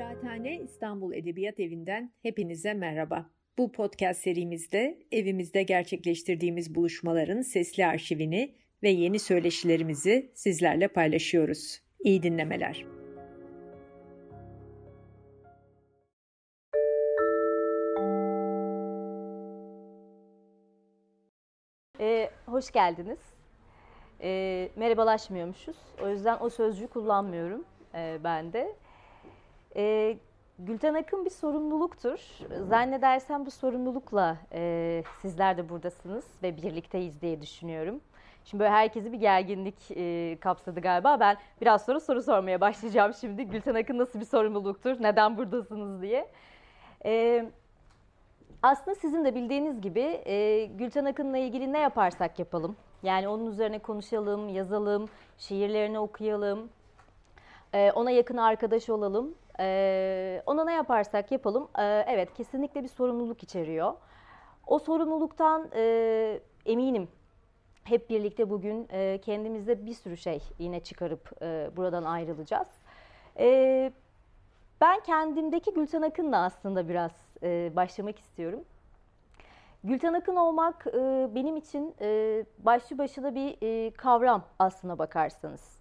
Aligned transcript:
Kıraathane 0.00 0.60
İstanbul 0.60 1.12
Edebiyat 1.14 1.60
Evi'nden 1.60 2.12
hepinize 2.22 2.74
merhaba. 2.74 3.30
Bu 3.58 3.72
podcast 3.72 4.20
serimizde 4.20 4.98
evimizde 5.12 5.62
gerçekleştirdiğimiz 5.62 6.74
buluşmaların 6.74 7.42
sesli 7.42 7.86
arşivini 7.86 8.54
ve 8.82 8.90
yeni 8.90 9.18
söyleşilerimizi 9.18 10.30
sizlerle 10.34 10.88
paylaşıyoruz. 10.88 11.80
İyi 12.04 12.22
dinlemeler. 12.22 12.84
Ee, 22.00 22.30
hoş 22.46 22.70
geldiniz. 22.70 23.18
Ee, 24.20 24.68
merhabalaşmıyormuşuz. 24.76 25.76
O 26.02 26.08
yüzden 26.08 26.38
o 26.40 26.50
sözcüğü 26.50 26.86
kullanmıyorum 26.86 27.64
e, 27.94 28.18
ben 28.24 28.52
de. 28.52 28.79
Ee, 29.76 30.16
Gülten 30.58 30.94
Akın 30.94 31.24
bir 31.24 31.30
sorumluluktur. 31.30 32.38
Zannedersem 32.68 33.46
bu 33.46 33.50
sorumlulukla 33.50 34.36
e, 34.52 35.02
sizler 35.22 35.56
de 35.56 35.68
buradasınız 35.68 36.24
ve 36.42 36.56
birlikteyiz 36.56 37.20
diye 37.20 37.42
düşünüyorum. 37.42 38.00
Şimdi 38.44 38.60
böyle 38.60 38.70
herkesi 38.70 39.12
bir 39.12 39.18
gerginlik 39.18 39.90
e, 39.90 40.36
kapsadı 40.40 40.80
galiba. 40.80 41.20
Ben 41.20 41.36
biraz 41.60 41.84
sonra 41.84 42.00
soru 42.00 42.22
sormaya 42.22 42.60
başlayacağım 42.60 43.14
şimdi. 43.14 43.44
Gülten 43.44 43.74
Akın 43.74 43.98
nasıl 43.98 44.20
bir 44.20 44.24
sorumluluktur, 44.24 45.02
neden 45.02 45.38
buradasınız 45.38 46.02
diye. 46.02 46.28
E, 47.04 47.44
aslında 48.62 48.94
sizin 48.94 49.24
de 49.24 49.34
bildiğiniz 49.34 49.80
gibi 49.80 50.22
e, 50.26 50.64
Gülten 50.64 51.04
Akın'la 51.04 51.38
ilgili 51.38 51.72
ne 51.72 51.78
yaparsak 51.78 52.38
yapalım. 52.38 52.76
Yani 53.02 53.28
onun 53.28 53.46
üzerine 53.46 53.78
konuşalım, 53.78 54.48
yazalım, 54.48 55.08
şiirlerini 55.38 55.98
okuyalım, 55.98 56.68
e, 57.72 57.92
ona 57.92 58.10
yakın 58.10 58.36
arkadaş 58.36 58.90
olalım. 58.90 59.34
E, 59.60 60.42
ona 60.46 60.64
ne 60.64 60.72
yaparsak 60.72 61.32
yapalım, 61.32 61.68
e, 61.78 62.04
evet 62.08 62.34
kesinlikle 62.34 62.82
bir 62.82 62.88
sorumluluk 62.88 63.42
içeriyor. 63.42 63.94
O 64.66 64.78
sorumluluktan 64.78 65.68
e, 65.74 66.40
eminim 66.66 67.08
hep 67.84 68.10
birlikte 68.10 68.50
bugün 68.50 68.88
e, 68.92 69.18
kendimize 69.24 69.86
bir 69.86 69.94
sürü 69.94 70.16
şey 70.16 70.42
yine 70.58 70.80
çıkarıp 70.80 71.42
e, 71.42 71.70
buradan 71.76 72.04
ayrılacağız. 72.04 72.68
E, 73.38 73.92
ben 74.80 75.00
kendimdeki 75.00 75.74
Gülten 75.74 76.02
Akın'la 76.02 76.44
aslında 76.44 76.88
biraz 76.88 77.12
e, 77.42 77.72
başlamak 77.76 78.18
istiyorum. 78.18 78.64
Gülten 79.84 80.12
Akın 80.12 80.36
olmak 80.36 80.86
e, 80.86 81.28
benim 81.34 81.56
için 81.56 81.94
e, 82.00 82.44
başlı 82.58 82.98
başına 82.98 83.34
bir 83.34 83.56
e, 83.62 83.90
kavram 83.90 84.44
aslına 84.58 84.98
bakarsanız. 84.98 85.79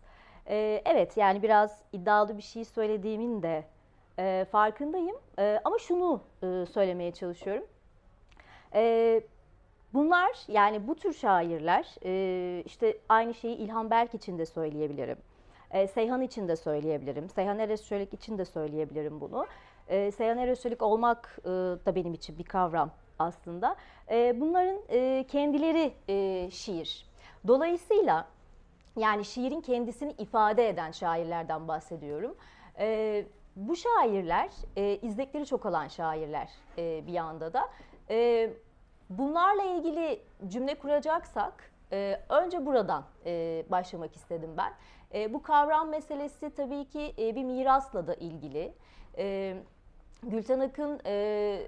E, 0.49 0.81
evet 0.85 1.17
yani 1.17 1.43
biraz 1.43 1.81
iddialı 1.93 2.37
bir 2.37 2.41
şey 2.41 2.65
söylediğimin 2.65 3.43
de 3.43 3.63
e, 4.19 4.45
farkındayım. 4.51 5.15
E, 5.39 5.61
ama 5.63 5.77
şunu 5.79 6.21
e, 6.43 6.65
söylemeye 6.65 7.11
çalışıyorum. 7.11 7.65
E, 8.73 9.21
bunlar 9.93 10.31
yani 10.47 10.87
bu 10.87 10.95
tür 10.95 11.13
şairler 11.13 11.95
e, 12.05 12.63
işte 12.65 12.97
aynı 13.09 13.33
şeyi 13.33 13.55
İlhan 13.55 13.89
Berk 13.89 14.13
için 14.13 14.39
de 14.39 14.45
söyleyebilirim. 14.45 15.17
E, 15.71 15.87
Seyhan 15.87 16.21
için 16.21 16.47
de 16.47 16.55
söyleyebilirim. 16.55 17.29
Seyhan 17.29 17.59
Eresçölik 17.59 18.13
için 18.13 18.37
de 18.37 18.45
söyleyebilirim 18.45 19.21
bunu. 19.21 19.47
E, 19.87 20.11
Seyhan 20.11 20.37
Eresçölik 20.37 20.81
olmak 20.81 21.39
e, 21.43 21.49
da 21.85 21.95
benim 21.95 22.13
için 22.13 22.37
bir 22.37 22.43
kavram 22.43 22.91
aslında. 23.19 23.75
E, 24.11 24.41
bunların 24.41 24.79
e, 24.89 25.25
kendileri 25.27 25.93
e, 26.09 26.49
şiir. 26.51 27.05
Dolayısıyla 27.47 28.25
yani 28.95 29.25
şiirin 29.25 29.61
kendisini 29.61 30.11
ifade 30.11 30.69
eden 30.69 30.91
şairlerden 30.91 31.67
bahsediyorum. 31.67 32.35
E, 32.79 33.25
bu 33.55 33.75
şairler 33.75 34.49
e, 34.75 34.95
izlekleri 34.95 35.45
çok 35.45 35.65
olan 35.65 35.87
şairler 35.87 36.49
e, 36.77 37.07
bir 37.07 37.13
yanda 37.13 37.53
da. 37.53 37.69
E, 38.09 38.49
bunlarla 39.09 39.63
ilgili 39.63 40.21
cümle 40.47 40.75
kuracaksak 40.75 41.71
e, 41.91 42.21
önce 42.29 42.65
buradan 42.65 43.03
e, 43.25 43.65
başlamak 43.69 44.15
istedim 44.15 44.49
ben. 44.57 44.73
E, 45.13 45.33
bu 45.33 45.43
kavram 45.43 45.89
meselesi 45.89 46.49
tabii 46.55 46.85
ki 46.85 47.13
e, 47.19 47.35
bir 47.35 47.43
mirasla 47.43 48.07
da 48.07 48.13
ilgili. 48.13 48.73
E, 49.17 49.55
Gülten 50.23 50.59
Akın 50.59 50.99
e, 51.05 51.67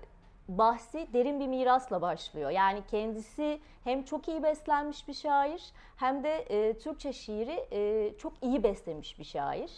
bahsi 0.58 1.08
derin 1.14 1.40
bir 1.40 1.48
mirasla 1.48 2.02
başlıyor. 2.02 2.50
Yani 2.50 2.82
kendisi 2.92 3.60
hem 3.84 4.04
çok 4.04 4.28
iyi 4.28 4.44
beslenmiş 4.44 5.08
bir 5.08 5.14
şair 5.14 5.72
hem 5.98 6.24
de 6.24 6.36
e, 6.36 6.78
Türkçe 6.78 7.14
şiiri 7.14 7.68
e, 7.72 8.12
çok 8.18 8.34
iyi 8.42 8.64
beslemiş 8.64 9.20
bir 9.20 9.24
şair. 9.24 9.72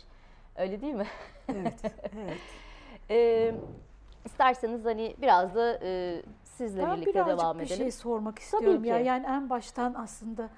Öyle 0.56 0.82
değil 0.82 0.94
mi? 0.94 1.08
Evet, 1.50 1.82
evet. 2.24 2.38
e, 3.10 3.52
isterseniz 4.26 4.86
hani 4.86 5.16
biraz 5.22 5.56
da 5.56 5.80
e, 5.84 6.22
sizle 6.44 6.84
ben 6.84 6.96
birlikte 6.96 7.26
devam 7.26 7.60
bir 7.60 7.66
edelim. 7.66 7.78
şey 7.78 7.92
sormak 7.92 8.40
istiyorum. 8.40 8.84
ki. 8.84 8.90
Ya 8.90 9.00
yani 9.00 9.26
en 9.26 9.50
baştan 9.50 9.94
aslında 9.94 10.50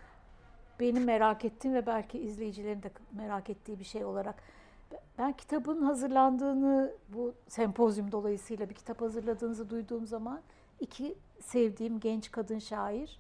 benim 0.80 1.04
merak 1.04 1.46
ettiğim 1.46 1.76
ve 1.76 1.86
belki 1.86 2.20
izleyicilerin 2.20 2.84
de 2.84 2.92
merak 3.12 3.50
ettiği 3.50 3.80
bir 3.80 3.84
şey 3.84 4.06
olarak 4.06 4.36
ben 5.18 5.34
kitabın 5.34 5.82
hazırlandığını 5.82 6.94
bu 7.10 7.34
sempozyum 7.48 8.12
dolayısıyla 8.12 8.70
bir 8.70 8.76
kitap 8.76 9.02
hazırladığınızı 9.02 9.70
duyduğum 9.70 10.08
zaman 10.08 10.42
iki 10.80 11.16
sevdiğim 11.40 12.00
genç 12.00 12.32
kadın 12.32 12.60
şair 12.60 13.20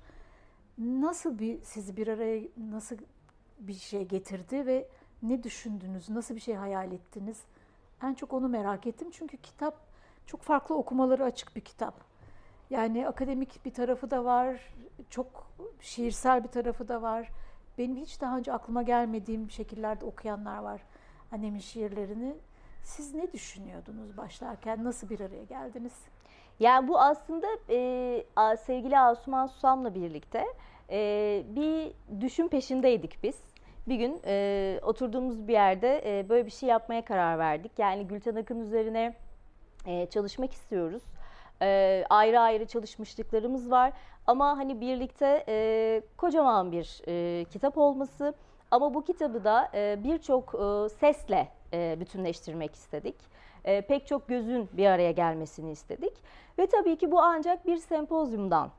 nasıl 0.77 1.39
bir 1.39 1.63
sizi 1.63 1.97
bir 1.97 2.07
araya 2.07 2.41
nasıl 2.57 2.97
bir 3.59 3.73
şey 3.73 4.07
getirdi 4.07 4.65
ve 4.65 4.87
ne 5.23 5.43
düşündünüz? 5.43 6.09
Nasıl 6.09 6.35
bir 6.35 6.39
şey 6.39 6.55
hayal 6.55 6.91
ettiniz? 6.91 7.43
En 8.03 8.13
çok 8.13 8.33
onu 8.33 8.47
merak 8.47 8.87
ettim. 8.87 9.07
Çünkü 9.11 9.37
kitap 9.37 9.77
çok 10.25 10.41
farklı 10.41 10.75
okumaları 10.75 11.23
açık 11.23 11.55
bir 11.55 11.61
kitap. 11.61 11.93
Yani 12.69 13.07
akademik 13.07 13.65
bir 13.65 13.73
tarafı 13.73 14.11
da 14.11 14.25
var, 14.25 14.73
çok 15.09 15.51
şiirsel 15.81 16.43
bir 16.43 16.49
tarafı 16.49 16.87
da 16.87 17.01
var. 17.01 17.31
Benim 17.77 17.95
hiç 17.95 18.21
daha 18.21 18.37
önce 18.37 18.53
aklıma 18.53 18.83
gelmediğim 18.83 19.51
şekillerde 19.51 20.05
okuyanlar 20.05 20.57
var 20.57 20.81
annemin 21.31 21.59
şiirlerini. 21.59 22.35
Siz 22.83 23.15
ne 23.15 23.33
düşünüyordunuz 23.33 24.17
başlarken? 24.17 24.83
Nasıl 24.83 25.09
bir 25.09 25.19
araya 25.19 25.43
geldiniz? 25.43 25.93
Yani 26.59 26.87
bu 26.87 26.99
aslında 26.99 27.47
e, 27.69 28.57
sevgili 28.57 28.99
Asuman 28.99 29.47
Susam'la 29.47 29.95
birlikte 29.95 30.45
e, 30.89 31.43
bir 31.47 31.93
düşün 32.21 32.47
peşindeydik 32.47 33.23
biz. 33.23 33.35
Bir 33.87 33.95
gün 33.95 34.21
e, 34.25 34.79
oturduğumuz 34.83 35.47
bir 35.47 35.53
yerde 35.53 36.19
e, 36.19 36.29
böyle 36.29 36.45
bir 36.45 36.51
şey 36.51 36.69
yapmaya 36.69 37.05
karar 37.05 37.39
verdik. 37.39 37.71
Yani 37.77 38.07
Gülten 38.07 38.35
Akın 38.35 38.59
üzerine 38.59 39.15
e, 39.85 40.05
çalışmak 40.05 40.53
istiyoruz. 40.53 41.03
E, 41.61 42.03
ayrı 42.09 42.39
ayrı 42.39 42.65
çalışmışlıklarımız 42.65 43.71
var. 43.71 43.93
Ama 44.27 44.57
hani 44.57 44.81
birlikte 44.81 45.43
e, 45.47 46.01
kocaman 46.17 46.71
bir 46.71 47.01
e, 47.07 47.45
kitap 47.45 47.77
olması 47.77 48.33
ama 48.71 48.93
bu 48.93 49.03
kitabı 49.03 49.43
da 49.43 49.69
e, 49.73 50.03
birçok 50.03 50.55
e, 50.55 50.89
sesle 50.89 51.47
e, 51.73 51.95
bütünleştirmek 51.99 52.75
istedik. 52.75 53.15
Pek 53.87 54.07
çok 54.07 54.27
gözün 54.27 54.69
bir 54.73 54.85
araya 54.85 55.11
gelmesini 55.11 55.71
istedik. 55.71 56.13
Ve 56.59 56.67
tabii 56.67 56.95
ki 56.97 57.11
bu 57.11 57.21
ancak 57.21 57.67
bir 57.67 57.77
sempozyumdan 57.77 58.71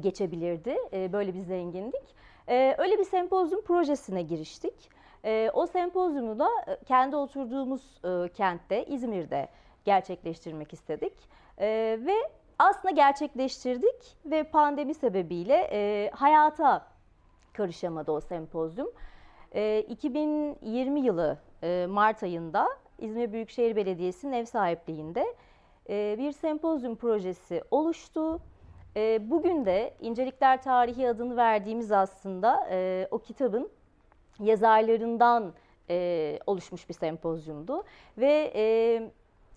geçebilirdi. 0.00 0.76
Böyle 0.92 1.34
bir 1.34 1.40
zenginlik. 1.40 2.14
E, 2.48 2.74
öyle 2.78 2.98
bir 2.98 3.04
sempozyum 3.04 3.60
projesine 3.62 4.22
giriştik. 4.22 4.74
O 5.52 5.66
sempozyumu 5.66 6.38
da 6.38 6.48
kendi 6.86 7.16
oturduğumuz 7.16 8.00
kentte, 8.34 8.84
İzmir'de 8.84 9.48
gerçekleştirmek 9.84 10.72
istedik. 10.72 11.14
Ve 12.06 12.14
aslında 12.58 12.94
gerçekleştirdik 12.94 14.16
ve 14.24 14.44
pandemi 14.44 14.94
sebebiyle 14.94 16.10
hayata 16.14 16.89
karışamadı 17.52 18.12
o 18.12 18.20
sempozyum. 18.20 18.88
E, 19.54 19.80
2020 19.88 21.00
yılı 21.00 21.38
e, 21.62 21.86
Mart 21.90 22.22
ayında 22.22 22.68
İzmir 22.98 23.32
Büyükşehir 23.32 23.76
Belediyesi'nin 23.76 24.32
ev 24.32 24.44
sahipliğinde 24.44 25.34
e, 25.88 26.16
bir 26.18 26.32
sempozyum 26.32 26.96
projesi 26.96 27.62
oluştu. 27.70 28.40
E, 28.96 29.30
bugün 29.30 29.64
de 29.64 29.94
İncelikler 30.00 30.62
Tarihi 30.62 31.08
adını 31.08 31.36
verdiğimiz 31.36 31.92
aslında 31.92 32.68
e, 32.70 33.08
o 33.10 33.18
kitabın 33.18 33.70
yazarlarından 34.40 35.52
e, 35.90 36.38
oluşmuş 36.46 36.88
bir 36.88 36.94
sempozyumdu. 36.94 37.84
Ve 38.18 38.52
e, 38.54 38.62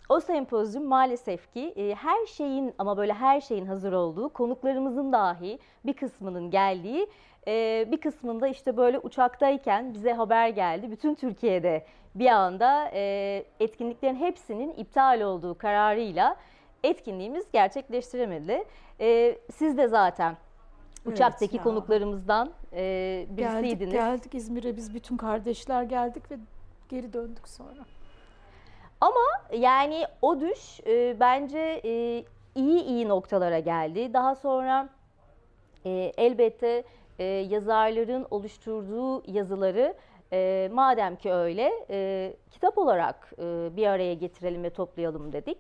o 0.09 0.19
sempozyum 0.19 0.85
maalesef 0.85 1.53
ki 1.53 1.73
e, 1.75 1.95
her 1.95 2.25
şeyin 2.25 2.73
ama 2.77 2.97
böyle 2.97 3.13
her 3.13 3.41
şeyin 3.41 3.65
hazır 3.65 3.94
olduğu, 3.94 4.29
konuklarımızın 4.29 5.12
dahi 5.12 5.59
bir 5.85 5.94
kısmının 5.94 6.51
geldiği, 6.51 7.07
e, 7.48 7.86
bir 7.92 8.01
kısmında 8.01 8.48
işte 8.48 8.78
böyle 8.78 9.00
uçaktayken 9.00 9.94
bize 9.94 10.13
haber 10.13 10.50
geldi. 10.50 10.92
Bütün 10.92 11.16
Türkiye'de 11.16 11.86
bir 12.16 12.28
anda 12.28 12.90
e, 12.94 13.44
etkinliklerin 13.60 14.16
hepsinin 14.16 14.74
iptal 14.74 15.22
olduğu 15.22 15.57
kararıyla 15.57 16.36
etkinliğimiz 16.84 17.51
gerçekleştiremedi. 17.51 18.63
E, 19.00 19.38
siz 19.51 19.78
de 19.78 19.88
zaten 19.88 20.38
uçaktaki 21.06 21.57
ya. 21.57 21.63
konuklarımızdan 21.63 22.50
e, 22.74 23.25
birisiydiniz. 23.30 23.92
Geldik, 23.92 23.94
geldik 23.94 24.36
İzmir'e 24.36 24.78
biz 24.78 24.94
bütün 24.94 25.18
kardeşler 25.18 25.84
geldik 25.84 26.31
ve 26.31 26.36
geri 26.90 27.13
döndük 27.13 27.50
sonra. 27.50 27.86
Ama 29.01 29.57
yani 29.57 30.06
o 30.22 30.40
düş 30.40 30.80
e, 30.88 31.19
bence 31.19 31.81
e, 31.86 32.24
iyi 32.56 32.84
iyi 32.84 33.07
noktalara 33.07 33.60
geldi. 33.60 34.13
Daha 34.13 34.36
sonra 34.36 34.90
e, 35.86 36.12
elbette 36.18 36.84
e, 37.19 37.24
yazarların 37.24 38.27
oluşturduğu 38.31 39.31
yazıları 39.31 39.94
e, 40.33 40.69
madem 40.74 41.15
ki 41.15 41.33
öyle 41.33 41.71
e, 41.89 42.33
kitap 42.51 42.77
olarak 42.77 43.33
e, 43.39 43.75
bir 43.75 43.88
araya 43.88 44.13
getirelim 44.13 44.63
ve 44.63 44.69
toplayalım 44.69 45.33
dedik. 45.33 45.57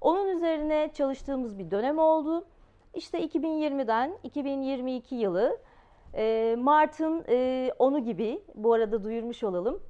Onun 0.00 0.36
üzerine 0.36 0.90
çalıştığımız 0.94 1.58
bir 1.58 1.70
dönem 1.70 1.98
oldu. 1.98 2.44
İşte 2.94 3.26
2020'den 3.26 4.18
2022 4.22 5.14
yılı 5.14 5.58
e, 6.14 6.56
Mart'ın 6.58 7.24
e, 7.28 7.70
10'u 7.78 8.04
gibi 8.04 8.42
bu 8.54 8.72
arada 8.72 9.04
duyurmuş 9.04 9.44
olalım. 9.44 9.80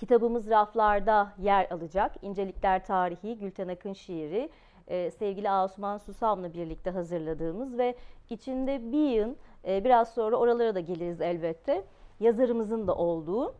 Kitabımız 0.00 0.50
raflarda 0.50 1.32
yer 1.38 1.70
alacak. 1.70 2.12
İncelikler 2.22 2.84
Tarihi, 2.84 3.38
Gülten 3.38 3.68
Akın 3.68 3.92
şiiri, 3.92 4.50
e, 4.88 5.10
sevgili 5.10 5.50
Asuman 5.50 5.98
Susam'la 5.98 6.54
birlikte 6.54 6.90
hazırladığımız 6.90 7.78
ve 7.78 7.94
içinde 8.30 8.92
bir 8.92 9.08
yıl, 9.08 9.34
e, 9.66 9.84
biraz 9.84 10.14
sonra 10.14 10.36
oralara 10.36 10.74
da 10.74 10.80
geliriz 10.80 11.20
elbette, 11.20 11.84
yazarımızın 12.20 12.86
da 12.86 12.94
olduğu. 12.94 13.54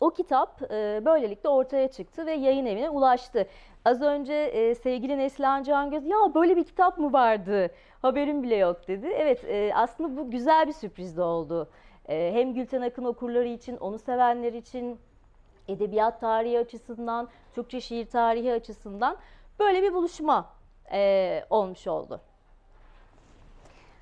O 0.00 0.10
kitap 0.10 0.62
e, 0.62 1.02
böylelikle 1.04 1.48
ortaya 1.48 1.88
çıktı 1.88 2.26
ve 2.26 2.32
yayın 2.32 2.66
evine 2.66 2.90
ulaştı. 2.90 3.46
Az 3.84 4.02
önce 4.02 4.34
e, 4.34 4.74
sevgili 4.74 5.18
Neslihan 5.18 5.62
Cangöz 5.62 6.06
ya 6.06 6.16
böyle 6.34 6.56
bir 6.56 6.64
kitap 6.64 6.98
mı 6.98 7.12
vardı 7.12 7.70
haberim 8.02 8.42
bile 8.42 8.56
yok 8.56 8.88
dedi. 8.88 9.06
Evet 9.06 9.44
e, 9.44 9.72
aslında 9.74 10.16
bu 10.16 10.30
güzel 10.30 10.66
bir 10.66 10.72
sürpriz 10.72 11.16
de 11.16 11.22
oldu. 11.22 11.70
E, 12.08 12.30
hem 12.34 12.54
Gülten 12.54 12.82
Akın 12.82 13.04
okurları 13.04 13.48
için, 13.48 13.76
onu 13.76 13.98
sevenler 13.98 14.52
için, 14.52 14.98
edebiyat 15.68 16.20
tarihi 16.20 16.58
açısından, 16.58 17.28
Türkçe 17.54 17.80
şiir 17.80 18.06
tarihi 18.06 18.52
açısından 18.52 19.16
böyle 19.58 19.82
bir 19.82 19.94
buluşma 19.94 20.52
e, 20.92 21.44
olmuş 21.50 21.86
oldu. 21.86 22.20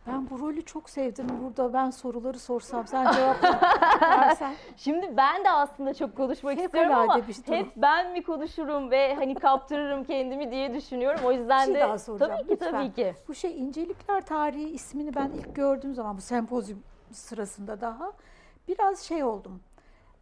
Ben 0.08 0.30
bu 0.30 0.38
rolü 0.38 0.64
çok 0.64 0.90
sevdim. 0.90 1.26
Burada 1.42 1.72
ben 1.72 1.90
soruları 1.90 2.38
sorsam 2.38 2.86
sen 2.86 3.12
cevap 3.12 3.36
versen. 4.02 4.54
Şimdi 4.76 5.16
ben 5.16 5.44
de 5.44 5.50
aslında 5.50 5.94
çok 5.94 6.16
konuşmak 6.16 6.54
Fevkalade 6.56 6.64
istiyorum 6.66 7.10
ama 7.10 7.28
bir 7.28 7.34
durum. 7.46 7.54
hep 7.58 7.66
ben 7.76 8.12
mi 8.12 8.22
konuşurum 8.22 8.90
ve 8.90 9.14
hani 9.14 9.34
kaptırırım 9.34 10.04
kendimi 10.04 10.50
diye 10.50 10.74
düşünüyorum. 10.74 11.20
O 11.24 11.32
yüzden 11.32 11.64
şey 11.64 11.74
de 11.74 11.80
daha 11.80 11.98
soracağım, 11.98 12.32
tabii 12.32 12.42
ki 12.46 12.50
lütfen. 12.52 12.70
tabii 12.72 12.92
ki. 12.92 13.14
Bu 13.28 13.34
şey 13.34 13.58
incelikler 13.60 14.26
tarihi 14.26 14.68
ismini 14.68 15.14
ben 15.14 15.30
ilk 15.30 15.54
gördüğüm 15.54 15.94
zaman 15.94 16.16
bu 16.16 16.20
sempozyum 16.20 16.82
sırasında 17.12 17.80
daha 17.80 18.12
biraz 18.68 19.00
şey 19.00 19.24
oldum. 19.24 19.60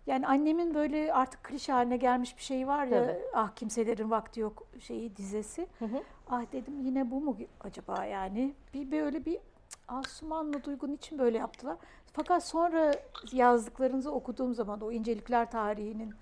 Yani 0.06 0.26
annemin 0.26 0.74
böyle 0.74 1.12
artık 1.12 1.44
klişe 1.44 1.72
haline 1.72 1.96
gelmiş 1.96 2.36
bir 2.36 2.42
şey 2.42 2.66
var 2.68 2.84
ya 2.86 3.02
Tabii. 3.06 3.18
ah 3.34 3.48
kimselerin 3.56 4.10
vakti 4.10 4.40
yok 4.40 4.62
şeyi 4.80 5.16
dizesi. 5.16 5.66
Hı 5.78 5.84
hı. 5.84 6.02
Ah 6.30 6.42
dedim 6.52 6.80
yine 6.80 7.10
bu 7.10 7.20
mu 7.20 7.36
acaba 7.60 8.04
yani? 8.04 8.54
Bir 8.74 8.90
böyle 8.90 9.24
bir 9.24 9.38
Asuman'la 9.88 10.64
Duygun 10.64 10.92
için 10.92 11.18
böyle 11.18 11.38
yaptılar. 11.38 11.76
Fakat 12.12 12.46
sonra 12.46 12.92
yazdıklarınızı 13.32 14.12
okuduğum 14.12 14.54
zaman 14.54 14.80
o 14.80 14.92
incelikler 14.92 15.50
tarihinin 15.50 16.14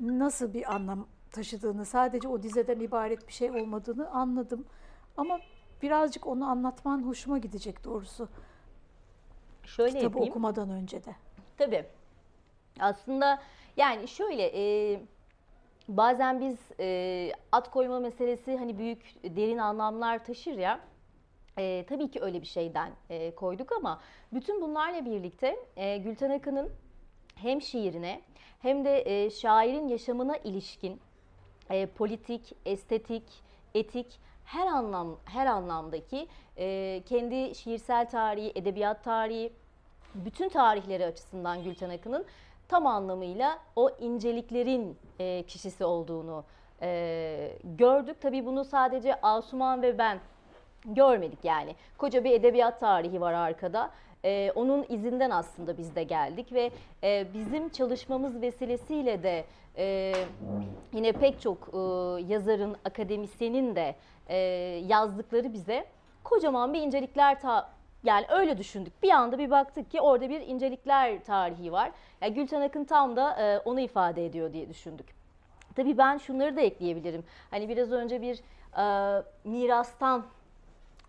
nasıl 0.00 0.54
bir 0.54 0.74
anlam 0.74 1.06
taşıdığını, 1.30 1.84
sadece 1.84 2.28
o 2.28 2.42
dizeden 2.42 2.80
ibaret 2.80 3.28
bir 3.28 3.32
şey 3.32 3.50
olmadığını 3.50 4.10
anladım. 4.10 4.66
Ama 5.16 5.38
birazcık 5.82 6.26
onu 6.26 6.44
anlatman 6.44 7.02
hoşuma 7.06 7.38
gidecek 7.38 7.84
doğrusu. 7.84 8.28
Şöyle 9.64 9.90
Kitabı 9.90 10.04
yapayım. 10.04 10.28
okumadan 10.30 10.70
önce 10.70 11.04
de. 11.04 11.14
Tabii. 11.58 11.84
Aslında 12.80 13.42
yani 13.76 14.08
şöyle 14.08 14.42
e, 14.54 15.00
bazen 15.88 16.40
biz 16.40 16.58
e, 16.80 17.32
at 17.52 17.70
koyma 17.70 18.00
meselesi 18.00 18.56
hani 18.56 18.78
büyük 18.78 19.14
derin 19.24 19.58
anlamlar 19.58 20.24
taşır 20.24 20.58
ya. 20.58 20.80
E, 21.58 21.84
tabii 21.88 22.10
ki 22.10 22.20
öyle 22.20 22.40
bir 22.40 22.46
şeyden 22.46 22.92
e, 23.10 23.34
koyduk 23.34 23.72
ama 23.72 24.00
bütün 24.32 24.62
bunlarla 24.62 25.04
birlikte 25.04 25.56
e, 25.76 25.96
Gülten 25.96 26.30
Akın'ın 26.30 26.70
hem 27.34 27.62
şiirine 27.62 28.20
hem 28.62 28.84
de 28.84 29.02
e, 29.06 29.30
şairin 29.30 29.88
yaşamına 29.88 30.36
ilişkin 30.36 31.00
e, 31.70 31.86
politik, 31.86 32.54
estetik, 32.66 33.22
etik 33.74 34.20
her 34.44 34.66
anlam 34.66 35.18
her 35.24 35.46
anlamdaki 35.46 36.28
e, 36.58 37.02
kendi 37.06 37.54
şiirsel 37.54 38.10
tarihi, 38.10 38.52
edebiyat 38.54 39.04
tarihi, 39.04 39.52
bütün 40.14 40.48
tarihleri 40.48 41.06
açısından 41.06 41.64
Gülten 41.64 41.90
Akın'ın 41.90 42.24
tam 42.68 42.86
anlamıyla 42.86 43.58
o 43.76 43.90
inceliklerin 43.90 44.98
e, 45.18 45.42
kişisi 45.42 45.84
olduğunu 45.84 46.44
e, 46.82 47.58
gördük. 47.64 48.20
Tabii 48.20 48.46
bunu 48.46 48.64
sadece 48.64 49.20
Asuman 49.20 49.82
ve 49.82 49.98
ben 49.98 50.20
görmedik 50.84 51.44
yani. 51.44 51.76
Koca 51.98 52.24
bir 52.24 52.30
edebiyat 52.30 52.80
tarihi 52.80 53.20
var 53.20 53.32
arkada. 53.32 53.90
E, 54.24 54.52
onun 54.54 54.86
izinden 54.88 55.30
aslında 55.30 55.78
biz 55.78 55.96
de 55.96 56.02
geldik 56.02 56.52
ve 56.52 56.70
e, 57.02 57.26
bizim 57.34 57.68
çalışmamız 57.68 58.42
vesilesiyle 58.42 59.22
de 59.22 59.44
e, 59.76 60.14
yine 60.92 61.12
pek 61.12 61.40
çok 61.40 61.58
e, 61.74 61.78
yazarın, 62.32 62.76
akademisyenin 62.84 63.76
de 63.76 63.94
e, 64.28 64.36
yazdıkları 64.86 65.52
bize 65.52 65.84
kocaman 66.24 66.74
bir 66.74 66.80
incelikler 66.80 67.40
ta 67.40 67.70
yani 68.04 68.26
öyle 68.28 68.58
düşündük. 68.58 69.02
Bir 69.02 69.10
anda 69.10 69.38
bir 69.38 69.50
baktık 69.50 69.90
ki 69.90 70.00
orada 70.00 70.28
bir 70.28 70.40
incelikler 70.40 71.24
tarihi 71.24 71.72
var. 71.72 71.92
Yani 72.20 72.34
Gülten 72.34 72.60
Akın 72.60 72.84
tam 72.84 73.16
da 73.16 73.36
e, 73.42 73.58
onu 73.58 73.80
ifade 73.80 74.26
ediyor 74.26 74.52
diye 74.52 74.68
düşündük. 74.68 75.06
Tabii 75.76 75.98
ben 75.98 76.18
şunları 76.18 76.56
da 76.56 76.60
ekleyebilirim. 76.60 77.24
Hani 77.50 77.68
biraz 77.68 77.92
önce 77.92 78.22
bir 78.22 78.40
e, 78.78 79.22
mirastan 79.44 80.24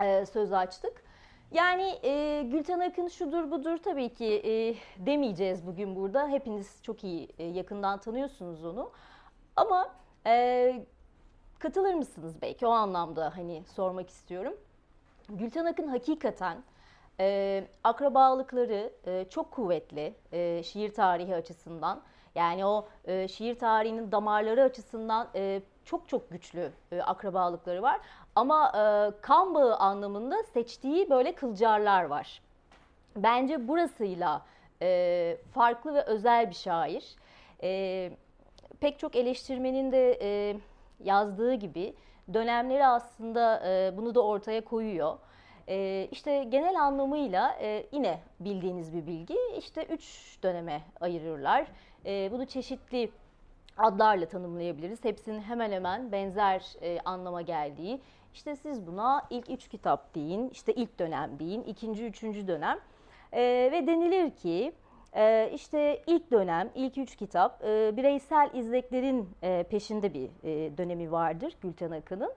e, 0.01 0.25
söz 0.25 0.53
açtık. 0.53 1.03
Yani 1.51 1.99
e, 2.03 2.43
Gülten 2.43 2.79
Akın 2.79 3.07
şudur 3.07 3.51
budur 3.51 3.77
tabii 3.77 4.13
ki 4.13 4.25
e, 4.25 4.75
demeyeceğiz 5.05 5.67
bugün 5.67 5.95
burada. 5.95 6.27
Hepiniz 6.27 6.83
çok 6.83 7.03
iyi 7.03 7.29
e, 7.37 7.43
yakından 7.43 7.99
tanıyorsunuz 7.99 8.65
onu. 8.65 8.91
Ama 9.55 9.89
e, 10.25 10.85
katılır 11.59 11.93
mısınız 11.93 12.41
belki 12.41 12.67
o 12.67 12.69
anlamda 12.69 13.37
hani 13.37 13.63
sormak 13.75 14.09
istiyorum. 14.09 14.53
Gülten 15.29 15.65
Akın 15.65 15.87
hakikaten 15.87 16.57
e, 17.19 17.67
akrabalıkları 17.83 18.93
e, 19.05 19.25
çok 19.29 19.51
kuvvetli 19.51 20.13
e, 20.31 20.63
şiir 20.63 20.93
tarihi 20.93 21.35
açısından. 21.35 22.01
Yani 22.35 22.65
o 22.65 22.87
e, 23.05 23.27
şiir 23.27 23.59
tarihinin 23.59 24.11
damarları 24.11 24.63
açısından 24.63 25.27
e, 25.35 25.61
çok 25.85 26.09
çok 26.09 26.29
güçlü 26.29 26.71
e, 26.91 27.01
akrabalıkları 27.01 27.81
var. 27.81 27.99
Ama 28.35 28.67
e, 28.67 29.21
kan 29.21 29.55
bağı 29.55 29.75
anlamında 29.75 30.43
seçtiği 30.43 31.09
böyle 31.09 31.35
kılcarlar 31.35 32.03
var. 32.03 32.41
Bence 33.15 33.67
burasıyla 33.67 34.41
e, 34.81 35.37
farklı 35.53 35.93
ve 35.93 36.01
özel 36.01 36.49
bir 36.49 36.55
şair. 36.55 37.15
E, 37.63 38.11
pek 38.79 38.99
çok 38.99 39.15
eleştirmenin 39.15 39.91
de 39.91 40.19
e, 40.21 40.55
yazdığı 41.03 41.53
gibi 41.53 41.93
dönemleri 42.33 42.85
aslında 42.85 43.67
e, 43.67 43.97
bunu 43.97 44.15
da 44.15 44.25
ortaya 44.25 44.65
koyuyor. 44.65 45.17
E, 45.67 46.07
işte 46.11 46.43
genel 46.43 46.81
anlamıyla 46.81 47.57
e, 47.61 47.85
yine 47.91 48.19
bildiğiniz 48.39 48.93
bir 48.93 49.07
bilgi 49.07 49.37
işte 49.57 49.83
üç 49.83 50.37
döneme 50.43 50.81
ayırırlar. 51.01 51.67
E, 52.05 52.31
bunu 52.31 52.45
çeşitli 52.45 53.11
adlarla 53.77 54.25
tanımlayabiliriz. 54.25 55.03
Hepsinin 55.03 55.41
hemen 55.41 55.71
hemen 55.71 56.11
benzer 56.11 56.73
e, 56.81 56.99
anlama 57.05 57.41
geldiği. 57.41 58.01
İşte 58.33 58.55
siz 58.55 58.87
buna 58.87 59.27
ilk 59.29 59.49
üç 59.49 59.67
kitap 59.67 60.15
deyin, 60.15 60.49
işte 60.49 60.73
ilk 60.73 60.99
dönem 60.99 61.39
deyin, 61.39 61.63
ikinci, 61.63 62.05
üçüncü 62.05 62.47
dönem. 62.47 62.79
E, 63.31 63.41
ve 63.71 63.87
denilir 63.87 64.31
ki 64.31 64.73
e, 65.15 65.51
işte 65.53 66.01
ilk 66.07 66.31
dönem, 66.31 66.69
ilk 66.75 66.97
üç 66.97 67.15
kitap 67.15 67.63
e, 67.63 67.97
bireysel 67.97 68.49
izleklerin 68.53 69.29
e, 69.43 69.63
peşinde 69.63 70.13
bir 70.13 70.29
e, 70.43 70.77
dönemi 70.77 71.11
vardır 71.11 71.53
Gülten 71.61 71.91
Akın'ın. 71.91 72.33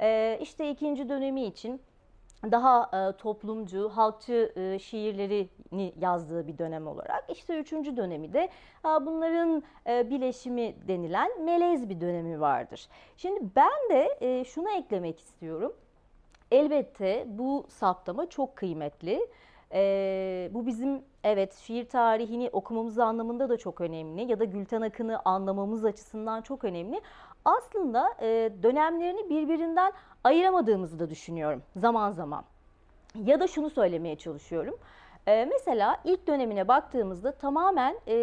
E, 0.00 0.38
işte 0.42 0.70
ikinci 0.70 1.08
dönemi 1.08 1.44
için 1.44 1.80
daha 2.42 2.90
e, 2.92 3.16
toplumcu, 3.16 3.88
halkçı 3.88 4.52
e, 4.56 4.78
şiirlerini 4.78 5.92
yazdığı 6.00 6.46
bir 6.46 6.58
dönem 6.58 6.86
olarak. 6.86 7.24
İşte 7.28 7.58
üçüncü 7.58 7.96
dönemi 7.96 8.32
de 8.32 8.48
e, 8.84 9.06
bunların 9.06 9.62
e, 9.86 10.10
bileşimi 10.10 10.74
denilen 10.88 11.44
melez 11.44 11.88
bir 11.88 12.00
dönemi 12.00 12.40
vardır. 12.40 12.88
Şimdi 13.16 13.40
ben 13.56 13.90
de 13.90 14.18
e, 14.20 14.44
şunu 14.44 14.70
eklemek 14.70 15.20
istiyorum. 15.20 15.72
Elbette 16.50 17.24
bu 17.28 17.66
saptama 17.68 18.28
çok 18.28 18.56
kıymetli. 18.56 19.26
E, 19.72 20.50
bu 20.52 20.66
bizim 20.66 21.02
evet 21.24 21.54
şiir 21.54 21.88
tarihini 21.88 22.50
okumamız 22.52 22.98
anlamında 22.98 23.48
da 23.48 23.56
çok 23.56 23.80
önemli 23.80 24.30
ya 24.30 24.40
da 24.40 24.44
Gülten 24.44 24.80
Akın'ı 24.80 25.20
anlamamız 25.24 25.84
açısından 25.84 26.42
çok 26.42 26.64
önemli. 26.64 27.00
Aslında 27.44 28.08
e, 28.20 28.50
dönemlerini 28.62 29.30
birbirinden 29.30 29.92
ayıramadığımızı 30.24 30.98
da 30.98 31.10
düşünüyorum 31.10 31.62
zaman 31.76 32.10
zaman. 32.10 32.44
Ya 33.24 33.40
da 33.40 33.46
şunu 33.46 33.70
söylemeye 33.70 34.16
çalışıyorum. 34.16 34.78
Ee, 35.28 35.48
mesela 35.50 35.96
ilk 36.04 36.26
dönemine 36.26 36.68
baktığımızda 36.68 37.32
tamamen 37.32 37.96
e, 38.08 38.14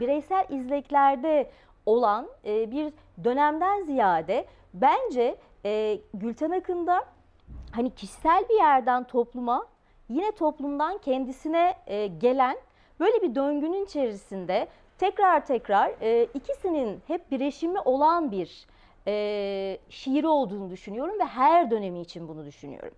bireysel 0.00 0.46
izleklerde 0.50 1.50
olan 1.86 2.28
e, 2.44 2.70
bir 2.70 2.92
dönemden 3.24 3.82
ziyade 3.82 4.46
bence 4.74 5.36
e, 5.64 6.00
Gülten 6.14 6.50
Akın'da 6.50 7.04
hani 7.72 7.90
kişisel 7.90 8.44
bir 8.48 8.54
yerden 8.54 9.04
topluma 9.04 9.66
yine 10.08 10.32
toplumdan 10.32 10.98
kendisine 10.98 11.74
e, 11.86 12.06
gelen 12.06 12.56
böyle 13.00 13.22
bir 13.22 13.34
döngünün 13.34 13.84
içerisinde 13.84 14.68
tekrar 14.98 15.46
tekrar 15.46 15.92
e, 16.00 16.24
ikisinin 16.34 17.02
hep 17.06 17.30
bireşimi 17.30 17.80
olan 17.80 18.30
bir 18.30 18.66
e, 19.10 19.78
şiiri 19.88 20.26
olduğunu 20.26 20.70
düşünüyorum 20.70 21.14
ve 21.20 21.24
her 21.24 21.70
dönemi 21.70 22.00
için 22.00 22.28
bunu 22.28 22.46
düşünüyorum. 22.46 22.94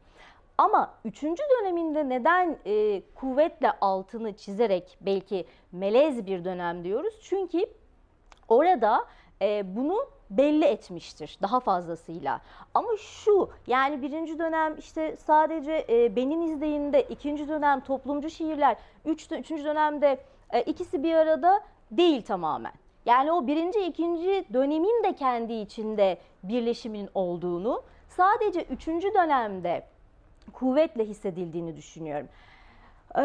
Ama 0.59 0.95
üçüncü 1.05 1.43
döneminde 1.61 2.09
neden 2.09 2.57
e, 2.67 3.03
kuvvetle 3.15 3.73
altını 3.81 4.37
çizerek 4.37 4.99
belki 5.01 5.47
melez 5.73 6.27
bir 6.27 6.45
dönem 6.45 6.85
diyoruz? 6.85 7.15
Çünkü 7.23 7.67
orada 8.49 9.05
e, 9.43 9.77
bunu 9.77 10.07
belli 10.31 10.65
etmiştir 10.65 11.39
daha 11.43 11.61
fazlasıyla. 11.61 12.41
Ama 12.75 12.97
şu 12.97 13.51
yani 13.67 14.03
birinci 14.03 14.39
dönem 14.39 14.79
işte 14.79 15.17
sadece 15.17 15.87
e, 15.89 16.17
benim 16.17 16.43
izleyinde, 16.43 17.03
ikinci 17.03 17.49
dönem 17.49 17.81
toplumcu 17.81 18.31
şiirler, 18.31 18.77
üç, 19.05 19.33
üçüncü 19.33 19.65
dönemde 19.65 20.19
e, 20.51 20.63
ikisi 20.63 21.03
bir 21.03 21.15
arada 21.15 21.61
değil 21.91 22.23
tamamen. 22.23 22.73
Yani 23.07 23.33
o 23.33 23.47
birinci, 23.47 23.81
ikinci 23.81 24.45
dönemin 24.53 25.05
de 25.05 25.15
kendi 25.15 25.53
içinde 25.53 26.19
birleşimin 26.43 27.09
olduğunu, 27.15 27.83
sadece 28.09 28.63
üçüncü 28.63 29.15
dönemde 29.15 29.87
kuvvetle 30.53 31.05
hissedildiğini 31.05 31.77
düşünüyorum. 31.77 32.29
Ee, 33.19 33.23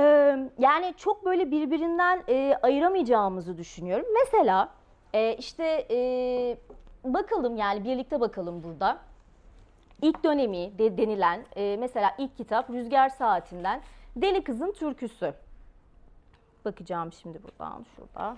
yani 0.60 0.94
çok 0.98 1.26
böyle 1.26 1.52
birbirinden 1.52 2.24
e, 2.30 2.58
ayıramayacağımızı 2.62 3.58
düşünüyorum. 3.58 4.06
Mesela 4.14 4.70
e, 5.14 5.36
işte 5.36 5.88
e, 5.92 5.98
bakalım 7.04 7.58
yani 7.58 7.84
birlikte 7.84 8.20
bakalım 8.20 8.64
burada. 8.64 9.00
İlk 10.02 10.24
dönemi 10.24 10.78
de 10.78 10.98
denilen 10.98 11.46
e, 11.56 11.78
mesela 11.80 12.16
ilk 12.18 12.38
kitap 12.38 12.70
Rüzgar 12.70 13.10
Saatinden 13.10 13.82
Deli 14.16 14.44
Kızın 14.44 14.72
Türküsü. 14.72 15.34
Bakacağım 16.66 17.14
şimdi 17.14 17.44
buradan 17.44 17.86
şurada. 17.96 18.38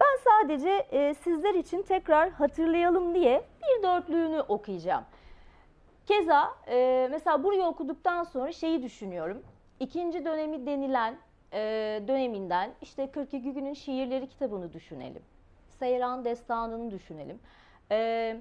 Ben 0.00 0.07
sadece 0.24 0.70
e, 0.70 1.14
sizler 1.14 1.54
için 1.54 1.82
tekrar 1.82 2.30
hatırlayalım 2.30 3.14
diye 3.14 3.42
bir 3.62 3.82
dörtlüğünü 3.82 4.40
okuyacağım. 4.40 5.04
Keza 6.06 6.54
e, 6.68 7.08
mesela 7.10 7.44
burayı 7.44 7.64
okuduktan 7.64 8.24
sonra 8.24 8.52
şeyi 8.52 8.82
düşünüyorum. 8.82 9.42
İkinci 9.80 10.24
dönemi 10.24 10.66
denilen 10.66 11.14
e, 11.52 11.58
döneminden 12.08 12.70
işte 12.82 13.10
42 13.10 13.52
günün 13.52 13.74
şiirleri 13.74 14.26
kitabını 14.26 14.72
düşünelim. 14.72 15.22
Seyran 15.78 16.24
destanını 16.24 16.90
düşünelim. 16.90 17.38
E, 17.90 18.36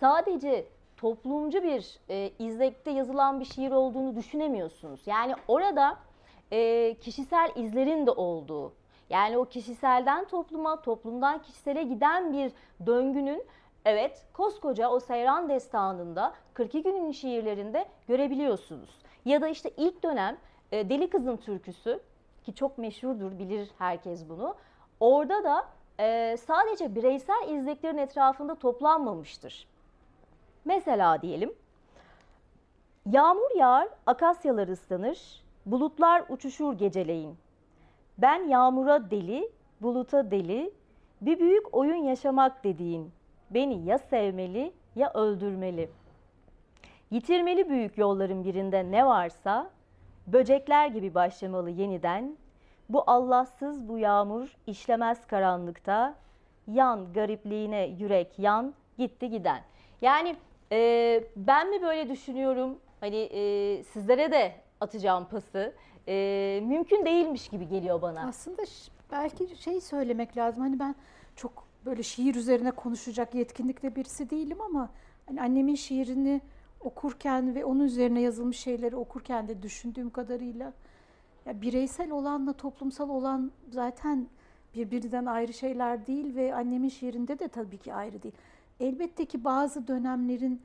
sadece 0.00 0.66
toplumcu 0.96 1.62
bir 1.62 1.98
e, 2.10 2.30
izlekte 2.38 2.90
yazılan 2.90 3.40
bir 3.40 3.44
şiir 3.44 3.70
olduğunu 3.70 4.16
düşünemiyorsunuz. 4.16 5.00
Yani 5.06 5.34
orada 5.48 5.98
e, 6.52 6.94
kişisel 7.00 7.52
izlerin 7.56 8.06
de 8.06 8.10
olduğu, 8.10 8.72
yani 9.10 9.38
o 9.38 9.44
kişiselden 9.44 10.24
topluma, 10.24 10.82
toplumdan 10.82 11.42
kişisele 11.42 11.82
giden 11.82 12.32
bir 12.32 12.52
döngünün 12.86 13.44
evet 13.84 14.26
koskoca 14.32 14.88
o 14.88 15.00
Seyran 15.00 15.48
destanında 15.48 16.34
42 16.54 16.82
günün 16.82 17.12
şiirlerinde 17.12 17.88
görebiliyorsunuz. 18.08 18.90
Ya 19.24 19.40
da 19.40 19.48
işte 19.48 19.70
ilk 19.76 20.02
dönem 20.02 20.36
e, 20.72 20.90
Deli 20.90 21.10
Kızın 21.10 21.36
türküsü 21.36 22.00
ki 22.44 22.54
çok 22.54 22.78
meşhurdur 22.78 23.38
bilir 23.38 23.70
herkes 23.78 24.28
bunu. 24.28 24.54
Orada 25.00 25.44
da 25.44 25.66
e, 26.00 26.36
sadece 26.36 26.94
bireysel 26.94 27.48
izleklerin 27.48 27.98
etrafında 27.98 28.54
toplanmamıştır. 28.54 29.68
Mesela 30.64 31.22
diyelim 31.22 31.54
Yağmur 33.12 33.56
yağar, 33.56 33.88
akasyalar 34.06 34.68
ıslanır, 34.68 35.44
bulutlar 35.66 36.24
uçuşur 36.28 36.72
geceleyin. 36.74 37.38
Ben 38.18 38.48
yağmura 38.48 39.10
deli, 39.10 39.50
buluta 39.80 40.30
deli, 40.30 40.70
bir 41.20 41.40
büyük 41.40 41.74
oyun 41.74 42.04
yaşamak 42.04 42.64
dediğin. 42.64 43.12
Beni 43.50 43.84
ya 43.84 43.98
sevmeli 43.98 44.72
ya 44.94 45.12
öldürmeli. 45.14 45.90
Yitirmeli 47.10 47.68
büyük 47.68 47.98
yolların 47.98 48.44
birinde 48.44 48.90
ne 48.90 49.06
varsa, 49.06 49.70
böcekler 50.26 50.86
gibi 50.86 51.14
başlamalı 51.14 51.70
yeniden. 51.70 52.36
Bu 52.88 53.04
Allahsız 53.06 53.88
bu 53.88 53.98
yağmur 53.98 54.56
işlemez 54.66 55.26
karanlıkta. 55.26 56.14
Yan 56.66 57.12
garipliğine 57.12 57.86
yürek 57.86 58.38
yan 58.38 58.74
gitti 58.98 59.30
giden. 59.30 59.60
Yani 60.02 60.36
e, 60.72 61.24
ben 61.36 61.70
mi 61.70 61.82
böyle 61.82 62.08
düşünüyorum? 62.08 62.78
Hani 63.00 63.16
e, 63.16 63.82
sizlere 63.82 64.32
de 64.32 64.52
atacağım 64.80 65.24
pası. 65.24 65.72
E, 66.08 66.60
mümkün 66.66 67.04
değilmiş 67.04 67.48
gibi 67.48 67.68
geliyor 67.68 68.02
bana. 68.02 68.20
Aslında 68.20 68.62
belki 69.12 69.56
şey 69.56 69.80
söylemek 69.80 70.36
lazım. 70.36 70.62
Hani 70.62 70.78
ben 70.78 70.94
çok 71.36 71.66
böyle 71.86 72.02
şiir 72.02 72.34
üzerine 72.34 72.70
konuşacak 72.70 73.34
yetkinlikte 73.34 73.96
birisi 73.96 74.30
değilim 74.30 74.60
ama 74.60 74.90
hani 75.26 75.40
annemin 75.42 75.74
şiirini 75.74 76.40
okurken 76.80 77.54
ve 77.54 77.64
onun 77.64 77.84
üzerine 77.84 78.20
yazılmış 78.20 78.58
şeyleri 78.58 78.96
okurken 78.96 79.48
de 79.48 79.62
düşündüğüm 79.62 80.10
kadarıyla 80.10 80.72
ya 81.46 81.60
bireysel 81.60 82.10
olanla 82.10 82.52
toplumsal 82.52 83.08
olan 83.08 83.52
zaten 83.70 84.26
birbirinden 84.74 85.26
ayrı 85.26 85.52
şeyler 85.52 86.06
değil 86.06 86.34
ve 86.34 86.54
annemin 86.54 86.88
şiirinde 86.88 87.38
de 87.38 87.48
tabii 87.48 87.78
ki 87.78 87.94
ayrı 87.94 88.22
değil. 88.22 88.34
Elbette 88.80 89.24
ki 89.24 89.44
bazı 89.44 89.88
dönemlerin 89.88 90.62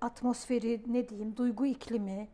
atmosferi 0.00 0.80
ne 0.86 1.08
diyeyim 1.08 1.36
duygu 1.36 1.66
iklimi 1.66 2.28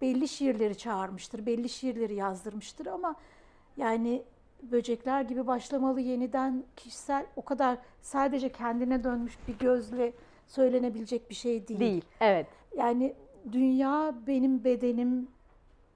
belli 0.00 0.28
şiirleri 0.28 0.78
çağırmıştır, 0.78 1.46
belli 1.46 1.68
şiirleri 1.68 2.14
yazdırmıştır 2.14 2.86
ama 2.86 3.14
yani 3.76 4.22
böcekler 4.62 5.22
gibi 5.22 5.46
başlamalı 5.46 6.00
yeniden 6.00 6.64
kişisel 6.76 7.26
o 7.36 7.42
kadar 7.42 7.78
sadece 8.02 8.52
kendine 8.52 9.04
dönmüş 9.04 9.38
bir 9.48 9.58
gözle 9.58 10.12
söylenebilecek 10.46 11.30
bir 11.30 11.34
şey 11.34 11.68
değil. 11.68 11.80
Değil, 11.80 12.04
evet. 12.20 12.46
Yani 12.76 13.14
dünya 13.52 14.14
benim 14.26 14.64
bedenim, 14.64 15.28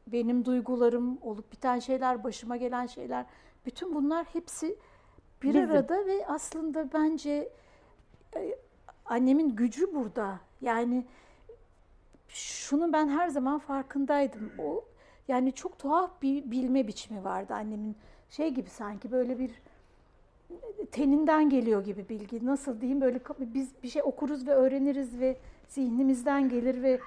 benim 0.07 0.45
duygularım, 0.45 1.19
olup 1.23 1.53
biten 1.53 1.79
şeyler, 1.79 2.25
başıma 2.25 2.57
gelen 2.57 2.87
şeyler, 2.87 3.27
bütün 3.67 3.95
bunlar 3.95 4.27
hepsi 4.33 4.77
bir 5.43 5.49
Bizim. 5.49 5.71
arada 5.71 6.07
ve 6.07 6.27
aslında 6.27 6.93
bence 6.93 7.49
e, 8.37 8.57
annemin 9.07 9.57
gücü 9.57 9.95
burada. 9.95 10.41
Yani 10.61 11.05
şunu 12.35 12.93
ben 12.93 13.09
her 13.09 13.29
zaman 13.29 13.59
farkındaydım. 13.59 14.53
O 14.59 14.85
yani 15.29 15.53
çok 15.53 15.79
tuhaf 15.79 16.23
bir 16.23 16.51
bilme 16.51 16.87
biçimi 16.87 17.25
vardı 17.25 17.55
annemin. 17.55 17.97
Şey 18.31 18.51
gibi 18.51 18.71
sanki 18.71 19.13
böyle 19.13 19.39
bir 19.39 19.51
teninden 20.93 21.51
geliyor 21.51 21.85
gibi 21.85 22.09
bilgi. 22.09 22.47
Nasıl 22.47 22.81
diyeyim 22.81 23.01
böyle 23.01 23.21
biz 23.41 23.73
bir 23.83 23.89
şey 23.89 24.03
okuruz 24.03 24.47
ve 24.47 24.55
öğreniriz 24.55 25.21
ve 25.21 25.37
zihnimizden 25.69 26.49
gelir 26.49 26.83
ve 26.83 27.01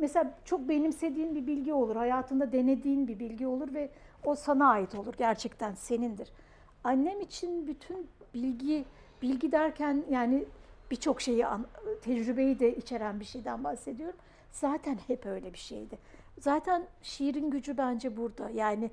mesela 0.00 0.34
çok 0.44 0.68
benimsediğin 0.68 1.34
bir 1.34 1.46
bilgi 1.46 1.72
olur. 1.72 1.96
Hayatında 1.96 2.52
denediğin 2.52 3.08
bir 3.08 3.18
bilgi 3.18 3.46
olur 3.46 3.74
ve 3.74 3.90
o 4.24 4.34
sana 4.34 4.68
ait 4.68 4.94
olur. 4.94 5.14
Gerçekten 5.18 5.74
senindir. 5.74 6.32
Annem 6.84 7.20
için 7.20 7.66
bütün 7.66 8.06
bilgi 8.34 8.84
bilgi 9.22 9.52
derken 9.52 10.04
yani 10.10 10.44
birçok 10.90 11.20
şeyi 11.20 11.44
tecrübeyi 12.02 12.58
de 12.58 12.76
içeren 12.76 13.20
bir 13.20 13.24
şeyden 13.24 13.64
bahsediyorum. 13.64 14.16
Zaten 14.52 14.98
hep 15.06 15.26
öyle 15.26 15.52
bir 15.52 15.58
şeydi. 15.58 15.98
Zaten 16.38 16.86
şiirin 17.02 17.50
gücü 17.50 17.78
bence 17.78 18.16
burada. 18.16 18.50
Yani 18.50 18.90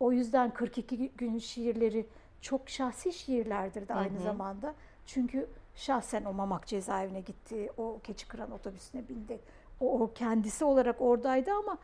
o 0.00 0.12
yüzden 0.12 0.50
42 0.50 1.08
gün 1.08 1.38
şiirleri 1.38 2.06
çok 2.40 2.68
şahsi 2.68 3.12
şiirlerdir 3.12 3.88
de 3.88 3.94
aynı 3.94 4.14
hı 4.14 4.18
hı. 4.18 4.22
zamanda. 4.22 4.74
Çünkü 5.06 5.46
şahsen 5.74 6.24
o 6.24 6.32
Mamak 6.32 6.66
cezaevine 6.66 7.20
gitti, 7.20 7.70
o 7.76 7.98
keçi 8.04 8.28
kıran 8.28 8.50
otobüsüne 8.50 9.08
bindi. 9.08 9.40
O, 9.80 10.00
o 10.00 10.12
kendisi 10.12 10.64
olarak 10.64 11.00
oradaydı 11.00 11.52
ama 11.52 11.78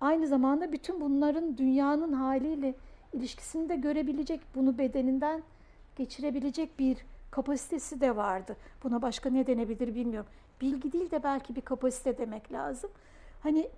aynı 0.00 0.26
zamanda 0.26 0.72
bütün 0.72 1.00
bunların 1.00 1.58
dünyanın 1.58 2.12
haliyle 2.12 2.74
ilişkisini 3.12 3.68
de 3.68 3.76
görebilecek, 3.76 4.40
bunu 4.54 4.78
bedeninden 4.78 5.42
geçirebilecek 5.96 6.78
bir 6.78 6.98
kapasitesi 7.30 8.00
de 8.00 8.16
vardı. 8.16 8.56
Buna 8.82 9.02
başka 9.02 9.30
ne 9.30 9.46
denebilir 9.46 9.94
bilmiyorum. 9.94 10.30
Bilgi 10.60 10.92
değil 10.92 11.10
de 11.10 11.22
belki 11.22 11.56
bir 11.56 11.60
kapasite 11.60 12.18
demek 12.18 12.52
lazım. 12.52 12.90
Hani 13.42 13.70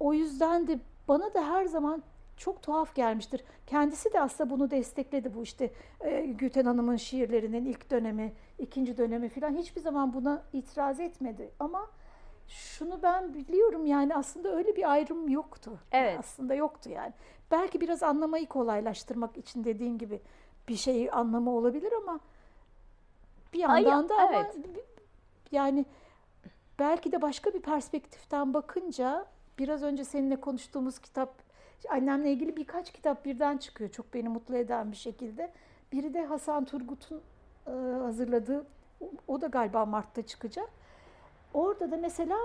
o 0.00 0.14
yüzden 0.14 0.66
de 0.66 0.78
bana 1.08 1.34
da 1.34 1.48
her 1.48 1.64
zaman 1.64 2.02
çok 2.36 2.62
tuhaf 2.62 2.94
gelmiştir. 2.94 3.44
Kendisi 3.66 4.12
de 4.12 4.20
aslında 4.20 4.50
bunu 4.50 4.70
destekledi 4.70 5.34
bu 5.34 5.42
işte 5.42 5.70
e, 6.00 6.20
Gülten 6.20 6.64
Hanım'ın 6.64 6.96
şiirlerinin 6.96 7.64
ilk 7.64 7.90
dönemi, 7.90 8.32
ikinci 8.58 8.98
dönemi 8.98 9.28
falan 9.28 9.56
hiçbir 9.56 9.80
zaman 9.80 10.14
buna 10.14 10.42
itiraz 10.52 11.00
etmedi. 11.00 11.50
Ama 11.60 11.86
şunu 12.48 13.02
ben 13.02 13.34
biliyorum 13.34 13.86
yani 13.86 14.16
aslında 14.16 14.56
öyle 14.56 14.76
bir 14.76 14.92
ayrım 14.92 15.28
yoktu. 15.28 15.78
Evet. 15.92 16.18
Aslında 16.18 16.54
yoktu 16.54 16.90
yani. 16.90 17.12
Belki 17.50 17.80
biraz 17.80 18.02
anlamayı 18.02 18.46
kolaylaştırmak 18.46 19.36
için 19.36 19.64
dediğin 19.64 19.98
gibi 19.98 20.20
bir 20.68 20.76
şeyi 20.76 21.12
anlamı 21.12 21.50
olabilir 21.50 21.92
ama 22.02 22.20
bir 23.52 23.58
yandan 23.58 24.02
Ay, 24.02 24.08
da 24.08 24.14
ama 24.14 24.34
evet. 24.34 24.56
yani 25.52 25.84
belki 26.78 27.12
de 27.12 27.22
başka 27.22 27.54
bir 27.54 27.62
perspektiften 27.62 28.54
bakınca 28.54 29.26
biraz 29.58 29.82
önce 29.82 30.04
seninle 30.04 30.40
konuştuğumuz 30.40 30.98
kitap 30.98 31.34
annemle 31.90 32.32
ilgili 32.32 32.56
birkaç 32.56 32.92
kitap 32.92 33.24
birden 33.24 33.56
çıkıyor 33.56 33.90
çok 33.90 34.14
beni 34.14 34.28
mutlu 34.28 34.56
eden 34.56 34.92
bir 34.92 34.96
şekilde. 34.96 35.52
Biri 35.92 36.14
de 36.14 36.24
Hasan 36.24 36.64
Turgut'un 36.64 37.20
e, 37.66 37.70
hazırladığı 38.02 38.66
o 39.28 39.40
da 39.40 39.46
galiba 39.46 39.86
Mart'ta 39.86 40.26
çıkacak. 40.26 40.70
Orada 41.54 41.90
da 41.90 41.96
mesela 41.96 42.38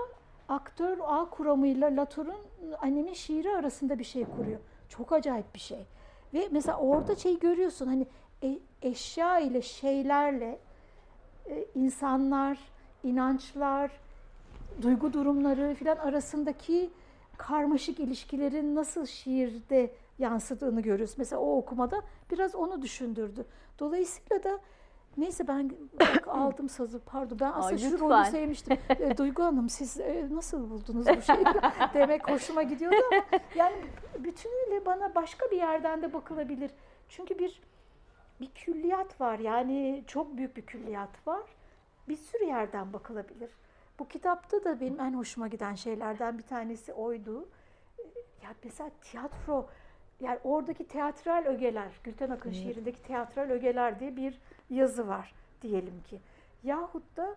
aktör 0.48 0.98
ağ 1.02 1.30
kuramıyla 1.30 1.96
Latour'un 1.96 2.40
annemin 2.80 3.12
şiiri 3.12 3.50
arasında 3.50 3.98
bir 3.98 4.04
şey 4.04 4.24
kuruyor. 4.24 4.60
Çok 4.88 5.12
acayip 5.12 5.54
bir 5.54 5.60
şey. 5.60 5.86
Ve 6.34 6.48
mesela 6.50 6.78
orada 6.78 7.16
şey 7.16 7.38
görüyorsun 7.38 7.86
hani 7.86 8.06
e- 8.42 8.58
eşya 8.82 9.38
ile 9.38 9.62
şeylerle 9.62 10.58
e, 11.46 11.64
insanlar, 11.74 12.58
inançlar, 13.04 13.90
duygu 14.82 15.12
durumları 15.12 15.74
filan 15.74 15.96
arasındaki 15.96 16.90
karmaşık 17.36 18.00
ilişkilerin 18.00 18.74
nasıl 18.74 19.06
şiirde 19.06 19.90
yansıdığını 20.18 20.80
görüyoruz. 20.80 21.14
Mesela 21.18 21.40
o 21.40 21.56
okumada 21.56 22.02
biraz 22.30 22.54
onu 22.54 22.82
düşündürdü. 22.82 23.46
Dolayısıyla 23.78 24.44
da 24.44 24.58
neyse 25.16 25.48
ben 25.48 25.70
bak 26.00 26.28
aldım 26.28 26.68
sazı 26.68 27.00
pardon 27.00 27.38
ben 27.40 27.52
aslında 27.54 27.84
Ay, 27.84 27.90
şu 27.90 28.00
rolü 28.00 28.30
sevmiştim. 28.30 28.78
E, 29.00 29.16
Duygu 29.16 29.42
Hanım 29.42 29.68
siz 29.68 30.00
e, 30.00 30.28
nasıl 30.30 30.70
buldunuz 30.70 31.06
bu 31.06 31.22
şeyi 31.22 31.44
demek 31.94 32.30
hoşuma 32.30 32.62
gidiyordu 32.62 32.96
ama 33.12 33.40
yani 33.54 33.76
bütünüyle 34.18 34.86
bana 34.86 35.14
başka 35.14 35.50
bir 35.50 35.56
yerden 35.56 36.02
de 36.02 36.12
bakılabilir. 36.12 36.70
Çünkü 37.08 37.38
bir 37.38 37.62
bir 38.40 38.50
külliyat 38.50 39.20
var 39.20 39.38
yani 39.38 40.04
çok 40.06 40.36
büyük 40.36 40.56
bir 40.56 40.66
külliyat 40.66 41.26
var. 41.26 41.42
Bir 42.08 42.16
sürü 42.16 42.44
yerden 42.44 42.92
bakılabilir. 42.92 43.50
Bu 43.98 44.08
kitapta 44.08 44.64
da 44.64 44.80
benim 44.80 45.00
en 45.00 45.14
hoşuma 45.14 45.48
giden 45.48 45.74
şeylerden 45.74 46.38
bir 46.38 46.42
tanesi 46.42 46.92
oydu. 46.92 47.48
Ya 48.42 48.54
mesela 48.64 48.90
tiyatro, 49.02 49.66
yani 50.20 50.38
oradaki 50.44 50.88
teatral 50.88 51.44
ögeler, 51.46 52.00
Gülten 52.04 52.30
Akın 52.30 52.52
şiirindeki 52.52 53.02
teatral 53.02 53.50
ögeler 53.50 54.00
diye 54.00 54.16
bir 54.16 54.38
yazı 54.70 55.08
var 55.08 55.34
diyelim 55.62 56.02
ki. 56.10 56.20
Yahut 56.64 57.16
da 57.16 57.34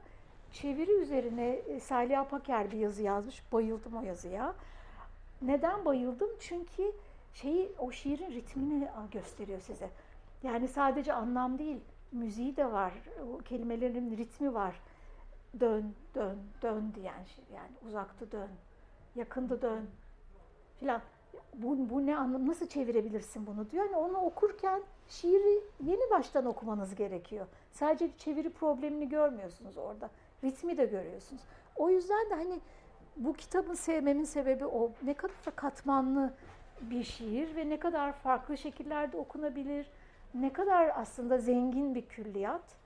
çeviri 0.52 0.92
üzerine 0.92 1.48
e, 1.48 1.80
Salih 1.80 2.20
Apaker 2.20 2.72
bir 2.72 2.78
yazı 2.78 3.04
yazmış. 3.04 3.44
Bayıldım 3.52 3.98
o 3.98 4.02
yazıya. 4.02 4.56
Neden 5.42 5.86
bayıldım? 5.86 6.30
Çünkü 6.40 6.92
şeyi 7.34 7.72
o 7.80 7.92
şiirin 7.92 8.32
ritmini 8.32 8.88
gösteriyor 9.12 9.60
size. 9.60 9.90
Yani 10.44 10.68
sadece 10.68 11.14
anlam 11.14 11.60
değil, 11.60 11.78
müziği 12.12 12.58
de 12.58 12.72
var, 12.72 12.94
o 13.34 13.38
kelimelerin 13.38 14.18
ritmi 14.18 14.54
var. 14.54 14.76
Dön, 15.60 15.94
dön, 16.16 16.38
dön 16.62 16.92
diyen 16.96 17.24
şey. 17.24 17.44
Yani 17.56 17.72
uzakta 17.88 18.32
dön, 18.32 18.50
yakında 19.16 19.62
dön 19.62 19.86
filan. 20.80 21.01
Bu, 21.54 21.89
bu 21.89 22.06
ne 22.06 22.18
anlam, 22.18 22.48
nasıl 22.48 22.68
çevirebilirsin 22.68 23.48
bunu 23.48 23.70
diyor. 23.72 23.86
Yani 23.86 23.98
onu 23.98 24.18
okurken 24.18 24.84
şiiri 25.10 25.62
yeni 25.84 26.12
baştan 26.12 26.46
okumanız 26.46 26.96
gerekiyor. 26.96 27.46
Sadece 27.72 28.10
çeviri 28.18 28.50
problemini 28.50 29.10
görmüyorsunuz 29.10 29.77
orada. 29.77 30.10
Ritmi 30.44 30.77
de 30.77 30.86
görüyorsunuz. 30.86 31.42
O 31.75 31.89
yüzden 31.89 32.30
de 32.30 32.36
hani 32.36 32.60
bu 33.18 33.34
kitabı 33.34 33.75
sevmemin 33.75 34.24
sebebi 34.24 34.66
o. 34.66 34.92
Ne 35.04 35.13
kadar 35.13 35.56
katmanlı 35.56 36.34
bir 36.82 37.04
şiir 37.04 37.56
ve 37.56 37.70
ne 37.70 37.80
kadar 37.80 38.13
farklı 38.13 38.58
şekillerde 38.58 39.18
okunabilir. 39.18 39.92
Ne 40.34 40.54
kadar 40.54 40.92
aslında 40.96 41.38
zengin 41.38 41.96
bir 41.96 42.06
külliyat. 42.06 42.76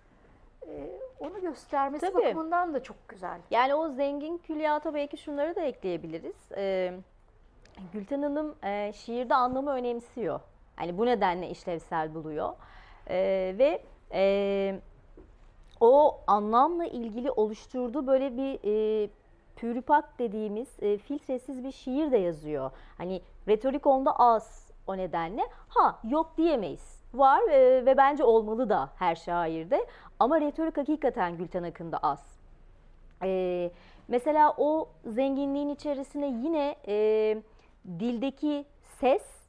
Ee, 0.68 1.00
onu 1.20 1.42
göstermesi 1.42 2.06
Tabii. 2.06 2.24
bakımından 2.26 2.74
da 2.74 2.84
çok 2.84 3.10
güzel. 3.10 3.40
Yani 3.52 3.76
o 3.76 3.90
zengin 3.90 4.38
külliyata 4.38 4.94
belki 4.94 5.18
şunları 5.18 5.56
da 5.56 5.62
ekleyebiliriz. 5.62 6.52
Ee, 6.58 6.94
Gülten 7.94 8.22
Hanım 8.22 8.56
e, 8.64 8.94
şiirde 8.94 9.36
anlamı 9.36 9.72
önemsiyor. 9.72 10.40
Yani 10.80 10.98
bu 10.98 11.06
nedenle 11.06 11.50
işlevsel 11.50 12.14
buluyor. 12.14 12.54
Ee, 13.10 13.56
ve 13.58 13.84
e, 14.14 14.80
o 15.80 16.20
anlamla 16.28 16.86
ilgili 16.86 17.32
oluşturduğu 17.32 18.08
böyle 18.08 18.38
bir 18.38 18.60
e, 18.64 19.10
pürüpak 19.56 20.20
dediğimiz 20.20 20.84
e, 20.84 20.98
filtresiz 20.98 21.64
bir 21.64 21.72
şiir 21.72 22.12
de 22.12 22.18
yazıyor. 22.18 22.72
Hani 22.98 23.22
retorik 23.48 23.88
onda 23.88 24.16
az 24.20 24.72
o 24.88 24.98
nedenle. 24.98 25.42
Ha 25.68 26.00
yok 26.04 26.38
diyemeyiz. 26.38 27.01
Var 27.14 27.42
e, 27.50 27.86
ve 27.86 27.98
bence 27.98 28.24
olmalı 28.24 28.70
da 28.70 28.90
her 28.96 29.16
şairde. 29.16 29.86
Ama 30.20 30.42
retorik 30.42 30.78
hakikaten 30.78 31.38
Gülten 31.38 31.64
Akın'da 31.64 31.98
az. 31.98 32.42
Ee, 33.24 33.72
mesela 34.08 34.54
o 34.58 34.90
zenginliğin 35.06 35.70
içerisine 35.70 36.28
yine 36.28 36.76
e, 36.88 37.38
dildeki 38.00 38.66
ses, 38.82 39.42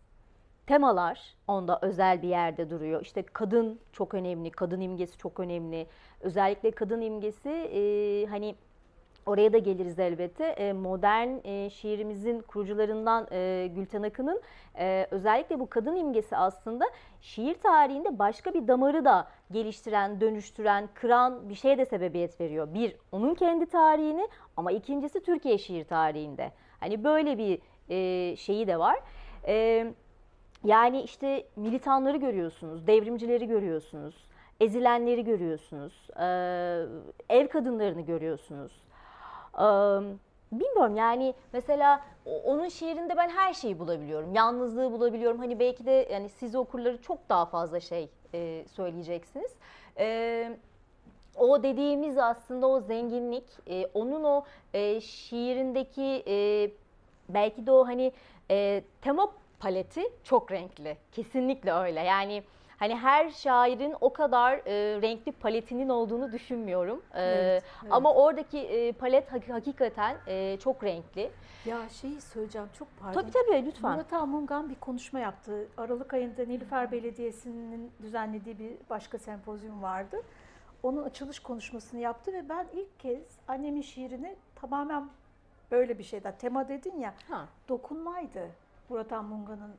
temalar 0.67 1.35
onda 1.49 1.79
özel 1.83 2.23
bir 2.23 2.29
yerde 2.29 2.71
duruyor. 2.71 3.03
İşte 3.03 3.23
kadın 3.23 3.81
çok 3.93 4.15
önemli, 4.15 4.51
kadın 4.51 4.81
imgesi 4.81 5.19
çok 5.19 5.41
önemli. 5.41 5.87
Özellikle 6.21 6.71
kadın 6.71 7.01
imgesi 7.01 7.51
e, 7.51 8.27
hani 8.27 8.55
oraya 9.27 9.53
da 9.53 9.59
geliriz 9.59 9.99
elbette. 9.99 10.45
E, 10.45 10.73
modern 10.73 11.29
e, 11.45 11.71
şiirimizin 11.71 12.41
kurucularından 12.41 13.27
e, 13.33 13.71
Gülten 13.75 14.03
Akın'ın 14.03 14.41
e, 14.79 15.07
özellikle 15.11 15.61
bu 15.61 15.71
kadın 15.71 15.97
imgesi 15.97 16.37
aslında 16.37 16.85
şiir 17.21 17.55
tarihinde 17.55 18.19
başka 18.19 18.55
bir 18.55 18.69
damarı 18.69 19.05
da 19.05 19.29
geliştiren, 19.51 20.21
dönüştüren, 20.21 20.89
kıran 20.95 21.49
bir 21.49 21.55
şeye 21.55 21.79
de 21.79 21.85
sebebiyet 21.85 22.41
veriyor. 22.41 22.75
Bir, 22.75 22.97
onun 23.13 23.35
kendi 23.35 23.67
tarihini 23.67 24.29
ama 24.57 24.73
ikincisi 24.73 25.23
Türkiye 25.23 25.59
şiir 25.59 25.85
tarihinde. 25.85 26.53
Hani 26.81 27.05
böyle 27.05 27.39
bir 27.39 27.59
e, 27.89 28.37
şeyi 28.37 28.67
de 28.67 28.79
var. 28.79 28.99
E, 29.47 29.87
yani 30.65 31.03
işte 31.03 31.45
militanları 31.57 32.17
görüyorsunuz, 32.17 32.87
devrimcileri 32.87 33.47
görüyorsunuz, 33.47 34.15
ezilenleri 34.61 35.25
görüyorsunuz, 35.25 35.93
e, 36.21 37.37
ev 37.37 37.49
kadınlarını 37.49 38.01
görüyorsunuz. 38.01 38.73
Bilmiyorum 40.53 40.97
yani 40.97 41.35
mesela 41.53 42.01
onun 42.45 42.69
şiirinde 42.69 43.17
ben 43.17 43.29
her 43.29 43.53
şeyi 43.53 43.79
bulabiliyorum. 43.79 44.35
Yalnızlığı 44.35 44.93
bulabiliyorum. 44.93 45.39
Hani 45.39 45.59
belki 45.59 45.87
de 45.87 46.09
yani 46.13 46.29
siz 46.29 46.55
okurları 46.55 47.03
çok 47.03 47.29
daha 47.29 47.47
fazla 47.47 47.81
şey 47.81 48.09
e, 48.35 48.65
söyleyeceksiniz. 48.73 49.53
O 51.37 51.63
dediğimiz 51.63 52.19
aslında 52.19 52.67
o 52.67 52.81
zenginlik, 52.81 53.45
e, 53.71 53.87
onun 53.95 54.25
o 54.25 54.45
e, 54.75 55.01
şiirindeki 55.01 56.25
belki 57.29 57.67
de 57.67 57.73
o 57.73 57.87
hani 57.87 58.13
e, 58.51 58.83
tema 59.03 59.33
paleti 59.61 60.03
çok 60.25 60.53
renkli. 60.53 60.97
Kesinlikle 61.13 61.73
öyle. 61.73 62.01
Yani 62.01 62.43
hani 62.83 62.97
her 62.97 63.31
şairin 63.31 63.95
o 64.01 64.13
kadar 64.13 64.53
e, 64.67 65.03
renkli 65.03 65.33
paletinin 65.33 65.89
olduğunu 65.89 66.33
düşünmüyorum. 66.33 67.03
E, 67.15 67.21
Evet, 67.23 67.65
evet. 67.83 67.93
Ama 67.93 68.15
oradaki 68.15 68.59
e, 68.59 68.93
palet 68.93 69.33
hak- 69.33 69.49
hakikaten 69.49 70.17
e, 70.27 70.57
çok 70.61 70.85
renkli. 70.85 71.31
Ya 71.67 71.89
şeyi 71.89 72.21
söyleyeceğim 72.21 72.69
çok 72.79 72.89
pardon. 73.01 73.21
Tabii 73.21 73.31
tabii 73.31 73.67
lütfen. 73.67 73.93
Murat 73.93 74.13
Amungan 74.13 74.71
bir 74.71 74.75
konuşma 74.75 75.19
yaptı. 75.19 75.67
Aralık 75.77 76.15
ayında 76.15 76.43
Nilüfer 76.45 76.93
Belediyesi'nin 76.93 77.91
düzenlediği 78.03 78.59
bir 78.59 78.73
başka 78.91 79.19
sempozyum 79.19 79.83
vardı. 79.83 80.17
Onun 80.83 81.03
açılış 81.03 81.39
konuşmasını 81.41 82.01
yaptı 82.01 82.33
ve 82.33 82.49
ben 82.49 82.67
ilk 82.73 83.01
kez 83.01 83.23
annemin 83.49 83.83
şiirini 83.83 84.37
tamamen 84.55 85.09
böyle 85.71 85.99
bir 85.99 86.05
şeyden. 86.05 86.35
Tema 86.39 86.69
dedin 86.69 86.99
ya, 87.01 87.15
Ha. 87.31 87.47
dokunmaydı. 87.69 88.49
Murat 88.89 89.13
Amungan'ın 89.13 89.75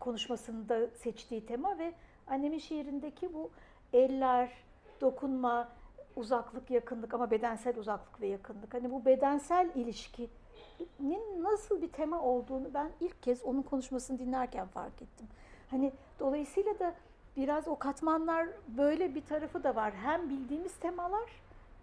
konuşmasında 0.00 0.86
seçtiği 0.86 1.46
tema 1.46 1.78
ve 1.78 1.92
annemin 2.26 2.58
şiirindeki 2.58 3.34
bu 3.34 3.50
eller, 3.92 4.52
dokunma, 5.00 5.68
uzaklık, 6.16 6.70
yakınlık 6.70 7.14
ama 7.14 7.30
bedensel 7.30 7.78
uzaklık 7.78 8.20
ve 8.20 8.26
yakınlık. 8.26 8.74
Hani 8.74 8.90
bu 8.90 9.04
bedensel 9.04 9.70
ilişkinin 9.74 11.42
nasıl 11.42 11.82
bir 11.82 11.88
tema 11.88 12.22
olduğunu 12.22 12.74
ben 12.74 12.90
ilk 13.00 13.22
kez 13.22 13.42
onun 13.42 13.62
konuşmasını 13.62 14.18
dinlerken 14.18 14.66
fark 14.66 15.02
ettim. 15.02 15.26
Hani 15.70 15.92
dolayısıyla 16.20 16.78
da 16.78 16.94
biraz 17.36 17.68
o 17.68 17.78
katmanlar 17.78 18.48
böyle 18.68 19.14
bir 19.14 19.24
tarafı 19.24 19.64
da 19.64 19.74
var. 19.76 19.92
Hem 19.94 20.30
bildiğimiz 20.30 20.76
temalar, 20.76 21.30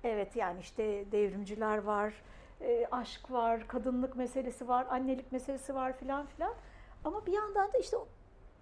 evet 0.04 0.36
yani 0.36 0.60
işte 0.60 1.12
devrimciler 1.12 1.78
var, 1.78 2.14
e, 2.62 2.88
aşk 2.92 3.32
var, 3.32 3.68
kadınlık 3.68 4.16
meselesi 4.16 4.68
var, 4.68 4.88
annelik 4.90 5.32
meselesi 5.32 5.76
var 5.76 5.98
filan 5.98 6.26
filan. 6.26 6.54
Ama 7.06 7.26
bir 7.26 7.34
yandan 7.34 7.74
da 7.74 7.78
işte 7.78 7.98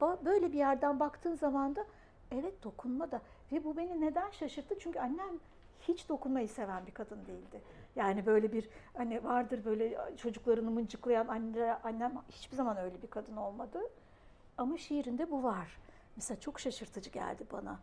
böyle 0.01 0.51
bir 0.51 0.57
yerden 0.57 0.99
baktığın 0.99 1.35
zaman 1.35 1.75
da 1.75 1.85
evet 2.31 2.63
dokunma 2.63 3.11
da 3.11 3.21
ve 3.51 3.63
bu 3.63 3.77
beni 3.77 4.01
neden 4.01 4.31
şaşırttı? 4.31 4.75
Çünkü 4.79 4.99
annem 4.99 5.39
hiç 5.81 6.09
dokunmayı 6.09 6.49
seven 6.49 6.85
bir 6.87 6.91
kadın 6.91 7.25
değildi. 7.25 7.61
Yani 7.95 8.25
böyle 8.25 8.51
bir 8.51 8.69
hani 8.97 9.23
vardır 9.23 9.65
böyle 9.65 9.97
çocuklarını 10.17 10.71
mıncıklayan 10.71 11.27
anne, 11.27 11.73
annem 11.83 12.13
hiçbir 12.29 12.55
zaman 12.55 12.77
öyle 12.77 13.01
bir 13.01 13.07
kadın 13.07 13.37
olmadı. 13.37 13.79
Ama 14.57 14.77
şiirinde 14.77 15.31
bu 15.31 15.43
var. 15.43 15.77
Mesela 16.15 16.39
çok 16.39 16.59
şaşırtıcı 16.59 17.09
geldi 17.09 17.43
bana 17.51 17.79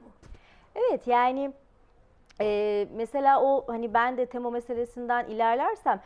bu. 0.00 0.04
Evet 0.74 1.06
yani 1.06 1.52
e, 2.40 2.88
mesela 2.94 3.42
o 3.42 3.64
hani 3.68 3.94
ben 3.94 4.16
de 4.16 4.26
tema 4.26 4.50
meselesinden 4.50 5.26
ilerlersem 5.26 6.00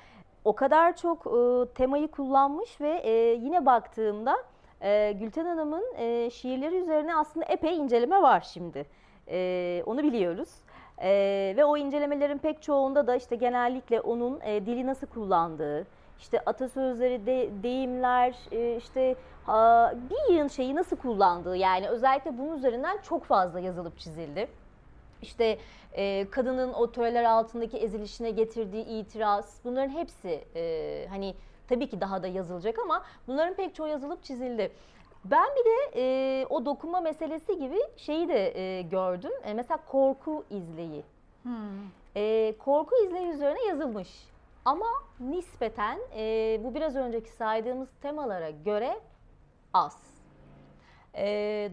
o 0.45 0.55
kadar 0.55 0.97
çok 0.97 1.27
e, 1.27 1.73
temayı 1.75 2.09
kullanmış 2.09 2.81
ve 2.81 3.01
e, 3.05 3.11
yine 3.35 3.67
baktığımda 3.67 4.37
e, 4.83 5.13
Gülten 5.13 5.45
Hanım'ın 5.47 5.85
e, 5.99 6.31
şiirleri 6.31 6.77
üzerine 6.77 7.17
aslında 7.17 7.47
epey 7.47 7.77
inceleme 7.77 8.23
var 8.23 8.41
şimdi. 8.53 8.87
E, 9.29 9.83
onu 9.87 10.03
biliyoruz. 10.03 10.49
E, 10.99 11.09
ve 11.57 11.65
o 11.65 11.77
incelemelerin 11.77 12.39
pek 12.39 12.63
çoğunda 12.63 13.07
da 13.07 13.17
işte 13.17 13.37
genellikle 13.37 14.01
onun 14.01 14.41
e, 14.41 14.67
dili 14.67 14.87
nasıl 14.87 15.07
kullandığı, 15.07 15.87
işte 16.19 16.41
atasözleri, 16.47 17.27
de, 17.27 17.51
deyimler, 17.63 18.35
e, 18.53 18.77
işte 18.77 19.17
a, 19.47 19.91
bir 20.11 20.35
yığın 20.35 20.49
şeyi 20.49 20.75
nasıl 20.75 20.97
kullandığı 20.97 21.57
yani 21.57 21.89
özellikle 21.89 22.39
bunun 22.39 22.57
üzerinden 22.57 22.99
çok 23.03 23.25
fazla 23.25 23.61
yazılıp 23.61 23.99
çizildi. 23.99 24.49
İşte 25.23 25.59
e, 25.93 26.27
kadının 26.31 26.73
o 26.73 26.93
töreler 26.93 27.25
altındaki 27.25 27.77
ezilişine 27.79 28.31
getirdiği 28.31 28.85
itiraz 28.85 29.61
bunların 29.65 29.91
hepsi 29.91 30.45
e, 30.55 31.07
hani 31.11 31.35
tabii 31.69 31.89
ki 31.89 32.01
daha 32.01 32.23
da 32.23 32.27
yazılacak 32.27 32.79
ama 32.79 33.05
bunların 33.29 33.55
pek 33.55 33.75
çoğu 33.75 33.89
yazılıp 33.89 34.25
çizildi. 34.25 34.73
Ben 35.25 35.49
bir 35.57 35.65
de 35.65 36.01
e, 36.01 36.47
o 36.47 36.65
dokunma 36.65 37.01
meselesi 37.01 37.59
gibi 37.59 37.79
şeyi 37.97 38.29
de 38.29 38.61
e, 38.61 38.83
gördüm. 38.83 39.33
E, 39.45 39.55
mesela 39.55 39.79
korku 39.87 40.45
izleyi. 40.51 41.05
Hmm. 41.43 41.53
E, 42.17 42.55
korku 42.59 42.95
izleyi 43.07 43.27
üzerine 43.27 43.65
yazılmış. 43.65 44.09
Ama 44.65 44.87
nispeten 45.21 45.99
e, 46.17 46.61
bu 46.65 46.75
biraz 46.75 46.97
önceki 46.97 47.31
saydığımız 47.31 47.89
temalara 48.03 48.51
göre 48.51 49.01
az. 49.73 49.99
E, 51.15 51.25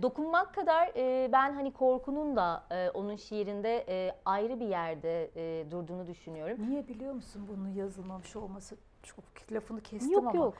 dokunmak 0.01 0.55
kadar 0.55 0.91
e, 0.95 1.31
ben 1.31 1.53
hani 1.53 1.73
korkunun 1.73 2.35
da 2.35 2.63
e, 2.71 2.89
onun 2.89 3.15
şiirinde 3.15 3.85
e, 3.87 4.15
ayrı 4.25 4.59
bir 4.59 4.67
yerde 4.67 5.29
e, 5.35 5.71
durduğunu 5.71 6.07
düşünüyorum. 6.07 6.57
Niye 6.69 6.87
biliyor 6.87 7.13
musun 7.13 7.47
bunun 7.49 7.69
yazılmamış 7.69 8.35
olması? 8.35 8.75
Çok 9.03 9.25
lafını 9.51 9.81
kestim 9.81 10.11
Yok 10.11 10.27
ama. 10.27 10.35
yok. 10.37 10.57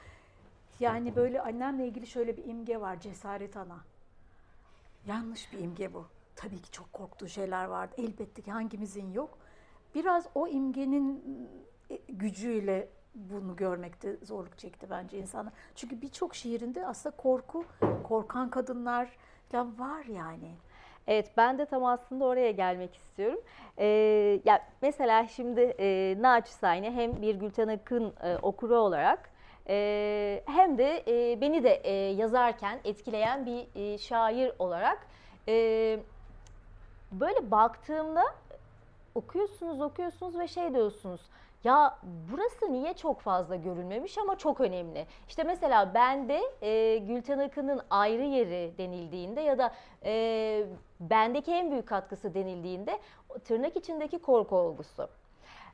Yani 0.80 1.16
böyle 1.16 1.40
annemle 1.40 1.86
ilgili 1.86 2.06
şöyle 2.06 2.36
bir 2.36 2.44
imge 2.44 2.80
var. 2.80 3.00
Cesaret 3.00 3.56
ana. 3.56 3.78
Yanlış 5.06 5.52
bir 5.52 5.58
imge 5.58 5.94
bu. 5.94 6.06
Tabii 6.36 6.62
ki 6.62 6.70
çok 6.70 6.92
korktuğu 6.92 7.28
şeyler 7.28 7.64
vardı. 7.64 7.94
Elbette 7.98 8.42
ki 8.42 8.52
hangimizin 8.52 9.12
yok. 9.12 9.38
Biraz 9.94 10.26
o 10.34 10.48
imgenin 10.48 11.22
e, 11.90 11.96
gücüyle 12.08 12.88
bunu 13.14 13.56
görmekte 13.56 14.16
zorluk 14.22 14.58
çekti 14.58 14.86
bence 14.90 15.18
insanlar. 15.18 15.52
Çünkü 15.74 16.02
birçok 16.02 16.34
şiirinde 16.34 16.86
aslında 16.86 17.16
korku, 17.16 17.64
korkan 18.02 18.50
kadınlar 18.50 19.16
falan 19.48 19.78
var 19.78 20.04
yani. 20.04 20.54
Evet 21.08 21.30
ben 21.36 21.58
de 21.58 21.66
tam 21.66 21.84
aslında 21.84 22.24
oraya 22.24 22.50
gelmek 22.50 22.96
istiyorum. 22.96 23.40
Ee, 23.78 24.40
ya 24.44 24.60
mesela 24.82 25.26
şimdi 25.26 25.60
e, 25.60 26.16
naçizane 26.20 26.90
hem 26.90 27.22
bir 27.22 27.34
Gülten 27.34 27.68
Akın 27.68 28.12
e, 28.22 28.36
okuru 28.36 28.76
olarak 28.76 29.30
e, 29.68 30.42
hem 30.46 30.78
de 30.78 31.04
e, 31.08 31.40
beni 31.40 31.64
de 31.64 31.74
e, 31.74 31.92
yazarken 31.92 32.78
etkileyen 32.84 33.46
bir 33.46 33.66
e, 33.74 33.98
şair 33.98 34.52
olarak 34.58 35.06
e, 35.48 35.98
böyle 37.12 37.50
baktığımda 37.50 38.24
okuyorsunuz 39.14 39.80
okuyorsunuz 39.80 40.38
ve 40.38 40.48
şey 40.48 40.74
diyorsunuz. 40.74 41.20
Ya 41.64 41.98
burası 42.30 42.72
niye 42.72 42.94
çok 42.94 43.20
fazla 43.20 43.56
görülmemiş 43.56 44.18
ama 44.18 44.38
çok 44.38 44.60
önemli. 44.60 45.06
İşte 45.28 45.42
mesela 45.42 45.94
bende 45.94 46.40
e, 46.62 46.98
Gülten 46.98 47.38
Akın'ın 47.38 47.80
ayrı 47.90 48.22
yeri 48.22 48.74
denildiğinde 48.78 49.40
ya 49.40 49.58
da 49.58 49.74
e, 50.04 50.64
bendeki 51.00 51.52
en 51.52 51.70
büyük 51.70 51.88
katkısı 51.88 52.34
denildiğinde 52.34 52.98
tırnak 53.44 53.76
içindeki 53.76 54.18
korku 54.18 54.56
olgusu. 54.56 55.08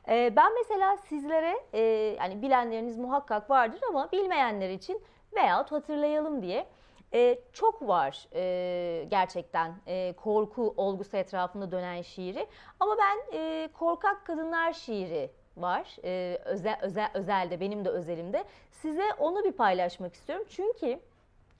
E, 0.07 0.35
ben 0.35 0.53
mesela 0.55 0.97
sizlere 0.97 1.59
e, 1.73 1.81
yani 2.19 2.41
bilenleriniz 2.41 2.97
muhakkak 2.97 3.49
vardır 3.49 3.81
ama 3.89 4.11
bilmeyenler 4.11 4.69
için 4.69 5.01
veyahut 5.35 5.71
hatırlayalım 5.71 6.41
diye 6.41 6.65
e, 7.13 7.39
çok 7.53 7.87
var 7.87 8.27
e, 8.35 9.03
gerçekten 9.09 9.73
e, 9.87 10.13
korku 10.13 10.73
olgusu 10.77 11.17
etrafında 11.17 11.71
dönen 11.71 12.01
şiiri. 12.01 12.47
Ama 12.79 12.95
ben 12.97 13.37
e, 13.37 13.69
korkak 13.73 14.25
kadınlar 14.25 14.73
şiiri 14.73 15.40
var. 15.57 15.97
E, 16.03 16.37
özel, 16.45 16.77
özel, 16.81 17.09
özelde 17.13 17.59
benim 17.59 17.85
de 17.85 17.89
özelimde. 17.89 18.43
Size 18.71 19.13
onu 19.19 19.43
bir 19.43 19.51
paylaşmak 19.51 20.13
istiyorum. 20.13 20.45
Çünkü 20.49 20.99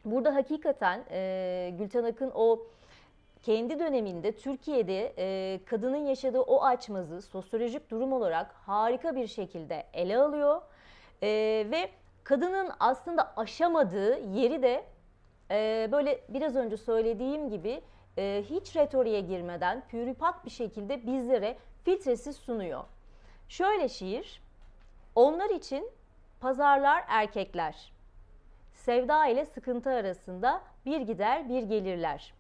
burada 0.06 0.36
hakikaten 0.36 1.04
e, 1.12 1.74
Gülten 1.78 2.04
Akın 2.04 2.32
o 2.36 2.60
kendi 3.44 3.80
döneminde 3.80 4.32
Türkiye'de 4.32 5.14
e, 5.18 5.60
kadının 5.66 6.06
yaşadığı 6.06 6.42
o 6.42 6.64
açmazı 6.64 7.22
sosyolojik 7.22 7.92
durum 7.92 8.14
olarak 8.14 8.52
harika 8.54 9.16
bir 9.16 9.28
şekilde 9.28 9.86
ele 9.94 10.18
alıyor. 10.18 10.62
E, 11.24 11.28
ve 11.72 11.90
kadının 12.24 12.72
aslında 12.80 13.34
aşamadığı 13.38 14.20
yeri 14.20 14.62
de 14.62 14.84
e, 15.52 15.90
böyle 15.92 16.20
biraz 16.30 16.56
önce 16.56 16.78
söylediğim 16.78 17.50
gibi 17.50 17.82
e, 18.18 18.44
hiç 18.50 18.76
retoriğe 18.76 19.22
girmeden 19.22 19.84
pürüpak 19.88 20.46
bir 20.46 20.52
şekilde 20.52 21.08
bizlere 21.08 21.58
filtresiz 21.84 22.36
sunuyor. 22.36 22.84
Şöyle 23.52 23.90
şiir, 23.90 24.42
onlar 25.16 25.50
için 25.50 25.90
pazarlar 26.40 27.04
erkekler, 27.08 27.92
sevda 28.74 29.26
ile 29.26 29.46
sıkıntı 29.46 29.90
arasında 29.90 30.62
bir 30.86 31.02
gider 31.02 31.50
bir 31.50 31.64
gelirler. 31.64 32.34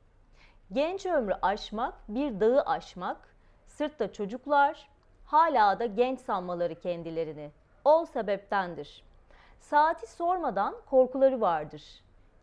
Genç 0.73 1.05
ömrü 1.05 1.33
aşmak, 1.41 1.93
bir 2.07 2.39
dağı 2.39 2.61
aşmak, 2.61 3.17
sırtta 3.67 4.13
çocuklar, 4.13 4.89
hala 5.25 5.79
da 5.79 5.85
genç 5.85 6.19
sanmaları 6.19 6.75
kendilerini. 6.79 7.51
O 7.85 8.05
sebeptendir. 8.05 9.03
Saati 9.59 10.11
sormadan 10.11 10.75
korkuları 10.89 11.41
vardır. 11.41 11.83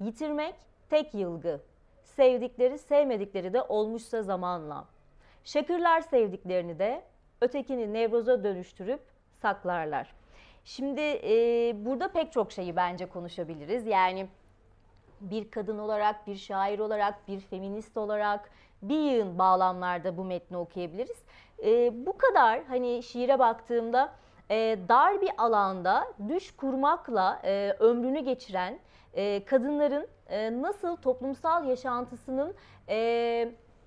Yitirmek 0.01 0.55
tek 0.91 1.15
yılgı. 1.15 1.61
Sevdikleri 2.03 2.79
sevmedikleri 2.79 3.53
de 3.53 3.63
olmuşsa 3.63 4.23
zamanla. 4.23 4.85
Şakırlar 5.45 6.01
sevdiklerini 6.01 6.79
de 6.79 7.03
ötekini 7.41 7.93
nevroza 7.93 8.45
dönüştürüp 8.45 9.01
saklarlar. 9.43 10.15
Şimdi 10.65 11.01
e, 11.01 11.73
burada 11.85 12.09
pek 12.09 12.33
çok 12.33 12.53
şeyi 12.53 12.77
bence 12.77 13.07
konuşabiliriz. 13.07 13.87
Yani 13.87 14.27
bir 15.21 15.51
kadın 15.51 15.79
olarak, 15.79 16.27
bir 16.27 16.37
şair 16.37 16.79
olarak, 16.79 17.29
bir 17.29 17.41
feminist 17.41 17.97
olarak 17.97 18.51
bir 18.83 18.99
yığın 18.99 19.39
bağlamlarda 19.39 20.17
bu 20.17 20.25
metni 20.25 20.57
okuyabiliriz. 20.57 21.23
E, 21.65 22.07
bu 22.07 22.19
kadar 22.19 22.65
hani 22.65 23.03
şiire 23.03 23.39
baktığımda 23.39 24.13
e, 24.51 24.79
dar 24.89 25.21
bir 25.21 25.31
alanda 25.39 26.05
düş 26.29 26.57
kurmakla 26.57 27.41
e, 27.45 27.77
ömrünü 27.79 28.21
geçiren 28.21 28.79
e, 29.15 29.45
kadınların 29.45 30.09
e, 30.29 30.63
nasıl 30.63 30.97
toplumsal 30.97 31.65
yaşantısının 31.65 32.55
e, 32.89 32.97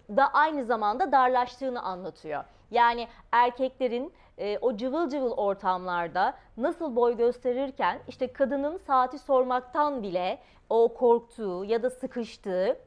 da 0.10 0.34
aynı 0.34 0.66
zamanda 0.66 1.12
darlaştığını 1.12 1.82
anlatıyor. 1.82 2.44
Yani 2.72 3.08
erkeklerin 3.32 4.14
e, 4.38 4.58
o 4.62 4.78
cıvıl 4.78 5.10
cıvıl 5.10 5.32
ortamlarda 5.32 6.34
nasıl 6.58 6.96
boy 6.96 7.18
gösterirken 7.18 8.00
işte 8.08 8.34
kadının 8.34 8.78
saati 8.78 9.20
sormaktan 9.20 10.04
bile 10.04 10.40
o 10.70 10.94
korktuğu 10.94 11.66
ya 11.66 11.84
da 11.84 11.90
sıkıştığı 11.90 12.78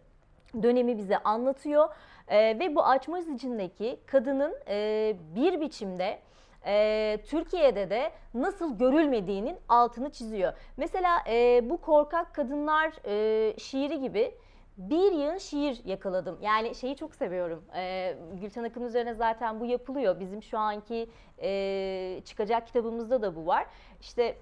dönemi 0.62 0.99
bize 0.99 1.18
anlatıyor. 1.18 1.88
E, 2.29 2.59
ve 2.59 2.75
bu 2.75 2.85
açmaz 2.85 3.29
içindeki 3.29 4.01
kadının 4.07 4.55
e, 4.68 5.16
bir 5.35 5.61
biçimde 5.61 6.18
e, 6.66 7.18
Türkiye'de 7.27 7.90
de 7.90 8.11
nasıl 8.35 8.79
görülmediğinin 8.79 9.57
altını 9.68 10.11
çiziyor. 10.11 10.53
Mesela 10.77 11.18
e, 11.29 11.70
bu 11.70 11.81
korkak 11.81 12.35
kadınlar 12.35 12.92
e, 13.05 13.59
şiiri 13.59 14.01
gibi 14.01 14.35
bir 14.79 15.13
yığın 15.13 15.39
şiir 15.39 15.81
yakaladım. 15.85 16.39
Yani 16.43 16.75
şeyi 16.75 16.97
çok 16.97 17.15
seviyorum. 17.15 17.65
Ee, 17.75 18.17
Gülten 18.41 18.65
Akın 18.65 18.83
üzerine 18.83 19.15
zaten 19.15 19.61
bu 19.61 19.67
yapılıyor. 19.67 20.21
Bizim 20.21 20.43
şu 20.43 20.59
anki 20.59 21.09
e, 21.43 22.21
çıkacak 22.25 22.67
kitabımızda 22.67 23.23
da 23.23 23.37
bu 23.37 23.47
var. 23.47 23.67
İşte 24.01 24.37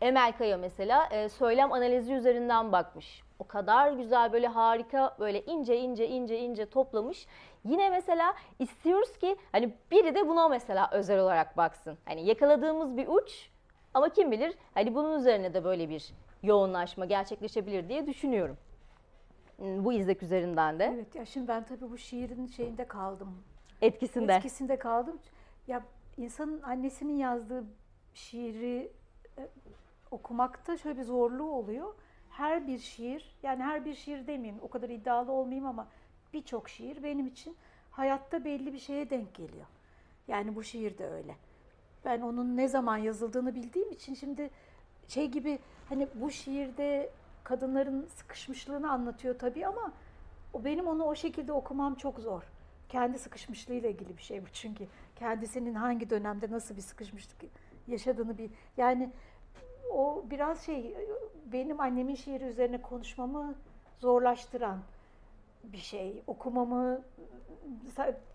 Emel 0.00 0.32
Kaya 0.32 0.56
mesela 0.56 1.06
e, 1.06 1.28
söylem 1.28 1.72
analizi 1.72 2.14
üzerinden 2.14 2.72
bakmış. 2.72 3.22
O 3.38 3.46
kadar 3.46 3.92
güzel 3.92 4.32
böyle 4.32 4.46
harika 4.46 5.16
böyle 5.20 5.44
ince 5.44 5.78
ince 5.78 6.08
ince 6.08 6.38
ince 6.38 6.66
toplamış. 6.66 7.26
Yine 7.64 7.90
mesela 7.90 8.34
istiyoruz 8.58 9.18
ki 9.18 9.36
hani 9.52 9.72
biri 9.90 10.14
de 10.14 10.28
buna 10.28 10.48
mesela 10.48 10.88
özel 10.92 11.18
olarak 11.18 11.56
baksın. 11.56 11.98
Hani 12.04 12.26
yakaladığımız 12.26 12.96
bir 12.96 13.08
uç 13.08 13.50
ama 13.94 14.08
kim 14.08 14.30
bilir 14.30 14.54
hani 14.74 14.94
bunun 14.94 15.18
üzerine 15.18 15.54
de 15.54 15.64
böyle 15.64 15.88
bir 15.88 16.12
yoğunlaşma 16.42 17.04
gerçekleşebilir 17.04 17.88
diye 17.88 18.06
düşünüyorum 18.06 18.56
bu 19.58 19.92
izlek 19.92 20.22
üzerinden 20.22 20.78
de. 20.78 20.84
Evet 20.94 21.14
ya 21.14 21.26
şimdi 21.26 21.48
ben 21.48 21.64
tabii 21.64 21.90
bu 21.90 21.98
şiirin 21.98 22.46
şeyinde 22.46 22.84
kaldım. 22.84 23.42
Etkisinde. 23.80 24.34
Etkisinde 24.34 24.78
kaldım. 24.78 25.18
Ya 25.66 25.82
insanın 26.16 26.62
annesinin 26.62 27.16
yazdığı 27.16 27.64
şiiri 28.14 28.92
e, 29.38 29.48
okumakta 30.10 30.76
şöyle 30.76 30.98
bir 30.98 31.04
zorluğu 31.04 31.50
oluyor. 31.50 31.94
Her 32.30 32.66
bir 32.66 32.78
şiir, 32.78 33.36
yani 33.42 33.62
her 33.62 33.84
bir 33.84 33.94
şiir 33.94 34.26
demeyeyim, 34.26 34.62
o 34.62 34.68
kadar 34.68 34.88
iddialı 34.88 35.32
olmayayım 35.32 35.66
ama 35.66 35.88
birçok 36.32 36.68
şiir 36.68 37.02
benim 37.02 37.26
için 37.26 37.56
hayatta 37.90 38.44
belli 38.44 38.72
bir 38.72 38.78
şeye 38.78 39.10
denk 39.10 39.34
geliyor. 39.34 39.66
Yani 40.28 40.56
bu 40.56 40.62
şiir 40.62 40.98
de 40.98 41.06
öyle. 41.06 41.36
Ben 42.04 42.20
onun 42.20 42.56
ne 42.56 42.68
zaman 42.68 42.96
yazıldığını 42.96 43.54
bildiğim 43.54 43.90
için 43.90 44.14
şimdi 44.14 44.50
şey 45.08 45.26
gibi 45.26 45.58
hani 45.88 46.08
bu 46.14 46.30
şiirde 46.30 47.10
kadınların 47.44 48.06
sıkışmışlığını 48.06 48.92
anlatıyor 48.92 49.38
tabii 49.38 49.66
ama 49.66 49.92
o 50.52 50.64
benim 50.64 50.86
onu 50.86 51.04
o 51.04 51.14
şekilde 51.14 51.52
okumam 51.52 51.94
çok 51.94 52.18
zor. 52.18 52.42
Kendi 52.88 53.18
sıkışmışlığıyla 53.18 53.88
ilgili 53.88 54.16
bir 54.16 54.22
şey 54.22 54.42
bu 54.42 54.46
çünkü. 54.52 54.86
Kendisinin 55.16 55.74
hangi 55.74 56.10
dönemde 56.10 56.50
nasıl 56.50 56.76
bir 56.76 56.82
sıkışmışlık 56.82 57.36
yaşadığını 57.88 58.38
bir 58.38 58.50
yani 58.76 59.10
o 59.92 60.24
biraz 60.30 60.66
şey 60.66 60.96
benim 61.52 61.80
annemin 61.80 62.14
şiiri 62.14 62.44
üzerine 62.44 62.82
konuşmamı 62.82 63.54
zorlaştıran 63.98 64.78
bir 65.64 65.78
şey. 65.78 66.22
Okumamı 66.26 67.02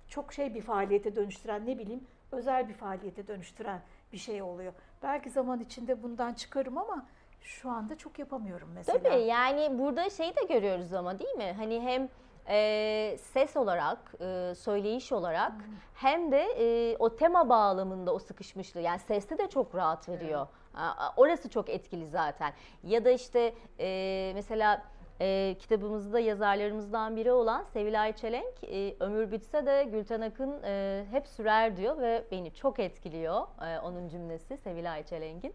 çok 0.07 0.33
şey 0.33 0.55
bir 0.55 0.61
faaliyete 0.61 1.15
dönüştüren 1.15 1.65
ne 1.65 1.77
bileyim 1.79 2.07
özel 2.31 2.69
bir 2.69 2.73
faaliyete 2.73 3.27
dönüştüren 3.27 3.81
bir 4.13 4.17
şey 4.17 4.41
oluyor. 4.41 4.73
Belki 5.03 5.29
zaman 5.29 5.59
içinde 5.59 6.03
bundan 6.03 6.33
çıkarım 6.33 6.77
ama 6.77 7.05
şu 7.41 7.69
anda 7.69 7.97
çok 7.97 8.19
yapamıyorum 8.19 8.69
mesela. 8.75 9.03
Tabii 9.03 9.21
yani 9.21 9.79
burada 9.79 10.09
şey 10.09 10.35
de 10.35 10.43
görüyoruz 10.49 10.93
ama 10.93 11.19
değil 11.19 11.35
mi? 11.35 11.53
Hani 11.57 11.81
hem 11.81 12.09
e, 12.49 13.17
ses 13.17 13.57
olarak, 13.57 14.13
e, 14.21 14.55
söyleyiş 14.55 15.11
olarak 15.11 15.51
hmm. 15.51 15.75
hem 15.93 16.31
de 16.31 16.41
e, 16.41 16.97
o 16.97 17.15
tema 17.15 17.49
bağlamında 17.49 18.13
o 18.13 18.19
sıkışmışlığı 18.19 18.81
yani 18.81 18.99
seste 18.99 19.37
de 19.37 19.49
çok 19.49 19.75
rahat 19.75 20.09
veriyor. 20.09 20.47
Evet. 20.77 21.11
Orası 21.17 21.49
çok 21.49 21.69
etkili 21.69 22.07
zaten. 22.07 22.53
Ya 22.83 23.05
da 23.05 23.11
işte 23.11 23.53
e, 23.79 24.31
mesela 24.35 24.83
e, 25.21 25.55
kitabımızda 25.59 26.19
yazarlarımızdan 26.19 27.15
biri 27.15 27.31
olan 27.31 27.63
Sevilay 27.63 28.15
Çelenk 28.15 28.63
e, 28.63 28.95
ömür 28.99 29.31
bitse 29.31 29.65
de 29.65 29.83
Gülten 29.83 30.21
Akın 30.21 30.63
e, 30.63 31.05
hep 31.11 31.27
sürer 31.27 31.77
diyor 31.77 31.97
ve 31.97 32.23
beni 32.31 32.53
çok 32.53 32.79
etkiliyor 32.79 33.47
e, 33.67 33.79
onun 33.79 34.07
cümlesi 34.07 34.57
Sevilay 34.57 35.03
Çelenk'in. 35.03 35.53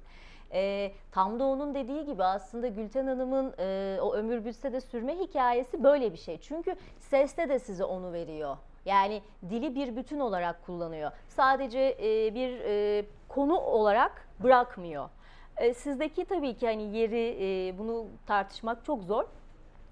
E, 0.52 0.92
tam 1.10 1.40
da 1.40 1.44
onun 1.44 1.74
dediği 1.74 2.04
gibi 2.04 2.24
aslında 2.24 2.68
Gülten 2.68 3.06
Hanım'ın 3.06 3.54
e, 3.58 3.98
o 4.00 4.14
ömür 4.14 4.44
bitse 4.44 4.72
de 4.72 4.80
sürme 4.80 5.18
hikayesi 5.18 5.84
böyle 5.84 6.12
bir 6.12 6.18
şey. 6.18 6.38
Çünkü 6.38 6.76
seste 6.98 7.48
de 7.48 7.58
size 7.58 7.84
onu 7.84 8.12
veriyor. 8.12 8.56
Yani 8.84 9.22
dili 9.50 9.74
bir 9.74 9.96
bütün 9.96 10.20
olarak 10.20 10.66
kullanıyor. 10.66 11.10
Sadece 11.28 11.96
e, 12.02 12.34
bir 12.34 12.60
e, 12.60 13.04
konu 13.28 13.58
olarak 13.58 14.28
bırakmıyor. 14.42 15.08
E, 15.56 15.74
sizdeki 15.74 16.24
tabii 16.24 16.56
ki 16.56 16.66
hani 16.66 16.96
yeri 16.96 17.36
e, 17.40 17.78
bunu 17.78 18.06
tartışmak 18.26 18.84
çok 18.84 19.02
zor. 19.02 19.24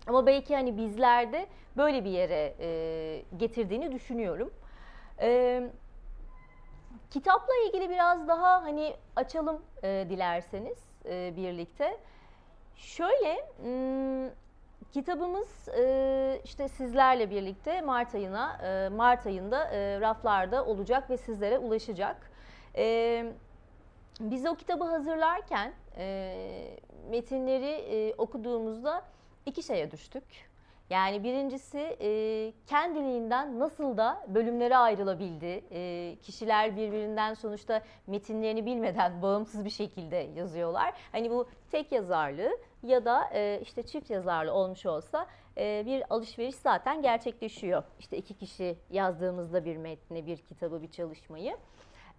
Ama 0.07 0.27
belki 0.27 0.55
hani 0.55 0.77
bizlerde 0.77 1.47
böyle 1.77 2.05
bir 2.05 2.11
yere 2.11 2.55
e, 2.61 3.23
getirdiğini 3.37 3.93
düşünüyorum. 3.93 4.51
E, 5.21 5.63
kitapla 7.11 7.55
ilgili 7.69 7.91
biraz 7.91 8.29
daha 8.29 8.63
hani 8.63 8.97
açalım 9.17 9.63
e, 9.83 10.07
dilerseniz 10.11 10.79
e, 11.05 11.35
birlikte. 11.37 11.99
Şöyle 12.77 13.47
m, 13.65 14.31
kitabımız 14.93 15.69
e, 15.69 16.41
işte 16.45 16.69
sizlerle 16.69 17.31
birlikte 17.31 17.81
Mart 17.81 18.15
ayına 18.15 18.59
e, 18.65 18.89
Mart 18.89 19.27
ayında 19.27 19.65
e, 19.65 20.01
raflarda 20.01 20.67
olacak 20.67 21.11
ve 21.11 21.17
sizlere 21.17 21.59
ulaşacak. 21.59 22.31
E, 22.77 23.25
biz 24.21 24.47
o 24.47 24.55
kitabı 24.55 24.85
hazırlarken 24.85 25.73
e, 25.97 26.79
metinleri 27.11 27.71
e, 27.71 28.15
okuduğumuzda 28.15 29.03
iki 29.47 29.63
şeye 29.63 29.91
düştük. 29.91 30.50
Yani 30.91 31.25
birincisi 31.25 31.97
e, 32.01 32.53
kendiliğinden 32.67 33.59
nasıl 33.59 33.97
da 33.97 34.25
bölümlere 34.29 34.77
ayrılabildi. 34.77 35.65
E, 35.71 36.17
kişiler 36.23 36.77
birbirinden 36.77 37.35
sonuçta 37.35 37.83
metinlerini 38.07 38.67
bilmeden 38.67 39.23
bağımsız 39.23 39.65
bir 39.65 39.71
şekilde 39.71 40.17
yazıyorlar. 40.17 40.95
Hani 41.13 41.31
bu 41.31 41.49
tek 41.71 41.93
yazarlı 41.93 42.59
ya 42.83 43.05
da 43.05 43.31
e, 43.35 43.61
işte 43.63 43.83
çift 43.83 44.11
yazarlı 44.11 44.53
olmuş 44.53 44.87
olsa 44.87 45.27
e, 45.59 45.83
bir 45.87 46.03
alışveriş 46.11 46.57
zaten 46.57 47.03
gerçekleşiyor. 47.03 47.83
İşte 47.99 48.17
iki 48.17 48.35
kişi 48.35 48.79
yazdığımızda 48.91 49.65
bir 49.65 49.77
metni, 49.77 50.27
bir 50.27 50.37
kitabı, 50.37 50.83
bir 50.83 50.91
çalışmayı. 50.91 51.57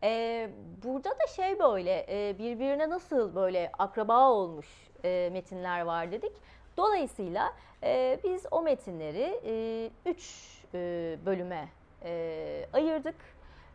E, 0.04 0.50
burada 0.84 1.10
da 1.10 1.28
şey 1.36 1.60
böyle 1.60 2.06
e, 2.10 2.38
birbirine 2.38 2.90
nasıl 2.90 3.36
böyle 3.36 3.72
akraba 3.80 4.30
olmuş 4.30 4.68
e, 5.04 5.30
metinler 5.34 5.82
var 5.82 6.12
dedik. 6.12 6.34
Dolayısıyla 6.78 7.54
e, 7.84 8.20
biz 8.24 8.46
o 8.52 8.62
metinleri 8.62 9.40
e, 9.46 9.90
üç 10.06 10.48
e, 10.74 11.18
bölüme 11.26 11.70
e, 12.04 12.66
ayırdık 12.74 13.16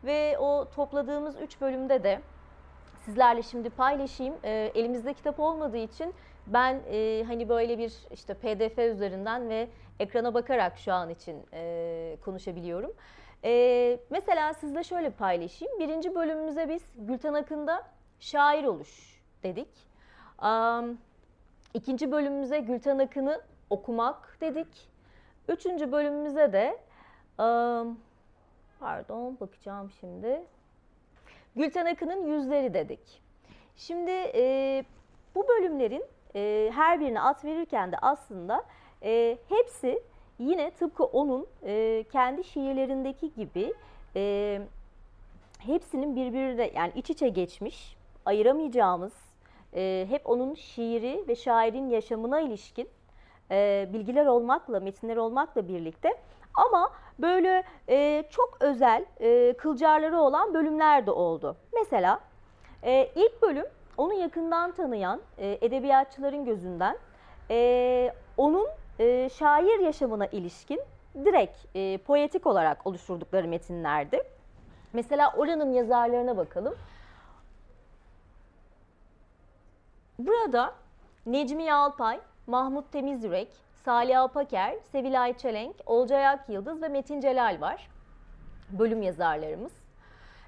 ve 0.03 0.37
o 0.39 0.67
topladığımız 0.75 1.41
üç 1.41 1.61
bölümde 1.61 2.03
de 2.03 2.21
sizlerle 3.05 3.43
şimdi 3.43 3.69
paylaşayım. 3.69 4.35
E, 4.43 4.71
elimizde 4.75 5.13
kitap 5.13 5.39
olmadığı 5.39 5.77
için 5.77 6.13
ben 6.47 6.81
e, 6.91 7.23
hani 7.27 7.49
böyle 7.49 7.77
bir 7.77 7.93
işte 8.11 8.33
PDF 8.33 8.79
üzerinden 8.79 9.49
ve 9.49 9.67
ekrana 9.99 10.33
bakarak 10.33 10.77
şu 10.77 10.93
an 10.93 11.09
için 11.09 11.45
e, 11.53 12.17
konuşabiliyorum. 12.25 12.93
E, 13.43 13.99
mesela 14.09 14.53
sizle 14.53 14.83
şöyle 14.83 15.09
paylaşayım. 15.09 15.79
Birinci 15.79 16.15
bölümümüze 16.15 16.69
biz 16.69 16.81
Gülten 16.95 17.33
Akın'da 17.33 17.83
şair 18.19 18.63
oluş 18.63 19.21
dedik. 19.43 19.69
Um, 20.41 20.97
İkinci 21.73 22.11
bölümümüze 22.11 22.59
Gülten 22.59 22.99
Akın'ı 22.99 23.41
okumak 23.69 24.37
dedik. 24.41 24.89
Üçüncü 25.47 25.91
bölümümüze 25.91 26.53
de 26.53 26.79
pardon 28.79 29.37
bakacağım 29.39 29.91
şimdi. 29.99 30.43
Gülten 31.55 31.85
Akın'ın 31.85 32.25
yüzleri 32.25 32.73
dedik. 32.73 33.21
Şimdi 33.75 34.11
bu 35.35 35.47
bölümlerin 35.47 36.03
her 36.71 36.99
birine 36.99 37.21
at 37.21 37.45
verirken 37.45 37.91
de 37.91 37.97
aslında 38.01 38.65
hepsi 39.49 40.03
yine 40.39 40.71
tıpkı 40.71 41.03
onun 41.03 41.47
kendi 42.11 42.43
şiirlerindeki 42.43 43.33
gibi 43.33 43.73
hepsinin 45.59 46.15
birbirine 46.15 46.71
yani 46.75 46.91
iç 46.95 47.09
içe 47.09 47.29
geçmiş 47.29 47.97
ayıramayacağımız 48.25 49.26
e, 49.75 50.05
hep 50.09 50.29
onun 50.29 50.53
şiiri 50.53 51.23
ve 51.27 51.35
şairin 51.35 51.89
yaşamına 51.89 52.39
ilişkin 52.39 52.89
e, 53.51 53.89
bilgiler 53.93 54.25
olmakla, 54.25 54.79
metinler 54.79 55.17
olmakla 55.17 55.67
birlikte 55.67 56.13
ama 56.53 56.91
böyle 57.19 57.63
e, 57.89 58.23
çok 58.29 58.57
özel 58.59 59.05
e, 59.19 59.53
kılcarları 59.53 60.19
olan 60.19 60.53
bölümler 60.53 61.05
de 61.05 61.11
oldu. 61.11 61.55
Mesela 61.73 62.19
e, 62.83 63.11
ilk 63.15 63.41
bölüm 63.41 63.65
onu 63.97 64.13
yakından 64.13 64.71
tanıyan 64.71 65.21
e, 65.37 65.57
edebiyatçıların 65.61 66.45
gözünden 66.45 66.97
e, 67.51 68.13
onun 68.37 68.67
e, 68.99 69.29
şair 69.29 69.79
yaşamına 69.79 70.25
ilişkin 70.25 70.79
direkt 71.25 71.57
e, 71.75 71.97
poetik 71.97 72.47
olarak 72.47 72.87
oluşturdukları 72.87 73.47
metinlerdi. 73.47 74.23
Mesela 74.93 75.33
oranın 75.37 75.73
yazarlarına 75.73 76.37
bakalım. 76.37 76.75
Burada 80.19 80.73
Necmi 81.25 81.63
Yalpay, 81.63 82.19
Mahmut 82.47 82.91
Temizyürek, 82.91 83.47
Salih 83.85 84.21
Apaker, 84.21 84.75
Sevilay 84.91 85.37
Çelenk, 85.37 85.75
Olcay 85.85 86.27
Akyıldız 86.27 86.81
ve 86.81 86.87
Metin 86.87 87.21
Celal 87.21 87.61
var. 87.61 87.89
Bölüm 88.69 89.01
yazarlarımız. 89.01 89.71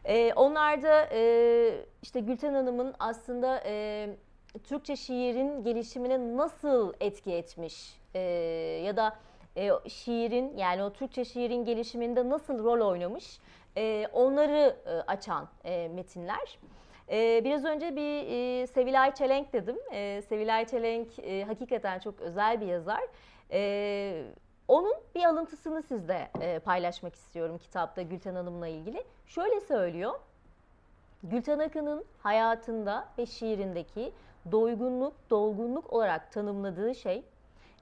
Ee, 0.06 0.34
onlar 0.34 0.84
da 0.84 1.08
e, 1.12 1.86
işte 2.02 2.20
Gülten 2.20 2.54
Hanım'ın 2.54 2.94
aslında 3.00 3.62
e, 3.66 4.10
Türkçe 4.64 4.96
şiirin 4.96 5.64
gelişimine 5.64 6.38
nasıl 6.38 6.94
etki 7.00 7.32
etmiş 7.32 8.00
e, 8.14 8.20
ya 8.86 8.98
da 8.98 9.16
e, 9.58 9.90
şiirin 9.90 10.58
yani 10.58 10.84
o 10.84 10.94
Türkçe 10.94 11.26
şiirin 11.26 11.66
gelişiminde 11.66 12.30
nasıl 12.30 12.64
rol 12.64 12.88
oynamış 12.88 13.40
e, 13.78 14.08
onları 14.14 14.76
e, 14.86 14.92
açan 14.92 15.48
e, 15.64 15.88
metinler. 15.88 16.58
Ee, 17.12 17.42
biraz 17.44 17.66
önce 17.66 17.96
bir 17.96 18.28
e, 18.28 18.68
Sevilay 18.68 19.14
Çelenk 19.14 19.54
dedim. 19.54 19.78
Ee, 19.92 20.22
Sevilay 20.30 20.66
Çelenk 20.66 21.20
e, 21.20 21.44
hakikaten 21.44 22.00
çok 22.00 22.22
özel 22.22 22.62
bir 22.62 22.66
yazar. 22.66 23.02
Ee, 23.52 24.24
onun 24.68 24.94
bir 25.16 25.24
alıntısını 25.24 25.82
sizle 25.84 26.32
e, 26.42 26.60
paylaşmak 26.60 27.16
istiyorum 27.16 27.58
kitapta 27.58 28.02
Gülten 28.02 28.36
Hanım'la 28.36 28.68
ilgili. 28.68 29.04
Şöyle 29.28 29.60
söylüyor. 29.62 30.20
Gülten 31.24 31.60
Akın'ın 31.60 32.06
hayatında 32.24 33.08
ve 33.18 33.26
şiirindeki 33.26 34.12
doygunluk, 34.52 35.14
dolgunluk 35.30 35.94
olarak 35.94 36.32
tanımladığı 36.32 36.96
şey 36.96 37.24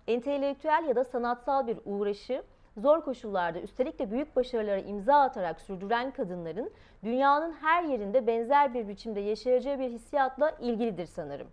entelektüel 0.07 0.85
ya 0.87 0.95
da 0.95 1.03
sanatsal 1.03 1.67
bir 1.67 1.77
uğraşı 1.85 2.43
zor 2.77 3.01
koşullarda 3.01 3.59
üstelik 3.59 3.99
de 3.99 4.11
büyük 4.11 4.35
başarılara 4.35 4.79
imza 4.79 5.21
atarak 5.21 5.61
sürdüren 5.61 6.11
kadınların 6.11 6.71
dünyanın 7.03 7.53
her 7.53 7.83
yerinde 7.83 8.27
benzer 8.27 8.73
bir 8.73 8.87
biçimde 8.87 9.19
yaşayacağı 9.19 9.79
bir 9.79 9.89
hissiyatla 9.89 10.49
ilgilidir 10.59 11.05
sanırım. 11.05 11.47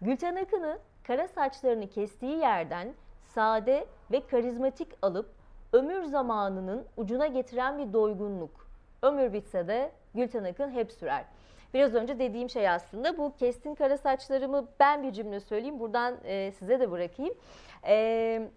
Gülten 0.00 0.36
Akın'ı 0.36 0.78
kara 1.06 1.28
saçlarını 1.28 1.88
kestiği 1.88 2.38
yerden 2.38 2.88
sade 3.24 3.86
ve 4.12 4.26
karizmatik 4.26 4.88
alıp 5.02 5.26
ömür 5.72 6.04
zamanının 6.04 6.84
ucuna 6.96 7.26
getiren 7.26 7.78
bir 7.78 7.92
doygunluk. 7.92 8.66
Ömür 9.02 9.32
bitse 9.32 9.68
de 9.68 9.92
Gülten 10.14 10.44
Akın 10.44 10.70
hep 10.70 10.92
sürer. 10.92 11.24
Biraz 11.74 11.94
önce 11.94 12.18
dediğim 12.18 12.50
şey 12.50 12.68
aslında 12.68 13.18
bu 13.18 13.36
kestin 13.36 13.74
kara 13.74 13.98
saçlarımı 13.98 14.68
ben 14.80 15.02
bir 15.02 15.12
cümle 15.12 15.40
söyleyeyim 15.40 15.80
buradan 15.80 16.14
e, 16.24 16.52
size 16.52 16.80
de 16.80 16.90
bırakayım. 16.90 17.34
E, 17.86 18.48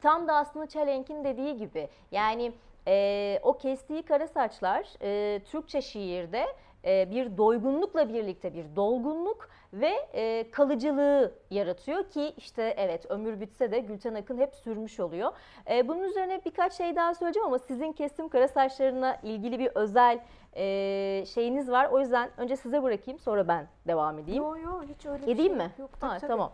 tam 0.00 0.28
da 0.28 0.34
aslında 0.34 0.66
Çelenk'in 0.66 1.24
dediği 1.24 1.56
gibi 1.56 1.88
yani 2.10 2.52
e, 2.88 3.38
o 3.42 3.58
kestiği 3.58 4.02
kara 4.02 4.28
saçlar 4.28 4.86
e, 5.02 5.40
Türkçe 5.44 5.82
şiirde 5.82 6.46
e, 6.84 7.10
bir 7.10 7.36
doygunlukla 7.36 8.08
birlikte 8.08 8.54
bir 8.54 8.76
dolgunluk 8.76 9.48
ve 9.72 9.92
e, 10.14 10.50
kalıcılığı 10.50 11.32
yaratıyor 11.50 12.10
ki 12.10 12.34
işte 12.36 12.74
evet 12.76 13.06
ömür 13.10 13.40
bitse 13.40 13.70
de 13.72 13.78
Gülten 13.78 14.14
Akın 14.14 14.38
hep 14.38 14.54
sürmüş 14.54 15.00
oluyor. 15.00 15.32
E, 15.70 15.88
bunun 15.88 16.02
üzerine 16.02 16.40
birkaç 16.44 16.72
şey 16.72 16.96
daha 16.96 17.14
söyleyeceğim 17.14 17.46
ama 17.46 17.58
sizin 17.58 17.92
kesim 17.92 18.28
kara 18.28 18.48
saçlarına 18.48 19.16
ilgili 19.22 19.58
bir 19.58 19.70
özel 19.74 20.18
e, 20.56 21.24
şeyiniz 21.26 21.70
var. 21.70 21.88
O 21.92 22.00
yüzden 22.00 22.30
önce 22.36 22.56
size 22.56 22.82
bırakayım 22.82 23.18
sonra 23.18 23.48
ben 23.48 23.68
devam 23.86 24.18
edeyim. 24.18 24.42
Yok 24.42 24.58
yok 24.62 24.84
hiç 24.88 25.06
öyle 25.06 25.24
Edeyim 25.24 25.38
bir 25.38 25.58
şey 25.58 25.66
mi? 25.66 25.72
Yok, 25.78 25.90
ha, 26.00 26.08
tabii, 26.08 26.20
tabii. 26.20 26.28
tamam. 26.28 26.52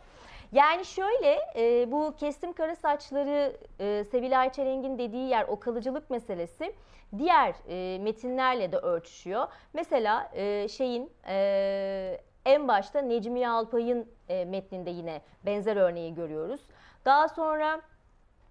Yani 0.52 0.84
şöyle 0.84 1.38
e, 1.56 1.92
bu 1.92 2.14
kestim 2.16 2.52
kara 2.52 2.76
saçları 2.76 3.56
e, 3.80 4.04
Sevilay 4.04 4.52
Çelenk'in 4.52 4.98
dediği 4.98 5.28
yer 5.28 5.44
o 5.48 5.60
kalıcılık 5.60 6.10
meselesi 6.10 6.74
diğer 7.18 7.54
e, 7.68 7.98
metinlerle 7.98 8.72
de 8.72 8.76
örtüşüyor. 8.76 9.46
Mesela 9.72 10.30
e, 10.34 10.68
şeyin 10.68 11.10
e, 11.26 12.20
en 12.44 12.68
başta 12.68 13.00
Necmiye 13.00 13.48
Alpay'ın 13.48 14.06
e, 14.28 14.44
metninde 14.44 14.90
yine 14.90 15.20
benzer 15.46 15.76
örneği 15.76 16.14
görüyoruz. 16.14 16.60
Daha 17.04 17.28
sonra 17.28 17.80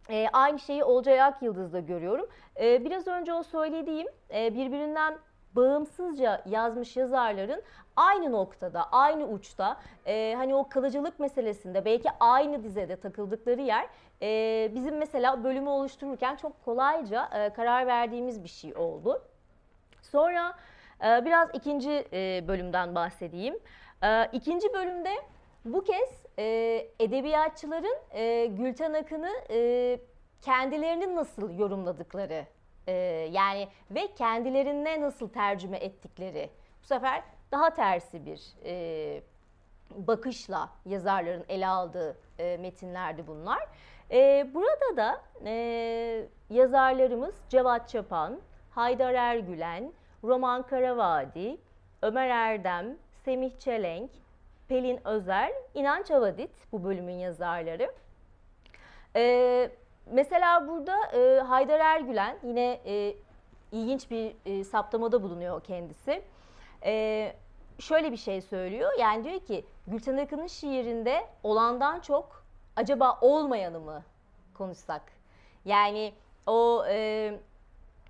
e, 0.09 0.27
aynı 0.33 0.59
şeyi 0.59 0.83
Olcay 0.83 1.21
Akyıldız'da 1.21 1.79
görüyorum. 1.79 2.29
E, 2.59 2.85
biraz 2.85 3.07
önce 3.07 3.33
o 3.33 3.43
söylediğim 3.43 4.07
e, 4.33 4.53
birbirinden 4.55 5.17
bağımsızca 5.55 6.41
yazmış 6.45 6.97
yazarların 6.97 7.61
aynı 7.95 8.31
noktada, 8.31 8.91
aynı 8.91 9.27
uçta 9.27 9.77
e, 10.05 10.33
hani 10.37 10.55
o 10.55 10.69
kalıcılık 10.69 11.19
meselesinde 11.19 11.85
belki 11.85 12.09
aynı 12.19 12.63
dizede 12.63 12.95
takıldıkları 12.95 13.61
yer 13.61 13.87
e, 14.21 14.71
bizim 14.75 14.97
mesela 14.97 15.43
bölümü 15.43 15.69
oluştururken 15.69 16.35
çok 16.35 16.65
kolayca 16.65 17.29
e, 17.33 17.53
karar 17.53 17.87
verdiğimiz 17.87 18.43
bir 18.43 18.49
şey 18.49 18.75
oldu. 18.75 19.21
Sonra 20.01 20.55
e, 21.03 21.25
biraz 21.25 21.49
ikinci 21.53 22.07
e, 22.13 22.47
bölümden 22.47 22.95
bahsedeyim. 22.95 23.59
E, 24.03 24.29
ikinci 24.33 24.73
bölümde 24.73 25.11
bu 25.65 25.83
kez 25.83 26.25
e, 26.39 26.45
edebiyatçıların 26.99 27.97
e, 28.11 28.45
Gülten 28.45 28.93
Akın'ı 28.93 29.31
e, 29.49 29.99
kendilerini 30.41 31.15
nasıl 31.15 31.59
yorumladıkları 31.59 32.45
e, 32.89 32.93
yani 33.31 33.67
ve 33.91 34.13
kendilerine 34.13 35.01
nasıl 35.01 35.29
tercüme 35.29 35.77
ettikleri 35.77 36.49
bu 36.83 36.87
sefer 36.87 37.23
daha 37.51 37.69
tersi 37.69 38.25
bir 38.25 38.41
e, 38.65 39.21
bakışla 39.95 40.69
yazarların 40.85 41.45
ele 41.49 41.67
aldığı 41.67 42.17
e, 42.39 42.57
metinlerdi 42.57 43.27
bunlar. 43.27 43.67
E, 44.11 44.49
burada 44.53 44.97
da 44.97 45.21
e, 45.45 46.25
yazarlarımız 46.49 47.35
Cevat 47.49 47.89
Çapan, 47.89 48.39
Haydar 48.71 49.13
Ergülen, 49.13 49.93
Roman 50.23 50.67
Karavadi, 50.67 51.57
Ömer 52.01 52.29
Erdem, 52.29 52.97
Semih 53.25 53.59
Çelenk, 53.59 54.11
Pelin 54.67 55.07
Özer, 55.07 55.51
İnanç 55.73 56.11
Avadit 56.11 56.51
bu 56.71 56.83
bölümün 56.83 57.13
yazarları. 57.13 57.91
E, 59.15 59.71
mesela 60.11 60.67
burada 60.67 60.95
e, 61.13 61.39
Haydar 61.39 61.79
Ergülen 61.79 62.37
yine 62.43 62.79
e, 62.85 63.15
ilginç 63.71 64.11
bir 64.11 64.35
e, 64.45 64.63
saptamada 64.63 65.23
bulunuyor 65.23 65.63
kendisi. 65.63 66.21
E, 66.85 67.33
şöyle 67.79 68.11
bir 68.11 68.17
şey 68.17 68.41
söylüyor. 68.41 68.91
Yani 68.99 69.23
diyor 69.23 69.39
ki 69.39 69.65
Gülten 69.87 70.17
Akın'ın 70.17 70.47
şiirinde 70.47 71.27
olandan 71.43 71.99
çok 71.99 72.43
acaba 72.75 73.17
olmayanı 73.21 73.79
mı 73.79 74.03
konuşsak? 74.53 75.01
Yani 75.65 76.13
o 76.47 76.83
e, 76.87 77.33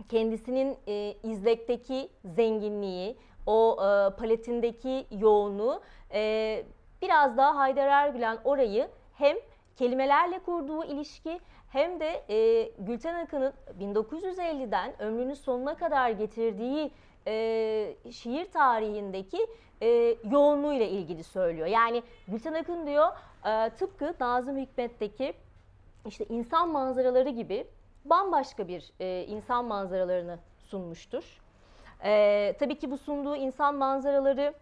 kendisinin 0.10 0.78
e, 0.88 1.16
izlekteki 1.24 2.10
zenginliği, 2.26 3.18
o 3.46 3.78
e, 3.78 4.16
paletindeki 4.16 5.08
yoğunluğu 5.12 5.82
e, 6.14 6.64
biraz 7.02 7.38
daha 7.38 7.56
Haydar 7.56 7.88
Ergülen 7.88 8.38
orayı 8.44 8.90
hem 9.16 9.38
kelimelerle 9.78 10.40
kurduğu 10.40 10.86
ilişki 10.86 11.40
hem 11.70 12.00
de 12.00 12.24
e, 12.30 12.72
Gülten 12.80 13.26
Akın'ın 13.26 13.54
1950'den 13.80 15.02
ömrünün 15.02 15.34
sonuna 15.34 15.76
kadar 15.76 16.10
getirdiği 16.10 16.92
e, 17.28 17.96
şiir 18.12 18.52
tarihindeki 18.52 19.48
e, 19.82 19.88
yoğunluğuyla 20.32 20.86
ilgili 20.86 21.24
söylüyor. 21.24 21.68
Yani 21.68 22.04
Gülten 22.28 22.54
Akın 22.54 22.88
diyor 22.88 23.08
e, 23.46 23.70
tıpkı 23.70 24.16
Nazım 24.20 24.58
Hikmet'teki 24.58 25.34
işte 26.06 26.26
insan 26.26 26.70
manzaraları 26.70 27.30
gibi 27.30 27.68
bambaşka 28.06 28.68
bir 28.68 28.92
e, 29.00 29.26
insan 29.26 29.66
manzaralarını 29.66 30.40
sunmuştur. 30.60 31.42
E, 32.04 32.56
tabii 32.60 32.80
ki 32.80 32.92
bu 32.92 32.98
sunduğu 32.98 33.36
insan 33.36 33.76
manzaraları 33.76 34.54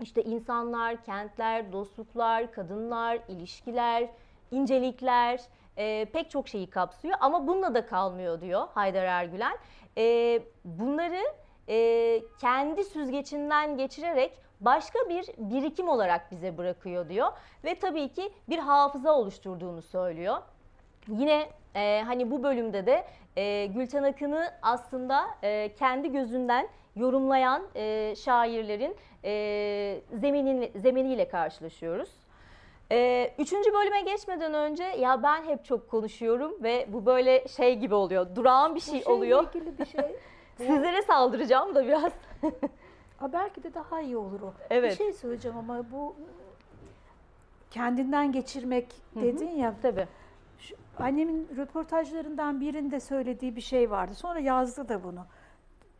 işte 0.00 0.22
insanlar, 0.22 1.04
kentler, 1.04 1.72
dostluklar, 1.72 2.52
kadınlar, 2.52 3.18
ilişkiler, 3.28 4.08
incelikler 4.50 5.40
e, 5.76 6.04
pek 6.04 6.30
çok 6.30 6.48
şeyi 6.48 6.70
kapsıyor 6.70 7.14
ama 7.20 7.46
bununla 7.46 7.74
da 7.74 7.86
kalmıyor 7.86 8.40
diyor 8.40 8.66
Haydar 8.74 9.04
Ergülen. 9.04 9.56
E, 9.98 10.40
bunları 10.64 11.22
e, 11.68 12.22
kendi 12.40 12.84
süzgecinden 12.84 13.76
geçirerek 13.76 14.38
başka 14.60 14.98
bir 15.08 15.26
birikim 15.38 15.88
olarak 15.88 16.30
bize 16.30 16.58
bırakıyor 16.58 17.08
diyor 17.08 17.32
ve 17.64 17.74
tabii 17.74 18.08
ki 18.08 18.32
bir 18.48 18.58
hafıza 18.58 19.12
oluşturduğunu 19.12 19.82
söylüyor. 19.82 20.36
Yine 21.08 21.48
e, 21.74 22.02
hani 22.06 22.30
bu 22.30 22.42
bölümde 22.42 22.86
de 22.86 23.04
e, 23.36 23.66
Gülten 23.66 24.02
Akın'ı 24.02 24.50
aslında 24.62 25.24
e, 25.42 25.74
kendi 25.74 26.12
gözünden 26.12 26.68
yorumlayan 26.96 27.62
e, 27.74 28.14
şairlerin 28.16 28.96
e, 29.24 30.00
zeminin, 30.12 30.70
zeminiyle 30.74 31.28
karşılaşıyoruz. 31.28 32.10
E, 32.92 33.30
üçüncü 33.38 33.72
bölüme 33.72 34.00
geçmeden 34.00 34.54
önce 34.54 34.84
ya 34.84 35.22
ben 35.22 35.44
hep 35.44 35.64
çok 35.64 35.90
konuşuyorum 35.90 36.62
ve 36.62 36.86
bu 36.88 37.06
böyle 37.06 37.48
şey 37.48 37.78
gibi 37.78 37.94
oluyor, 37.94 38.26
durağan 38.34 38.74
bir 38.74 38.80
Bu 38.80 38.84
şey 38.84 38.94
şeyle 38.94 39.10
oluyor. 39.10 39.44
ilgili 39.48 39.78
bir 39.78 39.86
şey. 39.86 40.16
Sizlere 40.56 41.02
saldıracağım 41.02 41.74
da 41.74 41.86
biraz. 41.86 42.12
Ha, 43.18 43.32
belki 43.32 43.62
de 43.62 43.74
daha 43.74 44.00
iyi 44.00 44.16
olur 44.16 44.40
o. 44.40 44.54
Evet. 44.70 44.92
Bir 44.92 44.96
şey 44.96 45.12
söyleyeceğim 45.12 45.56
ama 45.58 45.90
bu 45.90 46.16
kendinden 47.70 48.32
geçirmek 48.32 48.86
dedin 49.14 49.48
ya. 49.48 49.74
Tabii. 49.82 50.06
Şu, 50.58 50.76
annemin 50.98 51.48
röportajlarından 51.56 52.60
birinde 52.60 53.00
söylediği 53.00 53.56
bir 53.56 53.60
şey 53.60 53.90
vardı. 53.90 54.14
Sonra 54.14 54.38
yazdı 54.40 54.88
da 54.88 55.04
bunu. 55.04 55.26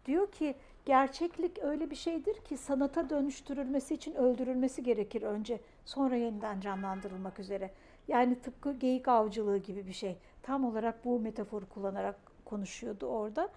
Diyor 0.06 0.26
ki 0.32 0.54
gerçeklik 0.86 1.58
öyle 1.58 1.90
bir 1.90 1.96
şeydir 1.96 2.34
ki 2.34 2.56
sanata 2.56 3.10
dönüştürülmesi 3.10 3.94
için 3.94 4.14
öldürülmesi 4.14 4.82
gerekir 4.82 5.22
önce. 5.22 5.60
Sonra 5.84 6.16
yeniden 6.16 6.60
canlandırılmak 6.60 7.38
üzere. 7.38 7.70
Yani 8.08 8.40
tıpkı 8.40 8.72
geyik 8.72 9.08
avcılığı 9.08 9.58
gibi 9.58 9.86
bir 9.86 9.92
şey. 9.92 10.16
Tam 10.42 10.64
olarak 10.64 11.04
bu 11.04 11.20
metaforu 11.20 11.68
kullanarak 11.68 12.16
konuşuyordu 12.44 13.06
orada. 13.06 13.48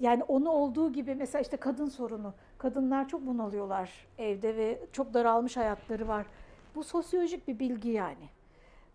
Yani 0.00 0.24
onu 0.24 0.50
olduğu 0.50 0.92
gibi 0.92 1.14
mesela 1.14 1.42
işte 1.42 1.56
kadın 1.56 1.88
sorunu. 1.88 2.34
Kadınlar 2.58 3.08
çok 3.08 3.26
bunalıyorlar 3.26 4.06
evde 4.18 4.56
ve 4.56 4.80
çok 4.92 5.14
daralmış 5.14 5.56
hayatları 5.56 6.08
var. 6.08 6.26
Bu 6.74 6.84
sosyolojik 6.84 7.48
bir 7.48 7.58
bilgi 7.58 7.90
yani. 7.90 8.28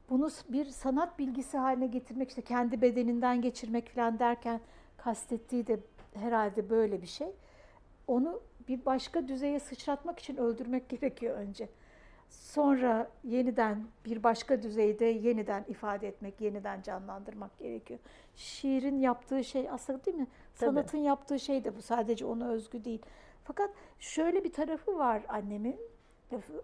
Bunu 0.09 0.29
bir 0.49 0.65
sanat 0.65 1.19
bilgisi 1.19 1.57
haline 1.57 1.87
getirmek 1.87 2.29
işte 2.29 2.41
kendi 2.41 2.81
bedeninden 2.81 3.41
geçirmek 3.41 3.89
falan 3.89 4.19
derken 4.19 4.61
kastettiği 4.97 5.67
de 5.67 5.79
herhalde 6.15 6.69
böyle 6.69 7.01
bir 7.01 7.07
şey. 7.07 7.27
Onu 8.07 8.41
bir 8.67 8.85
başka 8.85 9.27
düzeye 9.27 9.59
sıçratmak 9.59 10.19
için 10.19 10.37
öldürmek 10.37 10.89
gerekiyor 10.89 11.37
önce. 11.37 11.69
Sonra 12.29 13.09
yeniden 13.23 13.83
bir 14.05 14.23
başka 14.23 14.63
düzeyde 14.63 15.05
yeniden 15.05 15.65
ifade 15.67 16.07
etmek, 16.07 16.41
yeniden 16.41 16.81
canlandırmak 16.81 17.59
gerekiyor. 17.59 17.99
Şiirin 18.35 18.99
yaptığı 18.99 19.43
şey 19.43 19.69
aslında 19.69 20.05
değil 20.05 20.17
mi? 20.17 20.27
Tabii. 20.55 20.69
Sanatın 20.69 20.97
yaptığı 20.97 21.39
şey 21.39 21.63
de 21.63 21.75
bu. 21.75 21.81
Sadece 21.81 22.25
ona 22.25 22.47
özgü 22.49 22.85
değil. 22.85 23.01
Fakat 23.43 23.69
şöyle 23.99 24.43
bir 24.43 24.53
tarafı 24.53 24.97
var 24.97 25.21
annemin. 25.27 25.79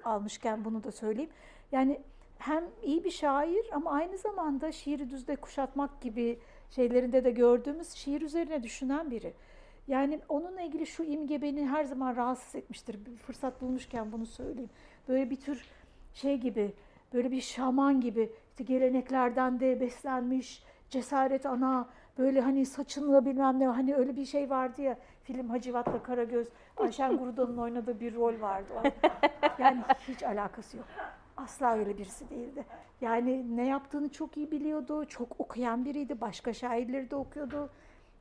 Almışken 0.04 0.66
bunu 0.66 0.84
da 0.84 0.92
söyleyeyim. 0.92 1.30
Yani 1.72 2.02
hem 2.38 2.64
iyi 2.84 3.04
bir 3.04 3.12
şair 3.12 3.70
ama 3.72 3.92
aynı 3.92 4.18
zamanda 4.18 4.72
şiiri 4.72 5.10
düzde 5.10 5.36
kuşatmak 5.36 6.02
gibi 6.02 6.40
şeylerinde 6.72 7.24
de 7.24 7.32
gördüğümüz 7.32 7.90
şiir 7.90 8.22
üzerine 8.22 8.64
düşünen 8.64 9.12
biri. 9.12 9.34
Yani 9.88 10.20
onunla 10.30 10.62
ilgili 10.62 10.86
şu 10.86 11.04
imge 11.04 11.42
beni 11.42 11.68
her 11.68 11.84
zaman 11.84 12.16
rahatsız 12.16 12.56
etmiştir. 12.56 13.06
Bir 13.06 13.16
fırsat 13.16 13.62
bulmuşken 13.62 14.12
bunu 14.12 14.26
söyleyeyim. 14.26 14.70
Böyle 15.08 15.30
bir 15.30 15.36
tür 15.36 15.66
şey 16.14 16.38
gibi, 16.38 16.74
böyle 17.14 17.32
bir 17.32 17.42
şaman 17.42 18.02
gibi 18.02 18.32
işte 18.50 18.64
geleneklerden 18.64 19.60
de 19.60 19.80
beslenmiş, 19.80 20.64
cesaret 20.90 21.46
ana, 21.46 21.90
böyle 22.18 22.42
hani 22.42 22.66
saçınla 22.66 23.26
bilmem 23.26 23.60
ne 23.60 23.68
hani 23.68 23.96
öyle 23.96 24.16
bir 24.16 24.26
şey 24.26 24.50
vardı 24.50 24.82
ya 24.82 24.98
film 25.24 25.50
Hacivat'la 25.50 26.04
Karagöz 26.04 26.48
Ayşen 26.78 27.18
Gurudan'ın 27.18 27.58
oynadığı 27.58 28.00
bir 28.00 28.16
rol 28.16 28.42
vardı. 28.42 28.74
Yani 29.60 29.82
hiç 30.08 30.24
alakası 30.24 30.78
yok. 30.78 30.86
Asla 31.44 31.78
öyle 31.78 31.98
birisi 31.98 32.30
değildi. 32.30 32.66
Yani 33.02 33.58
ne 33.58 33.68
yaptığını 33.68 34.10
çok 34.10 34.38
iyi 34.38 34.52
biliyordu. 34.52 35.06
Çok 35.06 35.40
okuyan 35.40 35.86
biriydi. 35.86 36.22
Başka 36.22 36.54
şairleri 36.54 37.12
de 37.12 37.16
okuyordu. 37.16 37.70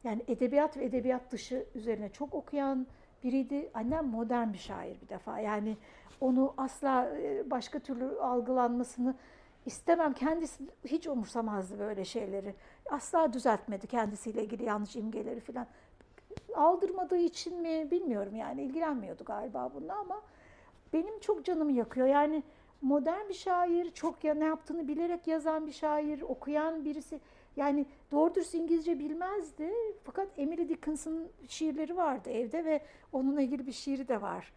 Yani 0.04 0.24
edebiyat 0.28 0.76
ve 0.76 0.84
edebiyat 0.84 1.32
dışı 1.32 1.66
üzerine 1.74 2.08
çok 2.08 2.34
okuyan 2.34 2.86
biriydi. 3.24 3.70
Annem 3.74 4.06
modern 4.06 4.52
bir 4.52 4.58
şair 4.58 5.00
bir 5.00 5.08
defa. 5.08 5.38
Yani 5.38 5.76
onu 6.20 6.54
asla 6.56 7.10
e, 7.16 7.50
başka 7.50 7.78
türlü 7.78 8.20
algılanmasını 8.20 9.14
istemem. 9.66 10.12
Kendisi 10.12 10.64
hiç 10.84 11.06
umursamazdı 11.06 11.78
böyle 11.78 12.04
şeyleri. 12.04 12.54
Asla 12.90 13.32
düzeltmedi 13.32 13.86
kendisiyle 13.86 14.44
ilgili 14.44 14.64
yanlış 14.64 14.96
imgeleri 14.96 15.40
falan. 15.40 15.66
Aldırmadığı 16.54 17.18
için 17.18 17.60
mi 17.60 17.90
bilmiyorum 17.90 18.36
yani 18.36 18.62
ilgilenmiyordu 18.62 19.24
galiba 19.24 19.70
bununla 19.74 19.94
ama 19.94 20.22
benim 20.92 21.20
çok 21.20 21.44
canımı 21.44 21.72
yakıyor. 21.72 22.06
Yani 22.06 22.42
modern 22.82 23.28
bir 23.28 23.34
şair, 23.34 23.90
çok 23.90 24.24
ya 24.24 24.34
ne 24.34 24.44
yaptığını 24.44 24.88
bilerek 24.88 25.26
yazan 25.26 25.66
bir 25.66 25.72
şair, 25.72 26.22
okuyan 26.22 26.84
birisi. 26.84 27.20
Yani 27.56 27.86
doğru 28.12 28.34
dürüst 28.34 28.54
İngilizce 28.54 28.98
bilmezdi. 28.98 29.70
Fakat 30.04 30.28
Emily 30.36 30.68
Dickinson'ın 30.68 31.28
şiirleri 31.48 31.96
vardı 31.96 32.30
evde 32.30 32.64
ve 32.64 32.80
onunla 33.12 33.42
ilgili 33.42 33.66
bir 33.66 33.72
şiiri 33.72 34.08
de 34.08 34.22
var. 34.22 34.52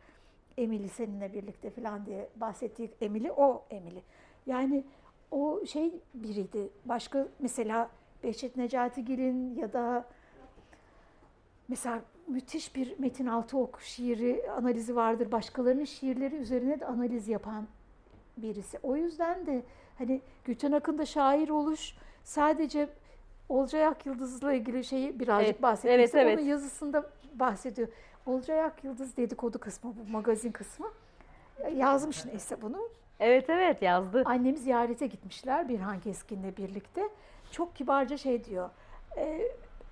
Emily 0.58 0.90
seninle 0.90 1.34
birlikte 1.34 1.70
falan 1.70 2.06
diye 2.06 2.30
bahsettiği 2.36 2.92
Emily 3.02 3.32
o 3.32 3.66
Emily. 3.70 4.02
Yani 4.46 4.84
o 5.32 5.66
şey 5.66 5.94
biriydi. 6.14 6.70
Başka 6.86 7.28
mesela 7.40 7.90
Behçet 8.24 8.58
Necatigil'in 8.58 9.56
ya 9.56 9.74
da 9.74 10.06
mesela 11.68 12.02
müthiş 12.28 12.76
bir 12.76 13.00
Metin 13.00 13.28
Altıok 13.28 13.82
şiiri 13.82 14.52
analizi 14.52 14.96
vardır. 14.96 15.32
Başkalarının 15.32 15.86
şiirleri 15.86 16.36
üzerine 16.36 16.80
de 16.80 16.86
analiz 16.86 17.28
yapan 17.28 17.68
birisi. 18.38 18.80
O 18.84 18.96
yüzden 18.96 19.46
de 19.46 19.64
hani 19.98 20.22
Gülten 20.46 20.72
Akın'da 20.72 21.06
şair 21.06 21.50
oluş 21.50 21.96
sadece 22.24 22.90
Olcay 23.50 23.88
Akyıldız'la 23.88 24.54
ilgili 24.54 24.84
şeyi 24.84 25.20
birazcık 25.20 25.48
evet. 25.64 25.80
Evet, 25.86 26.16
evet. 26.16 26.40
Onun 26.40 26.48
yazısında 26.48 27.10
bahsediyor. 27.36 27.88
Olcay 28.26 28.64
Akyıldız 28.64 29.18
dedikodu 29.18 29.60
kısmı, 29.60 29.94
bu 29.96 30.12
magazin 30.12 30.52
kısmı. 30.52 30.88
Yazmış 31.76 32.26
neyse 32.26 32.62
bunu. 32.62 32.90
Evet 33.20 33.50
evet 33.50 33.82
yazdı. 33.82 34.24
Annemi 34.26 34.58
ziyarete 34.58 35.08
gitmişler 35.08 35.70
Birhan 35.70 36.00
Keskin'le 36.00 36.58
birlikte. 36.58 37.02
Çok 37.52 37.76
kibarca 37.76 38.18
şey 38.18 38.46
diyor. 38.46 38.70
E, 39.18 39.42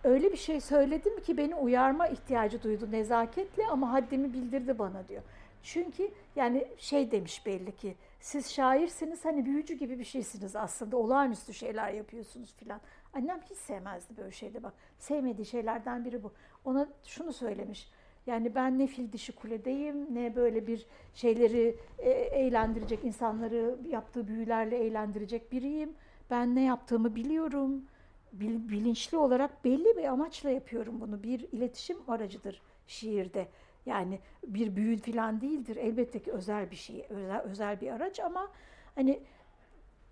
öyle 0.04 0.32
bir 0.32 0.38
şey 0.38 0.62
söyledim 0.62 1.22
ki 1.22 1.38
beni 1.38 1.56
uyarma 1.56 2.08
ihtiyacı 2.08 2.64
duydu 2.64 2.88
nezaketle 2.92 3.68
ama 3.68 3.92
haddimi 3.94 4.34
bildirdi 4.34 4.80
bana 4.80 5.08
diyor. 5.08 5.22
Çünkü 5.64 6.12
yani 6.36 6.68
şey 6.78 7.12
demiş 7.12 7.46
belli 7.46 7.76
ki 7.76 7.96
siz 8.22 8.51
şairsiniz 8.51 9.26
hani 9.26 9.45
büyücü 9.45 9.74
gibi 9.74 9.99
bir 9.99 10.03
şeysiniz 10.03 10.55
aslında 10.55 10.97
olağanüstü 10.97 11.53
şeyler 11.53 11.93
yapıyorsunuz 11.93 12.55
filan. 12.55 12.82
Annem 13.13 13.41
hiç 13.49 13.57
sevmezdi 13.57 14.17
böyle 14.17 14.32
şeyde 14.32 14.63
bak. 14.63 14.74
Sevmediği 14.99 15.45
şeylerden 15.45 16.05
biri 16.05 16.24
bu. 16.24 16.32
Ona 16.65 16.88
şunu 17.03 17.34
söylemiş. 17.34 17.89
Yani 18.28 18.55
ben 18.55 18.80
ne 18.80 18.88
fil 18.88 19.11
dişi 19.11 19.32
kuledeyim 19.32 20.15
ne 20.15 20.36
böyle 20.36 20.67
bir 20.67 20.86
şeyleri 21.13 21.76
e, 21.99 22.09
eğlendirecek 22.09 23.03
insanları 23.03 23.76
yaptığı 23.89 24.28
büyülerle 24.28 24.78
eğlendirecek 24.78 25.51
biriyim. 25.51 25.93
Ben 26.30 26.55
ne 26.55 26.63
yaptığımı 26.63 27.15
biliyorum. 27.15 27.86
bilinçli 28.34 29.17
olarak 29.17 29.65
belli 29.65 29.97
bir 29.97 30.03
amaçla 30.03 30.49
yapıyorum 30.49 31.01
bunu. 31.01 31.24
Bir 31.24 31.39
iletişim 31.39 31.97
aracıdır 32.07 32.61
şiirde. 32.88 33.47
Yani 33.86 34.19
bir 34.47 34.75
büyü 34.75 34.97
falan 34.97 35.41
değildir. 35.41 35.75
Elbette 35.75 36.19
ki 36.19 36.32
özel 36.32 36.71
bir 36.71 36.75
şey, 36.75 37.05
özel, 37.09 37.41
özel 37.41 37.82
bir 37.82 37.91
araç 37.91 38.19
ama 38.19 38.47
hani 38.95 39.19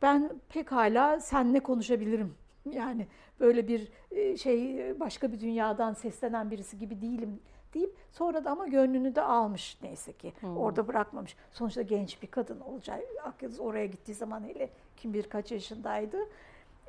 ben 0.01 0.31
pekala 0.49 1.19
senle 1.19 1.59
konuşabilirim. 1.59 2.35
Yani 2.71 3.07
böyle 3.39 3.67
bir 3.67 3.91
e, 4.11 4.37
şey 4.37 4.79
başka 4.99 5.31
bir 5.31 5.39
dünyadan 5.39 5.93
seslenen 5.93 6.51
birisi 6.51 6.77
gibi 6.77 7.01
değilim 7.01 7.39
deyip 7.73 7.95
sonra 8.11 8.45
da 8.45 8.51
ama 8.51 8.67
gönlünü 8.67 9.15
de 9.15 9.21
almış 9.21 9.77
neyse 9.83 10.13
ki. 10.13 10.33
Hmm. 10.39 10.57
Orada 10.57 10.87
bırakmamış. 10.87 11.35
Sonuçta 11.51 11.81
genç 11.81 12.21
bir 12.21 12.27
kadın 12.27 12.59
olacak. 12.59 12.99
Akyıldız 13.23 13.59
oraya 13.59 13.85
gittiği 13.85 14.13
zaman 14.13 14.43
hele 14.43 14.69
kim 14.97 15.13
bir 15.13 15.23
kaç 15.23 15.51
yaşındaydı. 15.51 16.17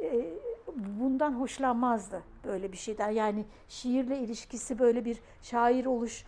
E, 0.00 0.24
bundan 1.00 1.32
hoşlanmazdı 1.32 2.22
böyle 2.44 2.72
bir 2.72 2.76
şeyden. 2.76 3.10
Yani 3.10 3.44
şiirle 3.68 4.18
ilişkisi 4.18 4.78
böyle 4.78 5.04
bir 5.04 5.18
şair 5.42 5.86
oluş 5.86 6.24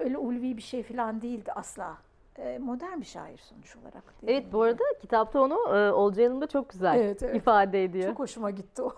öyle 0.00 0.18
ulvi 0.18 0.56
bir 0.56 0.62
şey 0.62 0.82
falan 0.82 1.22
değildi 1.22 1.52
asla. 1.52 1.96
Ee, 2.38 2.58
modern 2.58 3.00
bir 3.00 3.06
şair 3.06 3.38
sonuç 3.38 3.76
olarak. 3.76 4.14
Evet 4.26 4.52
bu 4.52 4.62
arada 4.62 4.84
kitapta 5.00 5.40
onu 5.40 5.76
e, 5.76 5.92
Olcay 5.92 6.24
Hanım 6.24 6.40
da 6.40 6.46
çok 6.46 6.68
güzel 6.70 6.98
evet, 6.98 7.22
evet. 7.22 7.36
ifade 7.36 7.84
ediyor. 7.84 8.08
Çok 8.08 8.18
hoşuma 8.18 8.50
gitti 8.50 8.82
o. 8.82 8.92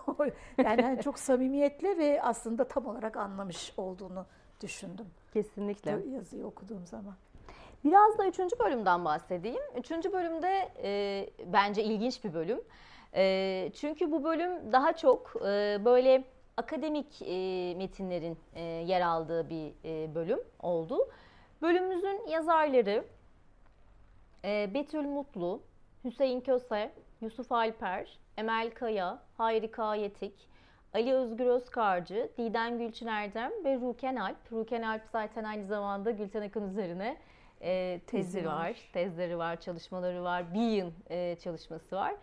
yani 0.63 1.01
çok 1.03 1.19
samimiyetle 1.19 1.97
ve 1.97 2.21
aslında 2.21 2.67
tam 2.67 2.85
olarak 2.85 3.17
anlamış 3.17 3.73
olduğunu 3.77 4.25
düşündüm. 4.61 5.05
Kesinlikle. 5.33 5.99
Yazıyı 6.11 6.45
okuduğum 6.45 6.85
zaman. 6.85 7.13
Biraz 7.85 8.17
da 8.17 8.27
üçüncü 8.27 8.59
bölümden 8.59 9.05
bahsedeyim. 9.05 9.61
Üçüncü 9.77 10.13
bölümde 10.13 10.71
e, 10.83 11.29
bence 11.45 11.83
ilginç 11.83 12.23
bir 12.23 12.33
bölüm. 12.33 12.61
E, 13.15 13.71
çünkü 13.75 14.11
bu 14.11 14.23
bölüm 14.23 14.71
daha 14.71 14.93
çok 14.93 15.33
e, 15.35 15.79
böyle 15.85 16.23
akademik 16.57 17.21
e, 17.21 17.75
metinlerin 17.77 18.37
e, 18.55 18.61
yer 18.61 19.01
aldığı 19.01 19.49
bir 19.49 19.73
e, 19.85 20.15
bölüm 20.15 20.39
oldu. 20.59 20.97
Bölümümüzün 21.61 22.27
yazarları 22.27 23.05
e, 24.45 24.73
Betül 24.73 25.03
Mutlu, 25.03 25.61
Hüseyin 26.03 26.41
Köse, 26.41 26.91
Yusuf 27.21 27.51
Alper, 27.51 28.19
Emel 28.37 28.71
Kaya, 28.71 29.19
Hayri 29.37 29.71
Kayetik, 29.71 30.33
Ali 30.93 31.13
Özgür 31.13 31.45
Özkarcı, 31.45 32.29
Didem 32.37 32.77
Gülçin 32.77 33.07
Erdem 33.07 33.51
ve 33.65 33.75
Ruken 33.75 34.15
Alp. 34.15 34.51
Ruken 34.51 34.81
Alp 34.81 35.01
zaten 35.11 35.43
aynı 35.43 35.65
zamanda 35.65 36.11
Gülten 36.11 36.41
Akın 36.41 36.69
üzerine 36.69 37.17
e, 37.61 38.01
tezi 38.07 38.45
var. 38.45 38.55
var, 38.55 38.75
tezleri 38.93 39.37
var, 39.37 39.61
çalışmaları 39.61 40.23
var, 40.23 40.53
bir 40.53 40.69
yıl 40.69 40.91
e, 41.09 41.35
çalışması 41.35 41.95
var. 41.95 42.15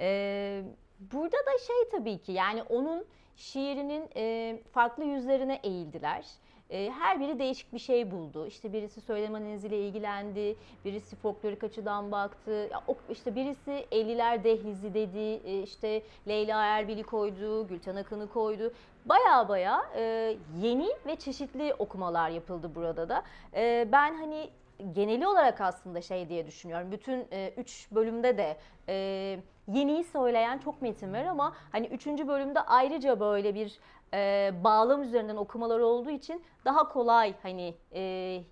E, 0.00 0.62
burada 1.00 1.36
da 1.36 1.58
şey 1.66 1.98
tabii 1.98 2.18
ki 2.18 2.32
yani 2.32 2.62
onun 2.62 3.04
şiirinin 3.36 4.08
e, 4.16 4.56
farklı 4.72 5.04
yüzlerine 5.04 5.60
eğildiler. 5.62 6.24
E, 6.72 6.90
her 6.90 7.20
biri 7.20 7.38
değişik 7.38 7.72
bir 7.72 7.78
şey 7.78 8.10
buldu. 8.10 8.46
İşte 8.46 8.72
birisi 8.72 9.00
söylem 9.00 9.34
analiziyle 9.34 9.88
ilgilendi, 9.88 10.56
birisi 10.84 11.16
folklorik 11.16 11.64
açıdan 11.64 12.12
baktı. 12.12 12.68
Ya, 12.72 12.82
işte 13.10 13.34
birisi 13.34 13.86
50'ler 13.92 14.44
dehlizi 14.44 14.94
dedi, 14.94 15.40
e, 15.44 15.62
işte 15.62 16.02
Leyla 16.28 16.64
Erbil'i 16.64 17.02
koydu, 17.02 17.68
Gülten 17.68 17.96
Akın'ı 17.96 18.28
koydu. 18.28 18.72
Baya 19.04 19.48
baya 19.48 19.82
e, 19.96 20.36
yeni 20.62 20.88
ve 21.06 21.16
çeşitli 21.16 21.74
okumalar 21.74 22.30
yapıldı 22.30 22.74
burada 22.74 23.08
da. 23.08 23.22
E, 23.54 23.88
ben 23.92 24.14
hani 24.14 24.50
geneli 24.92 25.26
olarak 25.26 25.60
aslında 25.60 26.00
şey 26.00 26.28
diye 26.28 26.46
düşünüyorum. 26.46 26.92
Bütün 26.92 27.26
e, 27.32 27.52
üç 27.56 27.88
bölümde 27.92 28.38
de 28.38 28.56
e, 28.88 29.38
yeniyi 29.68 30.04
söyleyen 30.04 30.58
çok 30.58 30.82
metin 30.82 31.12
var 31.12 31.24
ama 31.24 31.54
hani 31.72 31.86
üçüncü 31.86 32.28
bölümde 32.28 32.60
ayrıca 32.60 33.20
böyle 33.20 33.54
bir 33.54 33.78
e, 34.14 34.50
bağlam 34.64 35.02
üzerinden 35.02 35.36
okumalar 35.36 35.80
olduğu 35.80 36.10
için 36.10 36.42
daha 36.64 36.88
kolay 36.88 37.34
hani 37.42 37.74
e, 37.92 38.00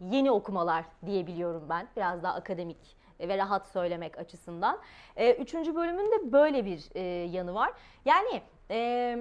yeni 0.01 0.31
okumalar 0.31 0.85
diyebiliyorum 1.07 1.69
ben. 1.69 1.89
Biraz 1.97 2.23
daha 2.23 2.35
akademik 2.35 3.01
ve 3.21 3.39
rahat 3.39 3.67
söylemek 3.69 4.19
açısından. 4.19 4.79
E, 5.17 5.33
üçüncü 5.33 5.75
bölümün 5.75 6.13
de 6.13 6.33
böyle 6.33 6.65
bir 6.65 6.89
e, 6.95 7.01
yanı 7.31 7.55
var. 7.55 7.73
Yani 8.05 8.43
e, 8.71 9.19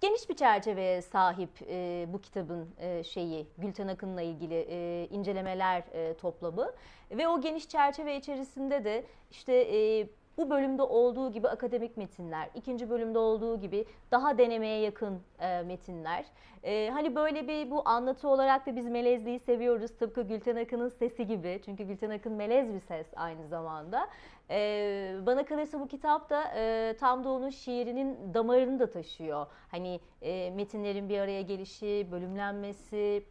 geniş 0.00 0.28
bir 0.28 0.36
çerçeveye 0.36 1.02
sahip 1.02 1.50
e, 1.68 2.06
bu 2.08 2.20
kitabın 2.20 2.68
e, 2.78 3.04
şeyi 3.04 3.46
Gülten 3.58 3.88
Akın'la 3.88 4.22
ilgili 4.22 4.66
e, 4.70 5.06
incelemeler 5.10 5.82
e, 5.92 6.14
toplamı 6.14 6.72
ve 7.10 7.28
o 7.28 7.40
geniş 7.40 7.68
çerçeve 7.68 8.16
içerisinde 8.16 8.84
de 8.84 9.04
işte 9.30 9.54
e, 9.54 10.08
bu 10.38 10.50
bölümde 10.50 10.82
olduğu 10.82 11.32
gibi 11.32 11.48
akademik 11.48 11.96
metinler, 11.96 12.50
ikinci 12.54 12.90
bölümde 12.90 13.18
olduğu 13.18 13.60
gibi 13.60 13.84
daha 14.10 14.38
denemeye 14.38 14.80
yakın 14.80 15.20
e, 15.40 15.62
metinler. 15.62 16.24
E, 16.62 16.90
hani 16.90 17.14
böyle 17.14 17.48
bir 17.48 17.70
bu 17.70 17.88
anlatı 17.88 18.28
olarak 18.28 18.66
da 18.66 18.76
biz 18.76 18.88
melezliği 18.88 19.38
seviyoruz 19.38 19.90
tıpkı 19.98 20.22
Gülten 20.22 20.56
Akın'ın 20.56 20.88
sesi 20.88 21.26
gibi. 21.26 21.60
Çünkü 21.64 21.84
Gülten 21.84 22.10
Akın 22.10 22.32
melez 22.32 22.74
bir 22.74 22.80
ses 22.80 23.06
aynı 23.16 23.48
zamanda. 23.48 24.08
E, 24.50 25.16
bana 25.26 25.44
kalırsa 25.44 25.80
bu 25.80 25.88
kitap 25.88 26.30
da 26.30 26.42
e, 26.56 26.94
tam 27.00 27.24
da 27.24 27.30
onun 27.30 27.50
şiirinin 27.50 28.34
damarını 28.34 28.78
da 28.78 28.90
taşıyor. 28.90 29.46
Hani 29.70 30.00
e, 30.22 30.50
metinlerin 30.50 31.08
bir 31.08 31.18
araya 31.18 31.42
gelişi, 31.42 32.08
bölümlenmesi, 32.12 33.24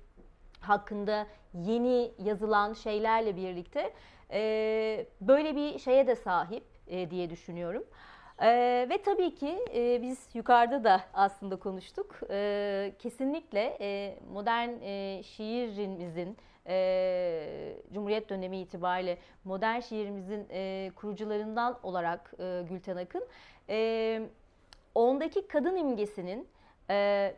hakkında 0.60 1.28
yeni 1.53 2.12
yazılan 2.20 2.74
şeylerle 2.74 3.36
birlikte 3.36 3.93
e, 4.32 5.05
böyle 5.22 5.55
bir 5.55 5.80
şeye 5.80 6.08
de 6.08 6.16
sahip 6.16 6.64
e, 6.88 7.11
diye 7.11 7.29
düşünüyorum. 7.29 7.83
E, 8.41 8.47
ve 8.89 9.01
tabii 9.01 9.35
ki 9.35 9.59
e, 9.75 10.01
biz 10.01 10.29
yukarıda 10.33 10.83
da 10.83 11.01
aslında 11.13 11.55
konuştuk. 11.55 12.19
E, 12.29 12.93
kesinlikle 12.99 13.77
e, 13.81 14.19
modern 14.33 14.69
e, 14.81 15.23
şiirimizin 15.23 16.38
e, 16.67 17.77
Cumhuriyet 17.93 18.29
dönemi 18.29 18.57
itibariyle 18.57 19.17
modern 19.43 19.79
şiirimizin 19.79 20.47
e, 20.51 20.91
kurucularından 20.95 21.79
olarak 21.83 22.33
e, 22.39 22.63
Gülten 22.69 22.97
Akın 22.97 23.27
e, 23.69 24.21
ondaki 24.95 25.47
kadın 25.47 25.75
imgesinin 25.75 26.47
e, 26.89 27.35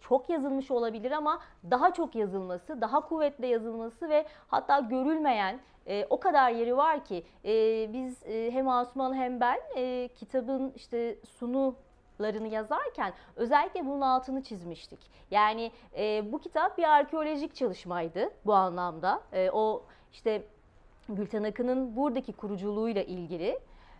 çok 0.00 0.30
yazılmış 0.30 0.70
olabilir 0.70 1.10
ama 1.12 1.40
daha 1.70 1.92
çok 1.92 2.14
yazılması, 2.14 2.80
daha 2.80 3.00
kuvvetle 3.00 3.46
yazılması 3.46 4.08
ve 4.08 4.26
hatta 4.48 4.80
görülmeyen 4.80 5.60
e, 5.86 6.06
o 6.10 6.20
kadar 6.20 6.50
yeri 6.50 6.76
var 6.76 7.04
ki 7.04 7.24
e, 7.44 7.52
biz 7.92 8.22
e, 8.26 8.50
hem 8.50 8.68
Asuman 8.68 9.14
hem 9.14 9.40
ben 9.40 9.58
e, 9.76 10.08
kitabın 10.08 10.72
işte 10.76 11.16
sunularını 11.38 12.48
yazarken 12.48 13.12
özellikle 13.36 13.86
bunun 13.86 14.00
altını 14.00 14.42
çizmiştik. 14.42 15.00
Yani 15.30 15.70
e, 15.96 16.32
bu 16.32 16.38
kitap 16.38 16.78
bir 16.78 16.84
arkeolojik 16.84 17.54
çalışmaydı 17.54 18.30
bu 18.46 18.54
anlamda. 18.54 19.22
E, 19.32 19.50
o 19.50 19.82
işte 20.12 20.42
Gülten 21.08 21.42
Akın'ın 21.42 21.96
buradaki 21.96 22.32
kuruculuğuyla 22.32 23.02
ilgili 23.02 23.58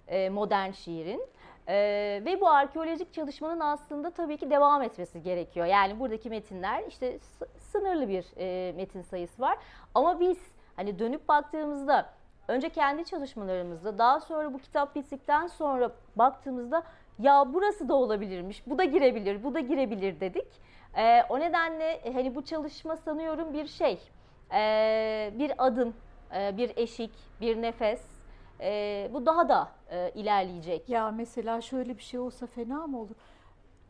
e, 0.08 0.28
modern 0.28 0.70
şiirin. 0.70 1.22
Ee, 1.68 2.22
ve 2.24 2.40
bu 2.40 2.48
arkeolojik 2.48 3.12
çalışmanın 3.12 3.60
aslında 3.60 4.10
tabii 4.10 4.36
ki 4.36 4.50
devam 4.50 4.82
etmesi 4.82 5.22
gerekiyor. 5.22 5.66
Yani 5.66 6.00
buradaki 6.00 6.30
metinler 6.30 6.84
işte 6.88 7.18
sınırlı 7.58 8.08
bir 8.08 8.24
e, 8.36 8.72
metin 8.72 9.02
sayısı 9.02 9.42
var. 9.42 9.58
Ama 9.94 10.20
biz 10.20 10.38
hani 10.76 10.98
dönüp 10.98 11.28
baktığımızda 11.28 12.06
önce 12.48 12.68
kendi 12.68 13.04
çalışmalarımızda 13.04 13.98
daha 13.98 14.20
sonra 14.20 14.54
bu 14.54 14.58
kitap 14.58 14.94
bittikten 14.94 15.46
sonra 15.46 15.90
baktığımızda 16.16 16.82
ya 17.18 17.54
burası 17.54 17.88
da 17.88 17.94
olabilirmiş, 17.94 18.66
bu 18.66 18.78
da 18.78 18.84
girebilir, 18.84 19.44
bu 19.44 19.54
da 19.54 19.60
girebilir 19.60 20.20
dedik. 20.20 20.48
Ee, 20.96 21.22
o 21.28 21.40
nedenle 21.40 22.00
hani 22.12 22.34
bu 22.34 22.44
çalışma 22.44 22.96
sanıyorum 22.96 23.54
bir 23.54 23.66
şey, 23.66 23.98
ee, 24.54 25.32
bir 25.38 25.66
adım, 25.66 25.94
e, 26.34 26.56
bir 26.56 26.72
eşik, 26.76 27.12
bir 27.40 27.62
nefes 27.62 28.02
e, 28.60 29.10
bu 29.12 29.26
daha 29.26 29.48
da 29.48 29.68
e, 29.90 30.10
ilerleyecek. 30.14 30.88
Ya 30.88 31.10
mesela 31.10 31.60
şöyle 31.60 31.96
bir 31.96 32.02
şey 32.02 32.20
olsa 32.20 32.46
fena 32.46 32.86
mı 32.86 33.00
olur? 33.00 33.16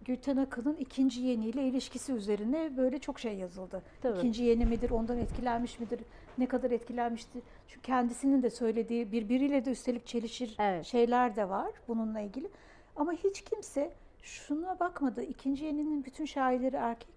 Gülten 0.05 0.37
Akın'ın 0.37 0.77
ikinci 0.77 1.21
yeniyle 1.21 1.63
ilişkisi 1.63 2.13
üzerine 2.13 2.77
böyle 2.77 2.99
çok 2.99 3.21
şey 3.21 3.35
yazıldı. 3.35 3.83
Tabii. 4.03 4.19
İkinci 4.19 4.45
yeni 4.45 4.67
midir, 4.67 4.91
ondan 4.91 5.19
etkilenmiş 5.19 5.81
midir, 5.81 6.01
ne 6.39 6.47
kadar 6.47 6.71
etkilenmiştir? 6.71 7.43
Çünkü 7.69 7.83
kendisinin 7.83 8.43
de 8.43 8.51
söylediği 8.51 9.13
birbiriyle 9.13 9.65
de 9.65 9.71
üstelik 9.71 10.07
çelişir 10.07 10.57
evet. 10.59 10.85
şeyler 10.85 11.37
de 11.37 11.49
var 11.49 11.71
bununla 11.89 12.21
ilgili. 12.21 12.49
Ama 12.97 13.13
hiç 13.13 13.41
kimse 13.45 13.93
şuna 14.23 14.81
bakmadı. 14.81 15.23
İkinci 15.23 15.65
yeninin 15.65 16.05
bütün 16.05 16.25
şairleri 16.25 16.77
erkek 16.77 17.16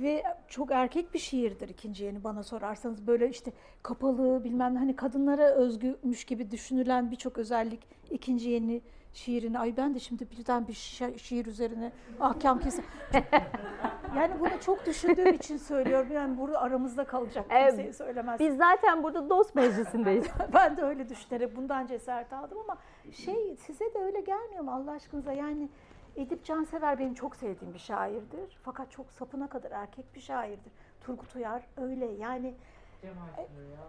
ve 0.00 0.24
çok 0.48 0.70
erkek 0.70 1.14
bir 1.14 1.18
şiirdir 1.18 1.68
ikinci 1.68 2.04
yeni 2.04 2.24
bana 2.24 2.42
sorarsanız. 2.42 3.06
Böyle 3.06 3.28
işte 3.28 3.52
kapalı 3.82 4.44
bilmem 4.44 4.76
hani 4.76 4.96
kadınlara 4.96 5.44
özgümüş 5.44 6.24
gibi 6.24 6.50
düşünülen 6.50 7.10
birçok 7.10 7.38
özellik 7.38 7.80
ikinci 8.10 8.50
yeni 8.50 8.82
şiirini. 9.16 9.58
Ay 9.58 9.76
ben 9.76 9.94
de 9.94 10.00
şimdi 10.00 10.30
birden 10.30 10.68
bir 10.68 10.72
şiir 11.18 11.46
üzerine 11.46 11.92
ahkam 12.20 12.60
kesin. 12.60 12.84
yani 14.16 14.40
bunu 14.40 14.60
çok 14.64 14.86
düşündüğüm 14.86 15.34
için 15.34 15.56
söylüyorum. 15.56 16.12
Yani 16.12 16.38
burada 16.38 16.60
aramızda 16.60 17.04
kalacak 17.04 17.50
kimseye 17.50 17.82
evet, 17.82 17.96
söylemez. 17.96 18.40
Biz 18.40 18.56
zaten 18.56 19.02
burada 19.02 19.30
dost 19.30 19.54
meclisindeyiz. 19.54 20.26
ben 20.54 20.76
de 20.76 20.82
öyle 20.82 21.08
düşünerek 21.08 21.56
bundan 21.56 21.86
cesaret 21.86 22.32
aldım 22.32 22.58
ama 22.58 22.78
şey 23.12 23.56
size 23.56 23.94
de 23.94 23.98
öyle 23.98 24.20
gelmiyor 24.20 24.64
mu 24.64 24.70
Allah 24.70 24.90
aşkınıza? 24.90 25.32
Yani 25.32 25.68
Edip 26.16 26.44
Cansever 26.44 26.98
benim 26.98 27.14
çok 27.14 27.36
sevdiğim 27.36 27.74
bir 27.74 27.78
şairdir. 27.78 28.58
Fakat 28.62 28.90
çok 28.90 29.12
sapına 29.12 29.48
kadar 29.48 29.70
erkek 29.70 30.14
bir 30.14 30.20
şairdir. 30.20 30.72
Turgut 31.00 31.36
Uyar 31.36 31.62
öyle 31.76 32.06
yani. 32.06 32.54
E, 33.02 33.08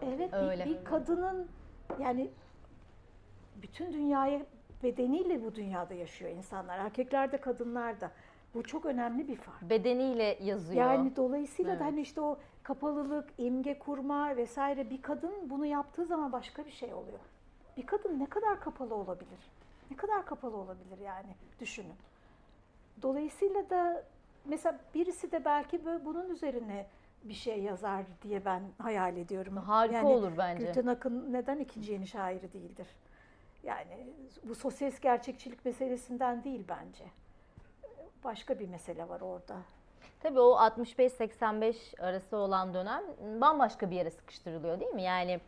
evet 0.02 0.34
öyle. 0.34 0.64
Bir, 0.64 0.70
bir 0.70 0.84
kadının 0.84 1.48
yani 2.00 2.30
bütün 3.62 3.92
dünyayı 3.92 4.46
bedeniyle 4.82 5.44
bu 5.44 5.54
dünyada 5.54 5.94
yaşıyor 5.94 6.30
insanlar. 6.30 6.78
Erkekler 6.78 7.32
de 7.32 7.36
kadınlar 7.36 8.00
da. 8.00 8.10
Bu 8.54 8.62
çok 8.62 8.86
önemli 8.86 9.28
bir 9.28 9.36
fark. 9.36 9.62
Bedeniyle 9.62 10.38
yazıyor. 10.42 10.84
Yani 10.84 11.16
dolayısıyla 11.16 11.70
evet. 11.70 11.80
da 11.80 11.84
hani 11.84 12.00
işte 12.00 12.20
o 12.20 12.38
kapalılık, 12.62 13.28
imge 13.38 13.78
kurma 13.78 14.36
vesaire 14.36 14.90
bir 14.90 15.02
kadın 15.02 15.50
bunu 15.50 15.66
yaptığı 15.66 16.04
zaman 16.04 16.32
başka 16.32 16.66
bir 16.66 16.70
şey 16.70 16.94
oluyor. 16.94 17.18
Bir 17.76 17.86
kadın 17.86 18.20
ne 18.20 18.26
kadar 18.26 18.60
kapalı 18.60 18.94
olabilir? 18.94 19.50
Ne 19.90 19.96
kadar 19.96 20.26
kapalı 20.26 20.56
olabilir 20.56 20.98
yani 20.98 21.34
düşünün. 21.60 21.94
Dolayısıyla 23.02 23.70
da 23.70 24.04
mesela 24.44 24.78
birisi 24.94 25.32
de 25.32 25.44
belki 25.44 25.84
böyle 25.84 26.04
bunun 26.04 26.30
üzerine 26.30 26.86
bir 27.24 27.34
şey 27.34 27.62
yazar 27.62 28.04
diye 28.22 28.44
ben 28.44 28.62
hayal 28.78 29.16
ediyorum. 29.16 29.56
Harika 29.56 29.96
yani, 29.96 30.08
olur 30.08 30.32
bence. 30.38 30.66
Gülten 30.66 30.86
Akın 30.86 31.32
neden 31.32 31.58
ikinci 31.58 31.92
yeni 31.92 32.06
şairi 32.06 32.52
değildir? 32.52 32.86
Yani 33.62 34.06
bu 34.44 34.54
sosyalist 34.54 35.02
gerçekçilik 35.02 35.64
meselesinden 35.64 36.44
değil 36.44 36.64
bence. 36.68 37.04
Başka 38.24 38.58
bir 38.58 38.68
mesele 38.68 39.08
var 39.08 39.20
orada. 39.20 39.56
Tabii 40.20 40.40
o 40.40 40.52
65-85 40.56 42.02
arası 42.02 42.36
olan 42.36 42.74
dönem 42.74 43.02
bambaşka 43.40 43.90
bir 43.90 43.96
yere 43.96 44.10
sıkıştırılıyor 44.10 44.80
değil 44.80 44.94
mi? 44.94 45.02
Yani 45.02 45.40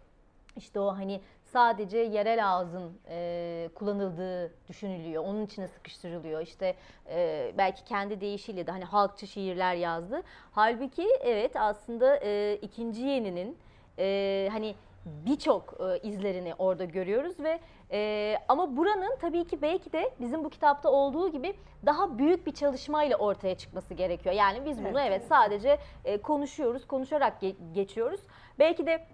işte 0.57 0.81
o 0.81 0.87
hani 0.87 1.21
sadece 1.53 1.99
yerel 1.99 2.51
ağzın 2.51 2.99
e, 3.09 3.69
kullanıldığı 3.75 4.53
düşünülüyor. 4.69 5.25
Onun 5.25 5.47
içine 5.47 5.69
sıkıştırılıyor. 5.69 6.41
İşte 6.41 6.75
e, 7.11 7.53
belki 7.59 7.85
kendi 7.85 8.21
deyişiyle 8.21 8.67
de 8.67 8.71
hani 8.71 8.85
halkçı 8.85 9.27
şiirler 9.27 9.75
yazdı. 9.75 10.23
Halbuki 10.53 11.09
evet 11.21 11.57
aslında 11.57 12.17
e, 12.23 12.59
ikinci 12.63 13.03
yeninin 13.03 13.59
e, 13.99 14.49
hani 14.53 14.75
birçok 15.07 15.75
e, 15.81 16.09
izlerini 16.09 16.55
orada 16.59 16.85
görüyoruz 16.85 17.41
ve 17.41 17.61
e, 17.93 18.37
ama 18.49 18.77
buranın 18.77 19.17
tabii 19.21 19.45
ki 19.45 19.63
belki 19.63 19.93
de 19.93 20.11
bizim 20.21 20.45
bu 20.45 20.51
kitapta 20.51 20.91
olduğu 20.91 21.33
gibi 21.33 21.55
daha 21.87 22.19
büyük 22.19 22.47
bir 22.47 22.53
çalışmayla 22.55 23.17
ortaya 23.17 23.55
çıkması 23.55 23.95
gerekiyor. 23.95 24.35
Yani 24.35 24.65
biz 24.65 24.79
bunu 24.85 25.01
evet, 25.01 25.11
evet 25.11 25.25
sadece 25.29 25.79
e, 26.05 26.19
konuşuyoruz, 26.19 26.87
konuşarak 26.87 27.43
ge- 27.43 27.73
geçiyoruz. 27.73 28.21
Belki 28.59 28.87
de 28.87 29.07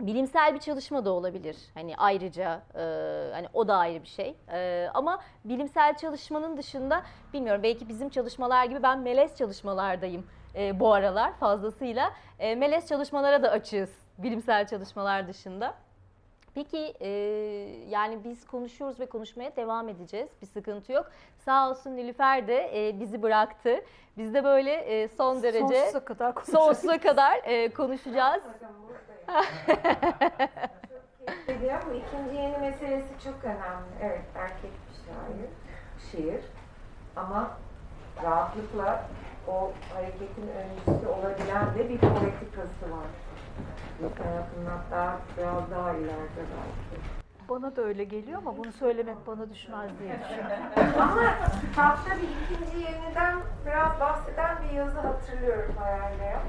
bilimsel 0.00 0.54
bir 0.54 0.58
çalışma 0.58 1.04
da 1.04 1.10
olabilir. 1.10 1.56
Hani 1.74 1.96
ayrıca 1.96 2.62
e, 2.74 2.80
hani 3.32 3.46
o 3.54 3.68
da 3.68 3.76
ayrı 3.76 4.02
bir 4.02 4.08
şey. 4.08 4.36
E, 4.52 4.88
ama 4.94 5.22
bilimsel 5.44 5.96
çalışmanın 5.96 6.56
dışında 6.56 7.02
bilmiyorum 7.32 7.62
belki 7.62 7.88
bizim 7.88 8.08
çalışmalar 8.08 8.64
gibi 8.64 8.82
ben 8.82 8.98
melez 8.98 9.36
çalışmalardayım 9.36 10.26
e, 10.54 10.80
bu 10.80 10.92
aralar 10.92 11.32
fazlasıyla. 11.32 12.12
E, 12.38 12.54
melez 12.54 12.88
çalışmalara 12.88 13.42
da 13.42 13.50
açığız 13.50 13.90
bilimsel 14.18 14.66
çalışmalar 14.66 15.28
dışında. 15.28 15.74
Peki 16.54 16.94
e, 17.00 17.08
yani 17.88 18.24
biz 18.24 18.46
konuşuyoruz 18.46 19.00
ve 19.00 19.06
konuşmaya 19.06 19.56
devam 19.56 19.88
edeceğiz. 19.88 20.28
Bir 20.42 20.46
sıkıntı 20.46 20.92
yok. 20.92 21.10
Sağ 21.38 21.70
olsun 21.70 21.96
Nilüfer 21.96 22.48
de 22.48 22.88
e, 22.88 23.00
bizi 23.00 23.22
bıraktı. 23.22 23.80
Biz 24.18 24.34
de 24.34 24.44
böyle 24.44 24.72
e, 24.72 25.08
son 25.08 25.42
derece 25.42 25.80
sonsuza 25.80 26.04
kadar 26.04 26.34
konuşacağız. 26.34 26.64
Sonsuza 26.64 26.98
kadar 26.98 27.40
e, 27.44 27.72
konuşacağız. 27.72 28.42
Çok 31.46 31.86
bu 31.90 31.94
ikinci 31.94 32.36
yeni 32.36 32.58
meselesi 32.58 33.08
çok 33.24 33.44
önemli. 33.44 33.86
Evet 34.02 34.22
erkek 34.34 34.70
bir 34.72 34.96
şair, 35.06 35.50
şiir. 36.10 36.44
Ama 37.16 37.50
rahatlıkla 38.22 39.04
o 39.48 39.72
hareketin 39.94 40.48
öncüsü 40.48 41.06
olabilen 41.06 41.74
de 41.74 41.88
bir 41.88 41.98
politikası 41.98 42.90
var. 42.90 43.06
Hayatının 44.18 44.66
hatta 44.66 45.18
biraz 45.38 45.70
daha 45.70 45.92
ileride 45.92 46.36
belki. 46.36 47.02
Bana 47.48 47.76
da 47.76 47.82
öyle 47.82 48.04
geliyor 48.04 48.38
ama 48.38 48.56
bunu 48.56 48.72
söylemek 48.72 49.26
bana 49.26 49.50
düşmez 49.50 49.90
diye 49.98 50.18
düşünüyorum. 50.20 50.94
ama 51.00 51.34
kitapta 51.60 52.10
bir 52.16 52.56
ikinci 52.56 52.78
yeniden 52.78 53.38
biraz 53.66 54.00
bahseden 54.00 54.56
bir 54.62 54.76
yazı 54.76 55.00
hatırlıyorum 55.00 55.74
herhalde 55.78 56.24
ya. 56.24 56.40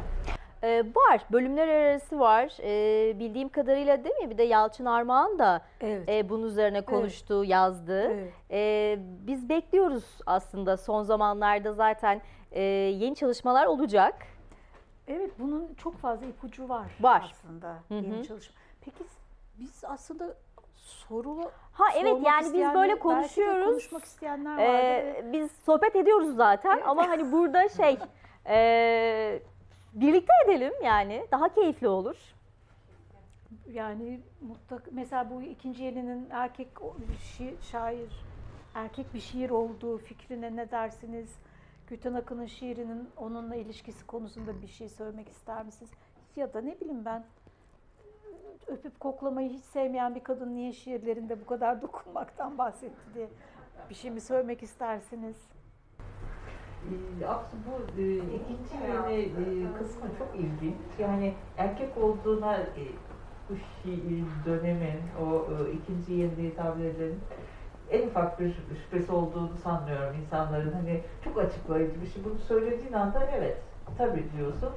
Ee, 0.64 0.84
var. 0.96 1.22
Bölümler 1.32 1.68
arası 1.68 2.20
var. 2.20 2.58
Ee, 2.64 3.20
bildiğim 3.20 3.50
kadarıyla 3.50 4.04
değil 4.04 4.16
mi? 4.16 4.30
Bir 4.30 4.38
de 4.38 4.44
Yalçın 4.44 4.86
Armağan 4.86 5.40
da 5.40 5.62
Evet. 5.82 6.10
e, 6.10 6.30
bunun 6.30 6.48
üzerine 6.48 6.82
konuştu, 6.82 7.44
yazdı. 7.44 8.02
evet. 8.02 8.34
Ee, 8.52 8.98
biz 9.28 9.50
bekliyoruz 9.50 10.04
aslında 10.26 10.78
son 10.78 11.04
zamanlarda 11.04 11.74
zaten 11.74 12.22
e, 12.52 12.62
yeni 12.62 13.16
çalışmalar 13.16 13.66
olacak. 13.66 14.16
Evet 15.08 15.32
bunun 15.40 15.74
çok 15.74 15.98
fazla 15.98 16.26
ipucu 16.26 16.70
var, 16.70 16.88
Var. 17.02 17.32
aslında 17.34 17.68
Hı 17.88 17.94
yeni 17.94 18.18
hı. 18.18 18.24
çalışma. 18.24 18.56
Peki 18.82 19.04
biz 19.60 19.84
aslında 19.86 20.36
sorulu 20.76 21.52
Ha 21.74 21.86
evet 21.96 22.18
yani 22.26 22.54
biz 22.54 22.74
böyle 22.76 23.00
konuşuyoruz. 23.00 23.66
konuşmak 23.66 24.04
isteyenler 24.06 24.52
vardı. 24.52 24.62
Ee, 24.64 25.26
biz 25.34 25.52
sohbet 25.52 25.96
ediyoruz 25.96 26.36
zaten 26.36 26.82
ama 26.86 27.08
hani 27.08 27.32
burada 27.32 27.70
şey 27.70 27.98
e, 28.48 29.40
birlikte 30.02 30.34
edelim 30.46 30.74
yani 30.84 31.28
daha 31.32 31.54
keyifli 31.54 31.88
olur. 31.88 32.18
Yani 33.72 34.20
mutlak 34.42 34.88
mesela 34.92 35.30
bu 35.30 35.42
ikinci 35.42 35.84
yeninin 35.84 36.28
erkek 36.30 36.68
şi- 37.40 37.62
şair 37.72 38.26
erkek 38.74 39.14
bir 39.14 39.20
şiir 39.20 39.50
olduğu 39.50 39.98
fikrine 39.98 40.56
ne 40.56 40.72
dersiniz? 40.72 41.36
Gülten 41.88 42.14
Akın'ın 42.14 42.46
şiirinin 42.46 43.10
onunla 43.18 43.56
ilişkisi 43.56 44.08
konusunda 44.08 44.62
bir 44.62 44.68
şey 44.68 44.90
söylemek 44.90 45.30
ister 45.30 45.66
misiniz? 45.66 45.92
Ya 46.36 46.54
da 46.54 46.62
ne 46.62 46.80
bileyim 46.82 47.06
ben 47.06 47.24
öpüp 48.68 49.00
koklamayı 49.00 49.50
hiç 49.50 49.64
sevmeyen 49.64 50.16
bir 50.16 50.24
kadın 50.24 50.56
niye 50.56 50.74
şiirlerinde 50.74 51.42
bu 51.42 51.46
kadar 51.46 51.82
dokunmaktan 51.82 52.58
bahsetti 52.58 53.02
diye 53.16 53.28
bir 53.90 53.96
şey 53.96 54.12
mi 54.12 54.22
söylemek 54.22 54.64
istersiniz? 54.64 55.36
Ee, 56.88 57.26
Aslında 57.26 57.64
bu 57.68 58.02
e, 58.02 58.16
ikinci 58.16 58.74
yeni 58.88 59.22
e, 59.22 59.78
kısmı 59.80 60.10
çok 60.20 60.28
ilginç. 60.36 60.76
Yani 61.00 61.34
erkek 61.58 61.98
olduğuna 61.98 62.58
e, 62.58 62.84
bu 63.50 63.54
şiir 63.56 64.26
dönemin, 64.46 65.00
o 65.22 65.46
e, 65.52 65.72
ikinci 65.72 66.14
yeni 66.14 66.56
tabirlerin 66.56 67.20
en 67.92 68.08
ufak 68.08 68.40
bir 68.40 68.56
şüphesi 68.84 69.12
olduğunu 69.12 69.50
sanmıyorum 69.64 70.16
insanların. 70.26 70.74
Hani 70.74 71.02
çok 71.24 71.38
açıklayıcı 71.38 72.02
bir 72.02 72.08
şey. 72.08 72.24
Bunu 72.24 72.40
söylediğin 72.40 72.94
anda 72.94 73.30
evet, 73.38 73.58
tabii 73.98 74.24
diyorsun. 74.38 74.70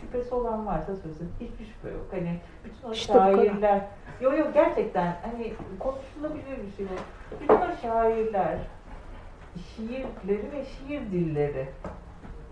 Şüphesi 0.00 0.34
olan 0.34 0.66
varsa 0.66 0.96
söylesin. 0.96 1.30
Hiçbir 1.40 1.64
şüphe 1.64 1.88
yok. 1.88 2.06
Hani 2.10 2.40
bütün 2.64 2.88
o 2.88 2.92
İşte 2.92 3.12
şairler, 3.12 3.80
yok 4.20 4.38
yok 4.38 4.54
gerçekten 4.54 5.16
hani 5.22 5.52
konuşulabilir 5.78 6.66
bir 6.66 6.76
şey 6.76 6.86
bu. 6.86 7.40
Bütün 7.40 7.54
o 7.54 7.76
şairler, 7.82 8.58
şiirleri 9.58 10.52
ve 10.52 10.64
şiir 10.64 11.00
dilleri 11.00 11.68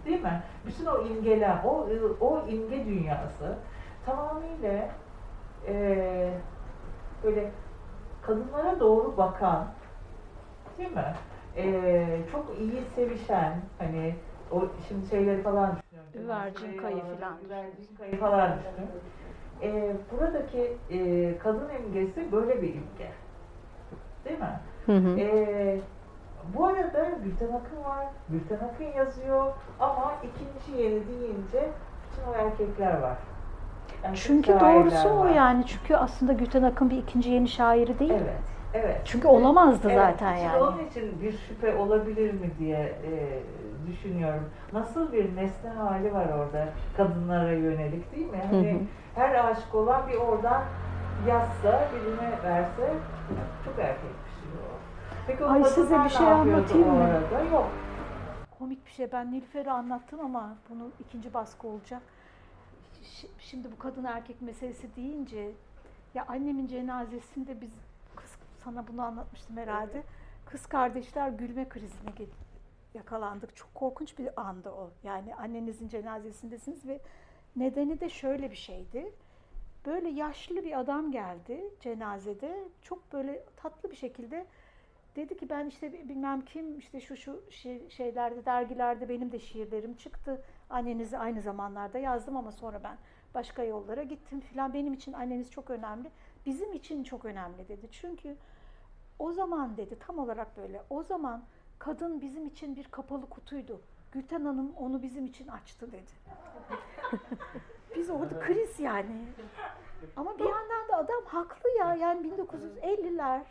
değil 0.05 0.23
mi? 0.23 0.43
Bütün 0.67 0.87
o 0.87 1.07
imgeler, 1.07 1.59
o 1.65 1.89
o 2.21 2.47
imge 2.49 2.85
dünyası 2.87 3.59
tamamıyla 4.07 4.89
eee 5.69 6.31
böyle 7.25 7.51
kadınlara 8.23 8.81
doğru 8.81 9.17
bakan 9.17 9.67
değil 10.79 10.93
mi? 10.93 11.15
Eee, 11.57 12.21
çok 12.33 12.59
iyi 12.59 12.83
sevişen 12.95 13.61
hani 13.79 14.15
o 14.51 14.63
şimdi 14.89 15.07
şeyleri 15.11 15.43
falan 15.43 15.77
düşünüyorum. 15.77 16.25
Üvercin 16.25 16.77
kayı 16.81 17.01
falan. 17.21 17.37
Üvercin 17.47 17.97
kayı 17.99 18.17
falan 18.21 18.59
düşünüyorum. 18.59 19.01
Eee, 19.63 19.97
buradaki 20.13 20.77
eee, 20.91 21.39
kadın 21.39 21.71
imgesi 21.75 22.33
böyle 22.33 22.63
bir 22.63 22.69
imge. 22.69 23.09
Değil 24.25 24.39
mi? 24.39 24.61
Ee, 25.21 25.81
bu 26.55 26.66
arada 26.66 27.09
Gülten 27.24 27.47
Akın 27.47 27.84
var. 27.84 28.07
Gülten 28.28 28.57
Akın 28.57 28.99
yazıyor 28.99 29.53
ama 29.80 30.12
ikinci 30.22 30.82
yeni 30.82 31.09
deyince 31.09 31.68
bütün 32.12 32.32
o 32.32 32.34
erkekler 32.34 33.01
var. 33.03 33.16
Erkek 34.03 34.22
Çünkü 34.22 34.61
doğrusu 34.61 35.09
o 35.09 35.18
var. 35.18 35.30
yani. 35.30 35.66
Çünkü 35.66 35.97
aslında 35.97 36.32
Gülten 36.32 36.62
Akın 36.62 36.90
bir 36.90 36.97
ikinci 36.97 37.30
yeni 37.30 37.49
şairi 37.49 37.99
değil. 37.99 38.12
Evet, 38.12 38.40
evet. 38.74 39.01
Çünkü 39.05 39.28
olamazdı 39.28 39.88
Evet, 39.90 39.99
zaten 39.99 40.36
yani. 40.36 40.62
Onun 40.62 40.86
için 40.86 41.22
bir 41.22 41.32
şüphe 41.32 41.74
olabilir 41.76 42.32
mi 42.32 42.51
diye 42.59 42.78
e, 42.78 43.11
düşünüyorum. 43.90 44.51
Nasıl 44.72 45.12
bir 45.12 45.36
nesne 45.36 45.70
hali 45.70 46.14
var 46.14 46.26
orada 46.38 46.68
kadınlara 46.97 47.53
yönelik 47.53 48.16
değil 48.16 48.30
mi? 48.30 48.38
Hani 48.51 48.72
Hı 48.72 48.76
hı. 48.76 48.80
her 49.14 49.45
aşık 49.51 49.74
olan 49.74 50.09
bir 50.09 50.16
oradan 50.16 50.62
yazsa, 51.28 51.80
birine 51.93 52.30
verse 52.45 52.93
çok 53.64 53.78
erkek 53.78 54.11
o. 54.11 54.22
Peki 55.27 55.45
Ay, 55.45 55.64
size 55.64 56.05
bir 56.05 56.09
şey 56.09 56.27
anlatayım 56.27 56.89
mı? 56.89 57.05
arada? 57.05 57.41
Yok. 57.45 57.70
Komik 58.59 58.87
bir 58.87 58.91
şey. 58.91 59.12
Ben 59.12 59.33
Nilüfer'e 59.33 59.70
anlattım 59.70 60.20
ama 60.20 60.57
bunu 60.70 60.91
ikinci 61.01 61.35
baskı 61.35 61.68
olacak. 61.68 62.03
Şimdi 63.39 63.73
bu 63.73 63.79
kadın 63.79 64.05
erkek 64.05 64.43
meselesi 64.43 64.97
deyince 64.97 65.51
ya 66.14 66.27
annemin 66.29 66.66
cenazesinde 66.66 67.61
biz 67.61 67.70
kız 68.16 68.31
sana 68.64 68.89
bunu 68.89 69.03
anlatmıştım 69.03 69.57
herhalde. 69.57 70.03
Kız 70.47 70.66
kardeşler 70.66 71.29
gülme 71.29 71.68
krizine 71.68 72.11
yakalandık. 72.95 73.57
Çok 73.57 73.75
korkunç 73.75 74.18
bir 74.18 74.41
andı 74.41 74.70
o. 74.70 74.91
Yani 75.05 75.35
annenizin 75.35 75.89
cenazesindesiniz 75.89 76.87
ve 76.87 77.01
nedeni 77.57 78.01
de 78.01 78.09
şöyle 78.09 78.51
bir 78.51 78.57
şeydi. 78.57 79.12
Böyle 79.87 80.09
yaşlı 80.09 80.64
bir 80.64 80.81
adam 80.81 81.12
geldi 81.12 81.64
cenazede. 81.81 82.64
Çok 82.83 83.12
böyle 83.12 83.45
tatlı 83.57 83.91
bir 83.91 83.97
şekilde 83.97 84.47
Dedi 85.17 85.37
ki 85.37 85.51
ben 85.51 85.67
işte 85.67 86.09
bilmem 86.09 86.45
kim 86.45 86.79
işte 86.79 87.01
şu 87.01 87.17
şu 87.17 87.43
şey- 87.51 87.91
şeylerde 87.91 88.45
dergilerde 88.45 89.09
benim 89.09 89.33
de 89.33 89.39
şiirlerim 89.39 89.95
çıktı. 89.95 90.43
Annenizi 90.71 91.19
aynı 91.19 91.43
zamanlarda 91.43 91.99
yazdım 91.99 92.37
ama 92.37 92.53
sonra 92.53 92.83
ben 92.85 92.99
başka 93.35 93.65
yollara 93.65 94.03
gittim 94.03 94.41
filan. 94.41 94.75
Benim 94.75 94.93
için 94.93 95.13
anneniz 95.13 95.51
çok 95.51 95.71
önemli. 95.71 96.11
Bizim 96.47 96.73
için 96.73 97.05
çok 97.05 97.25
önemli 97.25 97.69
dedi. 97.69 97.89
Çünkü 97.91 98.37
o 99.19 99.33
zaman 99.33 99.77
dedi 99.77 99.99
tam 99.99 100.19
olarak 100.19 100.57
böyle. 100.57 100.83
O 100.91 101.03
zaman 101.03 101.43
kadın 101.79 102.21
bizim 102.21 102.47
için 102.47 102.77
bir 102.77 102.85
kapalı 102.85 103.29
kutuydu. 103.29 103.81
Gülten 104.13 104.45
Hanım 104.45 104.73
onu 104.77 105.03
bizim 105.03 105.27
için 105.27 105.49
açtı 105.49 105.93
dedi. 105.93 106.13
Biz 107.97 108.11
orada 108.11 108.41
kriz 108.41 108.81
yani. 108.81 109.27
Ama 110.17 110.39
bir 110.39 110.45
yandan 110.45 110.89
da 110.89 110.97
adam 110.97 111.25
haklı 111.25 111.71
ya. 111.79 111.95
Yani 111.95 112.29
1950'ler 112.29 113.43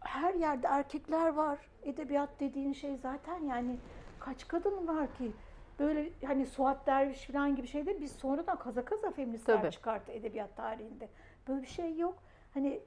her 0.00 0.34
yerde 0.34 0.66
erkekler 0.66 1.28
var. 1.28 1.58
Edebiyat 1.82 2.40
dediğin 2.40 2.72
şey 2.72 2.96
zaten 2.96 3.44
yani 3.44 3.78
kaç 4.18 4.48
kadın 4.48 4.88
var 4.88 5.14
ki? 5.14 5.32
Böyle 5.78 6.12
hani 6.26 6.46
Suat 6.46 6.86
Derviş 6.86 7.26
falan 7.26 7.56
gibi 7.56 7.66
şeyde 7.66 8.00
biz 8.00 8.12
sonradan 8.12 8.58
kaza 8.58 8.84
kaza 8.84 9.10
feministler 9.10 9.60
Tabii. 9.60 9.70
çıkarttı 9.70 10.12
edebiyat 10.12 10.56
tarihinde. 10.56 11.08
Böyle 11.48 11.62
bir 11.62 11.66
şey 11.66 11.96
yok. 11.98 12.22
Hani 12.54 12.80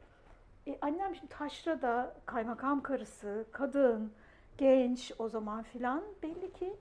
e, 0.67 0.77
annem 0.81 1.15
şimdi 1.15 1.33
taşrada 1.33 2.15
kaymakam 2.25 2.81
karısı, 2.83 3.45
kadın, 3.51 4.13
genç 4.57 5.11
o 5.19 5.29
zaman 5.29 5.63
filan 5.63 6.03
belli 6.23 6.53
ki 6.53 6.73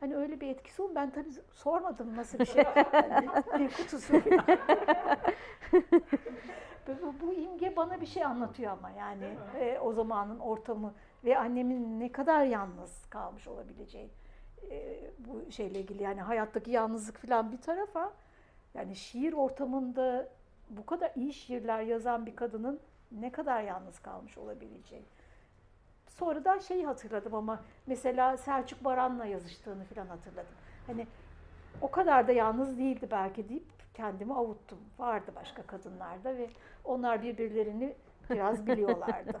hani 0.00 0.16
öyle 0.16 0.40
bir 0.40 0.48
etkisi 0.48 0.82
oldu. 0.82 0.92
Ben 0.94 1.10
tabii 1.10 1.30
sormadım 1.52 2.16
nasıl 2.16 2.38
bir 2.38 2.44
şey. 2.54 2.64
Hani 2.64 3.28
bir 3.58 3.70
kutusu 3.70 4.14
bu, 7.02 7.14
bu 7.20 7.32
imge 7.32 7.76
bana 7.76 8.00
bir 8.00 8.06
şey 8.06 8.24
anlatıyor 8.24 8.72
ama 8.72 8.90
yani 8.90 9.24
e, 9.60 9.78
o 9.78 9.92
zamanın 9.92 10.38
ortamı 10.38 10.94
ve 11.24 11.38
annemin 11.38 12.00
ne 12.00 12.12
kadar 12.12 12.44
yalnız 12.44 13.06
kalmış 13.10 13.48
olabileceği 13.48 14.10
e, 14.70 14.98
bu 15.18 15.52
şeyle 15.52 15.80
ilgili 15.80 16.02
yani 16.02 16.20
hayattaki 16.20 16.70
yalnızlık 16.70 17.18
falan 17.18 17.52
bir 17.52 17.60
tarafa 17.60 18.12
yani 18.74 18.96
şiir 18.96 19.32
ortamında 19.32 20.28
bu 20.70 20.86
kadar 20.86 21.12
iyi 21.16 21.32
şiirler 21.32 21.82
yazan 21.82 22.26
bir 22.26 22.36
kadının 22.36 22.80
ne 23.12 23.32
kadar 23.32 23.62
yalnız 23.62 23.98
kalmış 23.98 24.38
olabileceği. 24.38 25.02
Sonradan 26.18 26.58
şeyi 26.58 26.86
hatırladım 26.86 27.34
ama 27.34 27.60
mesela 27.86 28.36
Selçuk 28.36 28.84
Baran'la 28.84 29.26
yazıştığını 29.26 29.84
falan 29.84 30.06
hatırladım. 30.06 30.54
Hani 30.86 31.06
o 31.80 31.90
kadar 31.90 32.28
da 32.28 32.32
yalnız 32.32 32.78
değildi 32.78 33.08
belki 33.10 33.48
deyip 33.48 33.66
kendimi 33.94 34.34
avuttum. 34.34 34.78
Vardı 34.98 35.32
başka 35.36 35.62
kadınlarda 35.62 36.36
ve 36.36 36.50
onlar 36.84 37.22
birbirlerini 37.22 37.94
biraz 38.30 38.66
biliyorlardı. 38.66 39.40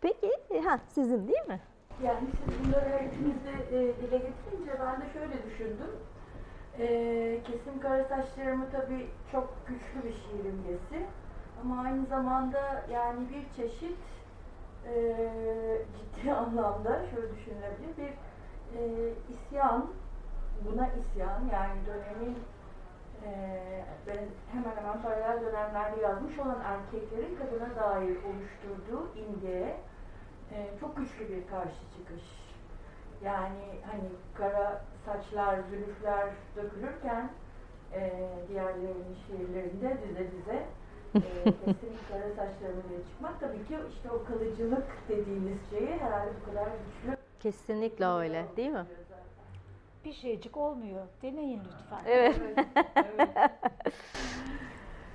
Peki 0.00 0.60
ha 0.64 0.78
sizin 0.88 1.28
değil 1.28 1.46
mi? 1.48 1.60
Yani 2.04 2.28
siz 2.30 2.66
bunları 2.66 2.88
her 2.88 3.04
ikiniz 3.04 3.44
de 3.44 3.78
e, 3.78 3.96
dile 3.96 4.18
getirince 4.18 4.80
ben 4.80 5.00
de 5.00 5.04
şöyle 5.12 5.44
düşündüm. 5.44 5.90
E, 6.78 6.86
kesim 7.44 7.80
kara 7.80 8.04
saçlarımı 8.04 8.70
tabii 8.72 9.06
çok 9.32 9.54
güçlü 9.66 10.08
bir 10.08 10.14
şiir 10.14 10.44
imgesi. 10.44 11.06
Ama 11.62 11.82
aynı 11.82 12.06
zamanda 12.06 12.84
yani 12.92 13.28
bir 13.28 13.62
çeşit 13.62 13.98
e, 14.86 15.26
ciddi 15.98 16.32
anlamda 16.32 17.06
şöyle 17.10 17.36
düşünülebilir 17.36 17.96
bir 17.96 18.12
e, 18.78 19.12
isyan, 19.28 19.86
buna 20.64 20.88
isyan 20.88 21.40
yani 21.52 21.86
dönemin 21.86 22.38
e, 23.24 23.30
ben 24.06 24.18
hemen 24.52 24.76
hemen 24.76 25.02
paralel 25.02 25.40
dönemlerde 25.40 26.00
yazmış 26.00 26.38
olan 26.38 26.60
erkeklerin 26.64 27.36
kadına 27.36 27.76
dair 27.76 28.16
oluşturduğu 28.24 29.08
imgeye 29.16 29.76
e, 30.52 30.78
çok 30.80 30.96
güçlü 30.96 31.28
bir 31.28 31.46
karşı 31.46 31.80
çıkış. 31.96 32.22
Yani 33.24 33.80
hani 33.90 34.08
kara 34.34 34.82
saçlar, 35.06 35.58
zülüfler 35.70 36.28
dökülürken 36.56 37.30
e, 37.92 38.28
diğerlerinin 38.48 39.16
şiirlerinde 39.26 39.98
dize 40.08 40.32
dize 40.32 40.66
e, 41.14 41.20
kesin 41.44 41.96
kara 42.10 42.28
saçlarımı 42.28 42.82
diye 42.88 42.98
çıkmak 43.12 43.40
tabii 43.40 43.66
ki 43.66 43.78
işte 43.92 44.10
o 44.10 44.24
kalıcılık 44.24 44.86
dediğimiz 45.08 45.70
şeyi 45.70 45.88
herhalde 45.90 46.32
bu 46.40 46.50
kadar 46.50 46.66
güçlü. 46.66 47.16
Kesinlikle 47.40 48.06
öyle 48.06 48.46
değil 48.56 48.70
mi? 48.70 48.86
Bir 50.04 50.12
şeycik 50.12 50.56
olmuyor. 50.56 51.06
Deneyin 51.22 51.60
lütfen. 51.64 52.00
Evet. 52.06 52.40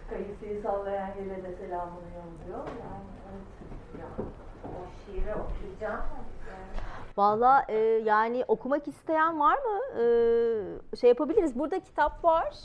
Kayısıyı 0.09 0.61
sallayan 0.61 1.07
yere 1.07 1.43
de 1.43 1.55
selamını 1.55 2.07
yolluyor. 2.15 2.67
Yani 2.67 3.03
evet. 3.29 3.99
Ya, 3.99 4.25
o 4.63 4.71
şiiri 5.05 5.35
okuyacağım. 5.35 6.01
Yani 6.49 6.83
Valla 7.17 7.65
e, 7.67 7.77
yani 8.05 8.45
okumak 8.47 8.87
isteyen 8.87 9.39
var 9.39 9.57
mı? 9.57 10.01
E, 10.01 10.97
şey 10.97 11.07
yapabiliriz. 11.07 11.59
Burada 11.59 11.79
kitap 11.79 12.23
var. 12.23 12.55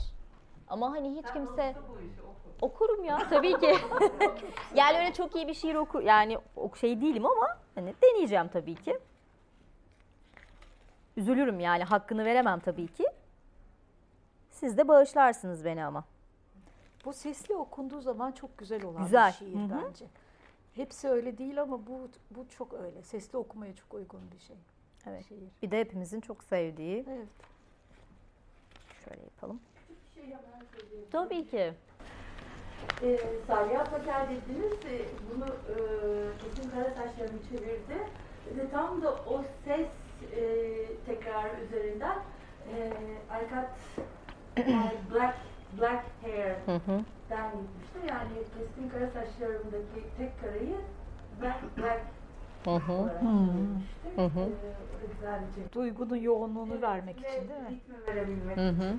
Ama 0.69 0.91
hani 0.91 1.15
hiç 1.15 1.33
kimse... 1.33 1.75
Okurum 2.61 3.03
ya 3.03 3.17
tabii 3.29 3.59
ki. 3.59 3.75
yani 4.75 4.97
öyle 4.97 5.13
çok 5.13 5.35
iyi 5.35 5.47
bir 5.47 5.53
şiir 5.53 5.75
okur. 5.75 6.01
Yani 6.03 6.37
o 6.55 6.75
şey 6.75 7.01
değilim 7.01 7.25
ama 7.25 7.57
hani 7.75 7.93
deneyeceğim 8.03 8.47
tabii 8.47 8.75
ki. 8.75 8.99
Üzülürüm 11.17 11.59
yani 11.59 11.83
hakkını 11.83 12.25
veremem 12.25 12.59
tabii 12.59 12.87
ki. 12.87 13.05
Siz 14.51 14.77
de 14.77 14.87
bağışlarsınız 14.87 15.65
beni 15.65 15.85
ama. 15.85 16.03
Bu 17.05 17.13
sesli 17.13 17.55
okunduğu 17.55 18.01
zaman 18.01 18.31
çok 18.31 18.57
güzel 18.57 18.83
olan 18.85 19.03
Güzel. 19.03 19.31
bir 19.31 19.37
şiir 19.37 19.55
Hı 19.55 19.75
hı. 19.75 19.83
bence. 19.85 20.05
Hepsi 20.75 21.07
öyle 21.07 21.37
değil 21.37 21.61
ama 21.61 21.87
bu 21.87 22.09
bu 22.31 22.49
çok 22.49 22.73
öyle. 22.73 23.03
Sesli 23.03 23.37
okumaya 23.37 23.75
çok 23.75 23.93
uygun 23.93 24.21
bir 24.31 24.39
şey. 24.39 24.55
Evet. 25.07 25.27
Şiir. 25.27 25.39
Bir 25.61 25.71
de 25.71 25.79
hepimizin 25.79 26.21
çok 26.21 26.43
sevdiği. 26.43 27.05
Evet. 27.09 27.27
Şöyle 29.05 29.21
yapalım. 29.23 29.59
Tabii 31.11 31.47
ki. 31.47 31.73
E, 33.03 33.19
Salih 33.47 33.79
Atlaker 33.79 34.29
dediniz, 34.29 34.73
e, 34.85 34.99
bunu 35.29 35.45
e, 35.45 35.75
kesin 36.41 36.69
kara 36.69 36.89
saçlarını 36.89 37.39
çevirdi. 37.49 37.97
Ve 38.57 38.69
tam 38.71 39.01
da 39.01 39.11
o 39.11 39.43
ses 39.65 39.87
e, 40.35 40.41
tekrarı 41.05 41.63
üzerinden 41.67 42.17
e, 42.75 42.93
I 43.29 43.41
got 43.49 43.69
my 44.67 45.13
black, 45.13 45.35
black 45.79 46.03
hair 46.23 46.55
Hı 46.65 46.75
hı. 46.75 47.03
den 47.29 47.51
gitmişti. 47.51 47.99
Yani 48.07 48.29
keskin 48.57 48.89
kara 48.89 49.07
saçlarımdaki 49.07 50.03
tek 50.17 50.41
karayı 50.41 50.75
black, 51.41 51.77
black 51.77 52.01
Hı 52.65 52.71
hı. 52.75 53.09
Hı 54.15 54.25
hı. 54.25 54.39
E, 54.39 55.55
şey. 55.55 55.63
Duygunun 55.73 56.15
yoğunluğunu 56.15 56.81
vermek 56.81 57.17
için 57.19 57.49
değil 57.49 57.61
mi? 57.61 57.79
Hı 58.55 58.69
hı. 58.69 58.93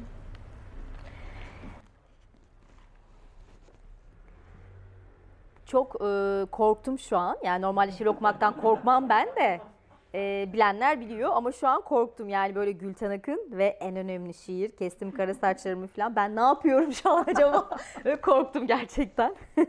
Çok 5.71 5.97
e, 6.05 6.47
korktum 6.51 6.99
şu 6.99 7.17
an. 7.17 7.37
Yani 7.45 7.63
normalde 7.63 7.93
şiir 7.93 8.07
okumaktan 8.07 8.61
korkmam 8.61 9.09
ben 9.09 9.29
de. 9.37 9.61
E, 10.15 10.49
bilenler 10.53 11.01
biliyor 11.01 11.31
ama 11.35 11.53
şu 11.53 11.69
an 11.69 11.81
korktum. 11.83 12.29
Yani 12.29 12.55
böyle 12.55 12.73
Gülten 12.73 13.11
Akın 13.11 13.49
ve 13.51 13.65
en 13.65 13.97
önemli 13.97 14.35
şiir. 14.35 14.71
Kestim 14.71 15.13
kara 15.13 15.35
saçlarımı 15.35 15.87
falan. 15.87 16.17
Ben 16.17 16.37
ne 16.37 16.41
yapıyorum 16.41 16.93
şu 16.93 17.11
an 17.11 17.25
acaba? 17.29 17.71
Korktum 18.23 18.67
gerçekten. 18.67 19.37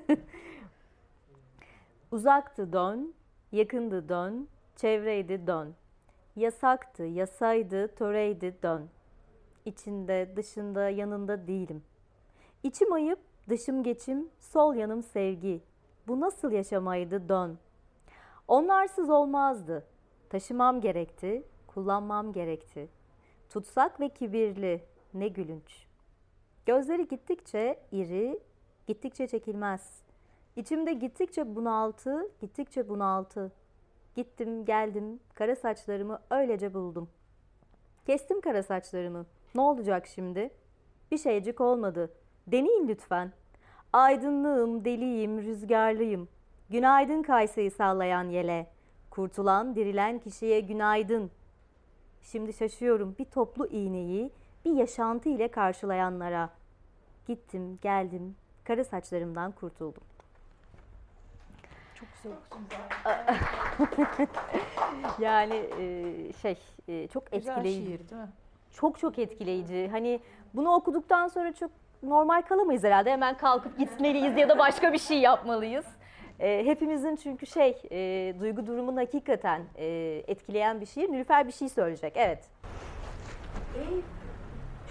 Uzaktı 2.11 2.73
dön, 2.73 3.13
yakındı 3.51 4.09
dön, 4.09 4.47
çevreydi 4.75 5.47
dön. 5.47 5.75
Yasaktı, 6.35 7.03
yasaydı, 7.03 7.87
töreydi 7.87 8.55
dön. 8.63 8.89
İçinde, 9.65 10.33
dışında, 10.35 10.89
yanında 10.89 11.47
değilim. 11.47 11.83
İçim 12.63 12.93
ayıp, 12.93 13.19
dışım 13.49 13.83
geçim, 13.83 14.29
sol 14.39 14.75
yanım 14.75 15.03
sevgi. 15.03 15.70
Bu 16.07 16.19
nasıl 16.19 16.51
yaşamaydı 16.51 17.29
dön. 17.29 17.57
Onlarsız 18.47 19.09
olmazdı. 19.09 19.85
Taşımam 20.29 20.81
gerekti, 20.81 21.43
kullanmam 21.67 22.33
gerekti. 22.33 22.89
Tutsak 23.49 23.99
ve 23.99 24.09
kibirli, 24.09 24.83
ne 25.13 25.27
gülünç. 25.27 25.87
Gözleri 26.65 27.07
gittikçe 27.07 27.79
iri, 27.91 28.39
gittikçe 28.87 29.27
çekilmez. 29.27 30.01
İçimde 30.55 30.93
gittikçe 30.93 31.55
bunaltı, 31.55 32.31
gittikçe 32.41 32.89
bunaltı. 32.89 33.51
Gittim, 34.15 34.65
geldim, 34.65 35.19
kara 35.33 35.55
saçlarımı 35.55 36.19
öylece 36.29 36.73
buldum. 36.73 37.09
Kestim 38.05 38.41
kara 38.41 38.63
saçlarımı. 38.63 39.25
Ne 39.55 39.61
olacak 39.61 40.07
şimdi? 40.07 40.49
Bir 41.11 41.17
şeycik 41.17 41.61
olmadı. 41.61 42.13
Deneyin 42.47 42.87
lütfen. 42.87 43.33
Aydınlığım, 43.93 44.85
deliyim, 44.85 45.41
rüzgarlıyım. 45.41 46.27
Günaydın 46.69 47.23
Kaysa'yı 47.23 47.71
sallayan 47.71 48.23
yele. 48.29 48.67
Kurtulan, 49.09 49.75
dirilen 49.75 50.19
kişiye 50.19 50.59
günaydın. 50.59 51.31
Şimdi 52.21 52.53
şaşıyorum 52.53 53.15
bir 53.19 53.25
toplu 53.25 53.67
iğneyi 53.67 54.31
bir 54.65 54.71
yaşantı 54.71 55.29
ile 55.29 55.47
karşılayanlara. 55.47 56.49
Gittim, 57.27 57.79
geldim, 57.81 58.35
kara 58.63 58.83
saçlarımdan 58.83 59.51
kurtuldum. 59.51 60.03
Çok 61.95 62.07
güzel 62.15 62.37
okudun. 62.51 64.27
Yani 65.19 65.53
e, 65.79 66.33
şey 66.41 66.57
e, 66.87 67.07
çok 67.07 67.31
Güzel 67.31 67.51
etkileyici. 67.51 67.85
şiir 67.87 68.09
değil 68.09 68.21
mi? 68.21 68.29
Çok 68.73 68.99
çok 68.99 69.19
etkileyici. 69.19 69.87
Hani 69.91 70.19
bunu 70.53 70.69
okuduktan 70.73 71.27
sonra 71.27 71.53
çok 71.53 71.71
normal 72.03 72.41
kalamayız 72.41 72.83
herhalde. 72.83 73.11
Hemen 73.11 73.37
kalkıp 73.37 73.77
gitmeliyiz 73.77 74.37
ya 74.37 74.49
da 74.49 74.59
başka 74.59 74.93
bir 74.93 74.97
şey 74.97 75.19
yapmalıyız. 75.19 75.85
E, 76.39 76.65
hepimizin 76.65 77.15
çünkü 77.15 77.45
şey 77.45 77.81
e, 77.91 78.33
duygu 78.39 78.67
durumunu 78.67 78.99
hakikaten 78.99 79.61
e, 79.75 79.85
etkileyen 80.27 80.81
bir 80.81 80.85
şiir. 80.85 81.11
Nilüfer 81.11 81.47
bir 81.47 81.51
şey 81.51 81.69
söyleyecek. 81.69 82.13
Evet. 82.15 82.49
E, 83.75 83.81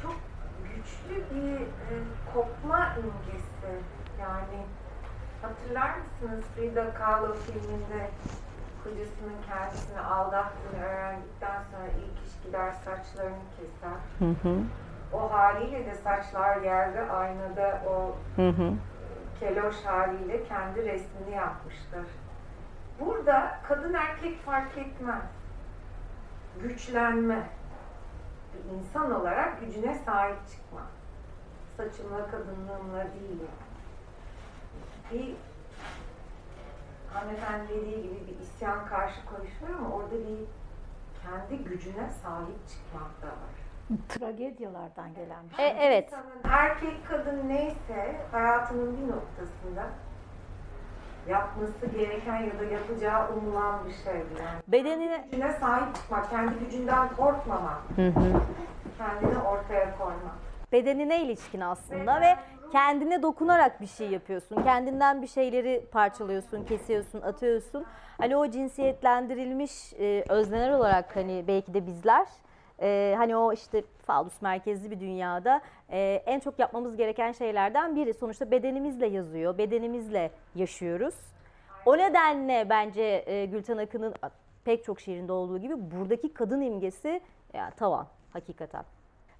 çok 0.02 0.16
güçlü 0.64 1.16
bir 1.34 1.60
e, 1.60 1.94
kopma 2.34 2.96
imgesi. 2.96 3.84
Yani 4.20 4.64
hatırlar 5.42 5.90
mısınız 5.98 6.44
Frida 6.56 6.94
Kahlo 6.94 7.34
filminde 7.34 8.10
kocasının 8.84 9.36
kendisini 9.48 10.00
aldattığını 10.00 10.84
öğrendikten 10.84 11.62
sonra 11.62 11.86
ilk 11.86 12.28
iş 12.28 12.46
gider 12.46 12.72
saçlarını 12.72 13.36
keser. 13.56 14.26
O 15.12 15.32
haliyle 15.32 15.86
de 15.86 15.94
saçlar 15.94 16.56
yerde 16.62 17.10
aynada 17.10 17.82
o 17.88 18.16
keloş 19.40 19.84
haliyle 19.84 20.44
kendi 20.44 20.84
resmini 20.84 21.34
yapmıştır. 21.36 22.06
Burada 23.00 23.58
kadın 23.68 23.94
erkek 23.94 24.42
fark 24.42 24.78
etmez. 24.78 25.22
Güçlenme. 26.62 27.48
Bir 28.54 28.76
insan 28.78 29.20
olarak 29.20 29.60
gücüne 29.60 29.94
sahip 29.94 30.48
çıkma. 30.48 30.82
Saçımla, 31.76 32.30
kadınlığımla 32.30 33.04
değil. 33.04 33.40
Bir 35.12 35.36
hanımefendi 37.14 37.68
dediği 37.68 38.02
gibi 38.02 38.26
bir 38.26 38.40
isyan 38.40 38.86
karşı 38.86 39.26
koyuşlar 39.26 39.70
ama 39.78 39.96
orada 39.96 40.14
bir 40.14 40.38
kendi 41.22 41.64
gücüne 41.64 42.10
sahip 42.22 42.68
çıkmak 42.68 43.22
da 43.22 43.26
var. 43.26 43.69
Tragedyalardan 44.08 45.14
gelen 45.14 45.44
bir 45.48 45.54
E, 45.54 45.56
şey. 45.56 45.76
evet. 45.86 46.06
İnsanın 46.06 46.40
erkek 46.44 47.06
kadın 47.08 47.48
neyse 47.48 48.16
hayatının 48.32 48.96
bir 48.96 49.12
noktasında 49.12 49.86
yapması 51.28 51.86
gereken 51.98 52.36
ya 52.42 52.58
da 52.60 52.64
yapacağı 52.64 53.32
umulan 53.36 53.84
bir 53.88 53.92
şey 54.04 54.14
yani. 54.14 54.62
Bedenine 54.68 55.24
Gücüne 55.30 55.52
sahip 55.52 55.94
çıkmak, 55.94 56.30
kendi 56.30 56.54
gücünden 56.54 57.08
korkmamak, 57.16 57.78
kendini 58.98 59.38
ortaya 59.38 59.98
koymak. 59.98 60.34
bedenine 60.72 61.20
ilişkin 61.22 61.60
aslında 61.60 62.20
ve 62.20 62.36
kendine 62.72 63.22
dokunarak 63.22 63.80
bir 63.80 63.86
şey 63.86 64.10
yapıyorsun. 64.10 64.62
Kendinden 64.62 65.22
bir 65.22 65.26
şeyleri 65.26 65.84
parçalıyorsun, 65.92 66.64
kesiyorsun, 66.64 67.20
atıyorsun. 67.22 67.84
Hani 68.18 68.36
o 68.36 68.50
cinsiyetlendirilmiş 68.50 69.92
e, 69.92 70.24
özneler 70.28 70.70
olarak 70.70 71.16
hani 71.16 71.44
belki 71.48 71.74
de 71.74 71.86
bizler 71.86 72.26
e, 72.80 73.14
hani 73.18 73.36
o 73.36 73.52
işte 73.52 73.82
fallus 74.06 74.42
merkezli 74.42 74.90
bir 74.90 75.00
dünyada 75.00 75.60
e, 75.90 76.22
en 76.26 76.40
çok 76.40 76.58
yapmamız 76.58 76.96
gereken 76.96 77.32
şeylerden 77.32 77.96
biri. 77.96 78.14
Sonuçta 78.14 78.50
bedenimizle 78.50 79.06
yazıyor, 79.06 79.58
bedenimizle 79.58 80.30
yaşıyoruz. 80.54 81.14
O 81.86 81.98
nedenle 81.98 82.66
bence 82.70 83.24
e, 83.26 83.46
Gülten 83.46 83.76
Akın'ın 83.76 84.14
pek 84.64 84.84
çok 84.84 85.00
şiirinde 85.00 85.32
olduğu 85.32 85.58
gibi 85.58 85.74
buradaki 85.90 86.34
kadın 86.34 86.60
imgesi 86.60 87.20
ya 87.54 87.70
tavan 87.70 88.06
hakikaten. 88.32 88.84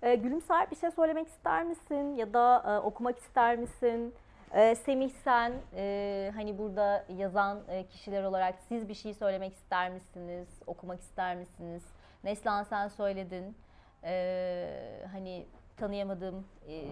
E, 0.03 0.15
Gülümser 0.15 0.71
bir 0.71 0.77
şey 0.77 0.91
söylemek 0.91 1.29
ister 1.29 1.65
misin 1.65 2.17
ya 2.17 2.33
da 2.33 2.63
e, 2.67 2.87
okumak 2.87 3.19
ister 3.19 3.57
misin? 3.59 4.15
E, 4.55 4.75
Semih 4.75 5.11
sen 5.11 5.53
e, 5.77 6.33
hani 6.35 6.59
burada 6.59 7.05
yazan 7.17 7.59
e, 7.69 7.87
kişiler 7.87 8.25
olarak 8.25 8.55
siz 8.69 8.89
bir 8.89 8.95
şey 8.95 9.15
söylemek 9.15 9.55
ister 9.55 9.91
misiniz? 9.91 10.49
Okumak 10.67 11.01
ister 11.01 11.37
misiniz? 11.37 11.83
Neslihan 12.25 12.63
sen 12.63 12.89
söyledin. 12.89 13.57
Ee, 14.05 15.07
hani 15.13 15.47
tanıyamadığım 15.77 16.45
e, 16.69 16.85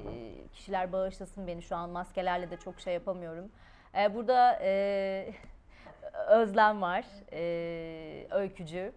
kişiler 0.52 0.92
bağışlasın 0.92 1.46
beni 1.46 1.62
şu 1.62 1.76
an 1.76 1.90
maskelerle 1.90 2.50
de 2.50 2.56
çok 2.56 2.80
şey 2.80 2.94
yapamıyorum. 2.94 3.50
Ee, 3.94 4.14
burada 4.14 4.58
e, 4.62 5.34
Özlem 6.28 6.82
var, 6.82 7.04
e, 7.32 8.26
öykücü. 8.30 8.92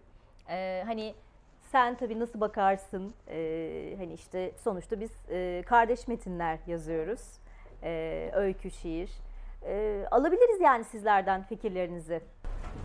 E, 0.48 0.82
hani 0.86 1.14
sen 1.60 1.94
tabii 1.94 2.20
nasıl 2.20 2.40
bakarsın? 2.40 3.14
E, 3.28 3.94
hani 3.98 4.12
işte 4.14 4.52
sonuçta 4.56 5.00
biz 5.00 5.10
e, 5.30 5.62
kardeş 5.66 6.08
metinler 6.08 6.58
yazıyoruz. 6.66 7.20
E, 7.82 8.30
öykü, 8.34 8.70
şiir. 8.70 9.10
E, 9.66 10.04
alabiliriz 10.10 10.60
yani 10.60 10.84
sizlerden 10.84 11.42
fikirlerinizi. 11.42 12.20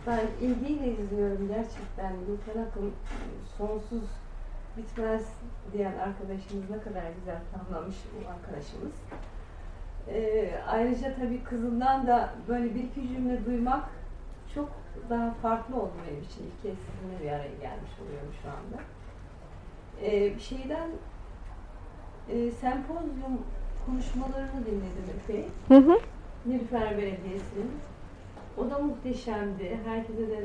Ben 0.06 0.46
ilgiyle 0.46 0.92
izliyorum 0.92 1.48
gerçekten. 1.48 2.12
Gülten 2.26 2.62
Akın 2.62 2.92
sonsuz 3.58 4.04
bitmez 4.76 5.22
diyen 5.72 5.92
arkadaşımız 5.92 6.70
ne 6.70 6.80
kadar 6.80 7.02
güzel 7.18 7.38
tamamlamış 7.52 7.96
bu 8.14 8.30
arkadaşımız. 8.30 8.92
Ee, 10.08 10.50
ayrıca 10.66 11.14
tabii 11.14 11.44
kızından 11.44 12.06
da 12.06 12.30
böyle 12.48 12.74
bir 12.74 12.84
iki 12.84 13.08
cümle 13.08 13.46
duymak 13.46 13.84
çok 14.54 14.70
daha 15.10 15.30
farklı 15.30 15.76
oldu 15.76 15.92
benim 16.08 16.22
için. 16.22 16.44
İlk 16.44 16.62
kez 16.62 16.74
sizinle 16.78 17.20
bir 17.22 17.36
araya 17.36 17.56
gelmiş 17.60 17.90
oluyorum 18.02 18.32
şu 18.42 18.48
anda. 18.48 18.82
Ee, 20.02 20.38
şeyden 20.38 20.90
e, 22.28 22.50
sempozyum 22.50 23.42
konuşmalarını 23.86 24.66
dinledim 24.66 25.04
hı. 25.74 26.00
Nilüfer 26.46 26.90
Belediyesi'nin. 26.90 27.70
O 28.60 28.70
da 28.70 28.78
muhteşemdi. 28.78 29.78
Herkese 29.86 30.28
de 30.28 30.44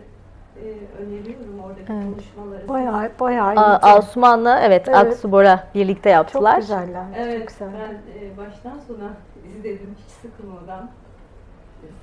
e, 0.55 0.65
öneriyorum 1.03 1.59
oradaki 1.59 1.93
Evet. 1.93 2.03
konuşmaları. 2.05 2.67
Bayağı 2.67 3.11
bayağı 3.19 3.55
iyi. 3.55 3.95
Osman'la 3.97 4.59
evet, 4.59 4.87
Evet. 4.87 4.97
Aksubor'a 4.97 5.67
birlikte 5.75 6.09
Çok 6.09 6.13
yaptılar. 6.13 6.57
güzeller. 6.57 7.05
Evet, 7.17 7.39
Çok 7.39 7.47
güzel. 7.47 7.69
ben 7.73 8.25
e, 8.25 8.37
baştan 8.37 8.79
sona 8.79 9.13
izledim 9.47 9.95
hiç 9.97 10.11
sıkılmadan 10.11 10.89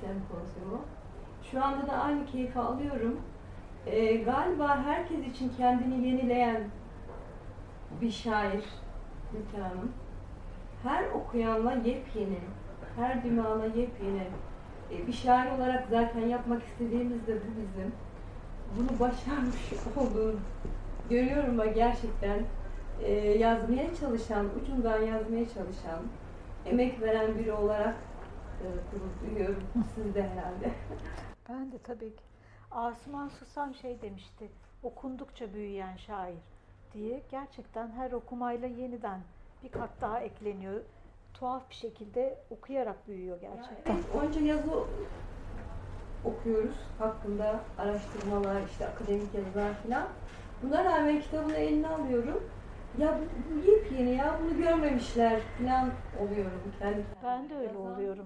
sempozyumu. 0.01 0.81
Şu 1.51 1.63
anda 1.65 1.87
da 1.87 1.91
aynı 1.93 2.25
keyfi 2.25 2.59
alıyorum. 2.59 3.19
E, 3.85 4.15
galiba 4.15 4.83
herkes 4.85 5.27
için 5.27 5.51
kendini 5.57 6.07
yenileyen 6.07 6.61
bir 8.01 8.11
şair 8.11 8.63
Hanım. 9.61 9.91
Her 10.83 11.03
okuyanla 11.09 11.71
yepyeni, 11.73 12.39
her 12.95 13.23
dimağına 13.23 13.65
yepyeni. 13.65 14.27
E, 14.91 15.07
bir 15.07 15.13
şair 15.13 15.51
olarak 15.51 15.87
zaten 15.89 16.27
yapmak 16.27 16.63
istediğimiz 16.63 17.27
de 17.27 17.35
bu 17.35 17.61
bizim. 17.61 17.91
Bunu 18.77 18.99
başarmış 18.99 19.73
olduğunu 19.97 20.39
görüyorum 21.09 21.59
ve 21.59 21.67
gerçekten 21.67 22.39
e, 23.03 23.11
yazmaya 23.13 23.95
çalışan, 23.95 24.45
ucundan 24.61 25.01
yazmaya 25.01 25.45
çalışan, 25.45 25.99
emek 26.65 27.01
veren 27.01 27.39
biri 27.39 27.51
olarak 27.51 27.95
e, 28.61 28.65
gurur 28.91 29.35
duyuyorum. 29.35 29.63
Siz 29.95 30.15
de 30.15 30.23
herhalde. 30.23 30.71
Ben 31.49 31.71
de 31.71 31.77
tabii 31.77 32.15
ki. 32.15 32.23
Asuman 32.71 33.27
Susam 33.27 33.75
şey 33.75 34.01
demişti. 34.01 34.49
Okundukça 34.83 35.53
büyüyen 35.53 35.97
şair 35.97 36.35
diye. 36.93 37.23
Gerçekten 37.31 37.91
her 37.91 38.11
okumayla 38.11 38.67
yeniden 38.67 39.19
bir 39.63 39.69
kat 39.69 39.89
daha 40.01 40.19
ekleniyor. 40.19 40.81
Tuhaf 41.33 41.69
bir 41.69 41.75
şekilde 41.75 42.37
okuyarak 42.49 43.07
büyüyor 43.07 43.41
gerçekten. 43.41 43.93
Evet, 43.93 44.05
onca 44.15 44.41
yazı 44.41 44.71
okuyoruz 46.25 46.75
hakkında 46.99 47.59
araştırmalar, 47.77 48.61
işte 48.71 48.87
akademik 48.87 49.33
yazılar 49.33 49.73
falan. 49.73 50.07
Buna 50.63 50.83
rağmen 50.83 51.21
kitabını 51.21 51.55
eline 51.55 51.87
alıyorum. 51.87 52.43
Ya 52.97 53.19
bu, 53.19 53.55
bu 53.55 53.71
yepyeni 53.71 54.15
ya 54.15 54.39
bunu 54.43 54.57
görmemişler 54.57 55.41
falan 55.57 55.89
oluyorum 56.21 56.61
kendi 56.79 56.95
kendime. 56.95 57.05
Ben 57.23 57.49
de 57.49 57.55
öyle 57.55 57.67
Yazan 57.67 57.93
oluyorum. 57.93 58.25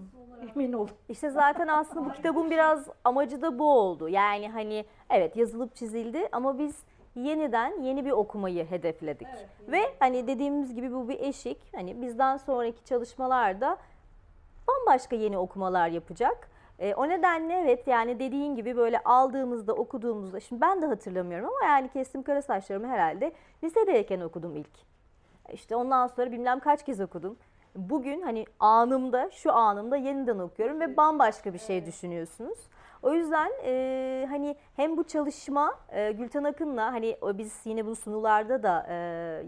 Emin 0.56 0.74
ol. 0.74 0.88
İşte 1.10 1.30
zaten 1.30 1.68
aslında 1.68 2.06
bu 2.06 2.14
kitabın 2.14 2.52
biraz 2.52 2.88
amacı 3.04 3.42
da 3.42 3.60
bu 3.60 3.74
oldu. 3.74 4.10
Yani 4.10 4.50
hani 4.50 4.86
evet 5.10 5.38
yazılıp 5.38 5.76
çizildi 5.76 6.30
ama 6.32 6.60
biz 6.60 6.84
yeniden 7.16 7.82
yeni 7.82 8.06
bir 8.06 8.12
okumayı 8.12 8.66
hedefledik. 8.66 9.28
Evet, 9.32 9.50
Ve 9.68 9.96
hani 10.00 10.28
dediğimiz 10.28 10.76
gibi 10.76 10.94
bu 10.94 11.10
bir 11.10 11.20
eşik. 11.20 11.76
Hani 11.76 12.02
bizden 12.02 12.38
sonraki 12.38 12.84
çalışmalarda 12.84 13.78
bambaşka 14.68 15.16
yeni 15.16 15.38
okumalar 15.38 15.88
yapacak. 15.88 16.50
E, 16.80 16.94
o 16.94 17.10
nedenle 17.10 17.54
evet 17.54 17.88
yani 17.88 18.20
dediğin 18.20 18.56
gibi 18.56 18.78
böyle 18.78 19.00
aldığımızda 19.00 19.74
okuduğumuzda 19.74 20.40
şimdi 20.40 20.62
ben 20.62 20.82
de 20.82 20.86
hatırlamıyorum 20.86 21.50
ama 21.50 21.66
yani 21.66 21.90
Kestim 21.90 22.24
Karasaçlarımı 22.24 22.88
herhalde 22.88 23.32
lisedeyken 23.64 24.22
okudum 24.22 24.56
ilk. 24.56 24.86
İşte 25.54 25.76
ondan 25.76 26.08
sonra 26.08 26.32
bilmem 26.32 26.60
kaç 26.60 26.86
kez 26.86 27.02
okudum. 27.02 27.38
Bugün 27.76 28.22
hani 28.22 28.46
anımda 28.60 29.30
şu 29.32 29.54
anımda 29.54 29.98
yeniden 29.98 30.40
okuyorum 30.40 30.80
ve 30.80 30.98
bambaşka 30.98 31.54
bir 31.54 31.60
şey 31.60 31.86
düşünüyorsunuz. 31.86 32.58
O 33.06 33.14
yüzden 33.14 33.52
e, 33.64 34.26
hani 34.30 34.56
hem 34.76 34.98
bu 34.98 35.04
çalışma 35.04 35.76
e, 35.90 36.12
Gülten 36.12 36.44
Akın'la 36.44 36.86
hani 36.94 37.18
biz 37.24 37.62
yine 37.66 37.86
bunu 37.86 37.96
sunularda 37.96 38.64
da 38.64 38.86
e, 38.90 38.96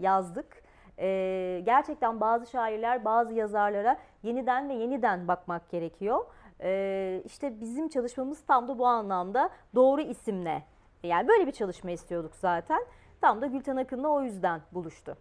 yazdık. 0.00 0.62
E, 0.98 1.62
gerçekten 1.64 2.20
bazı 2.20 2.50
şairler 2.50 3.04
bazı 3.04 3.34
yazarlara 3.34 3.96
yeniden 4.22 4.68
ve 4.68 4.74
yeniden 4.74 5.28
bakmak 5.28 5.70
gerekiyor. 5.70 6.24
E, 6.60 7.22
işte 7.24 7.60
bizim 7.60 7.88
çalışmamız 7.88 8.46
tam 8.46 8.68
da 8.68 8.78
bu 8.78 8.86
anlamda 8.86 9.50
doğru 9.74 10.00
isimle. 10.00 10.62
Yani 11.02 11.28
böyle 11.28 11.46
bir 11.46 11.52
çalışma 11.52 11.90
istiyorduk 11.90 12.34
zaten. 12.34 12.80
Tam 13.20 13.40
da 13.40 13.46
Gülten 13.46 13.76
Akın'la 13.76 14.08
o 14.08 14.22
yüzden 14.22 14.60
buluştu. 14.72 15.16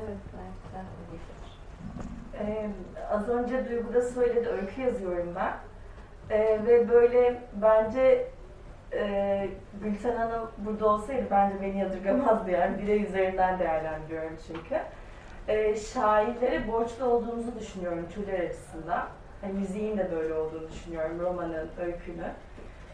Evet, 0.00 0.18
fikir. 1.10 1.36
Ee, 2.40 2.70
az 3.10 3.28
önce 3.28 3.68
Duygu 3.68 3.94
da 3.94 4.02
söyledi, 4.02 4.48
öykü 4.48 4.80
yazıyorum 4.80 5.32
ben. 5.36 5.52
Ee, 6.30 6.60
ve 6.66 6.88
böyle 6.88 7.42
bence 7.52 8.28
e, 8.92 9.48
Gülten 9.82 10.16
Hanım 10.16 10.50
burada 10.58 10.88
olsaydı 10.88 11.26
bence 11.30 11.54
beni 11.62 11.78
yadırgamazdı 11.78 12.50
yani. 12.50 12.82
Birey 12.82 13.02
üzerinden 13.02 13.58
değerlendiriyorum 13.58 14.36
çünkü. 14.46 14.80
Ee, 15.48 15.76
şairlere 15.76 16.68
borçlu 16.68 17.04
olduğumuzu 17.04 17.58
düşünüyorum 17.60 18.06
türler 18.14 18.40
açısından. 18.40 19.06
Hani 19.40 19.52
müziğin 19.52 19.98
de 19.98 20.10
böyle 20.12 20.34
olduğunu 20.34 20.70
düşünüyorum, 20.70 21.20
romanın, 21.20 21.68
öykünün. 21.80 22.32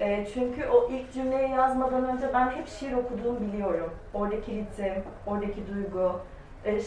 Ee, 0.00 0.26
çünkü 0.34 0.66
o 0.66 0.88
ilk 0.90 1.12
cümleyi 1.12 1.50
yazmadan 1.50 2.04
önce 2.04 2.34
ben 2.34 2.50
hep 2.50 2.68
şiir 2.68 2.92
okuduğumu 2.92 3.40
biliyorum. 3.40 3.90
Oradaki 4.14 4.52
ritim, 4.52 5.02
oradaki 5.26 5.66
duygu, 5.66 6.20
e, 6.64 6.80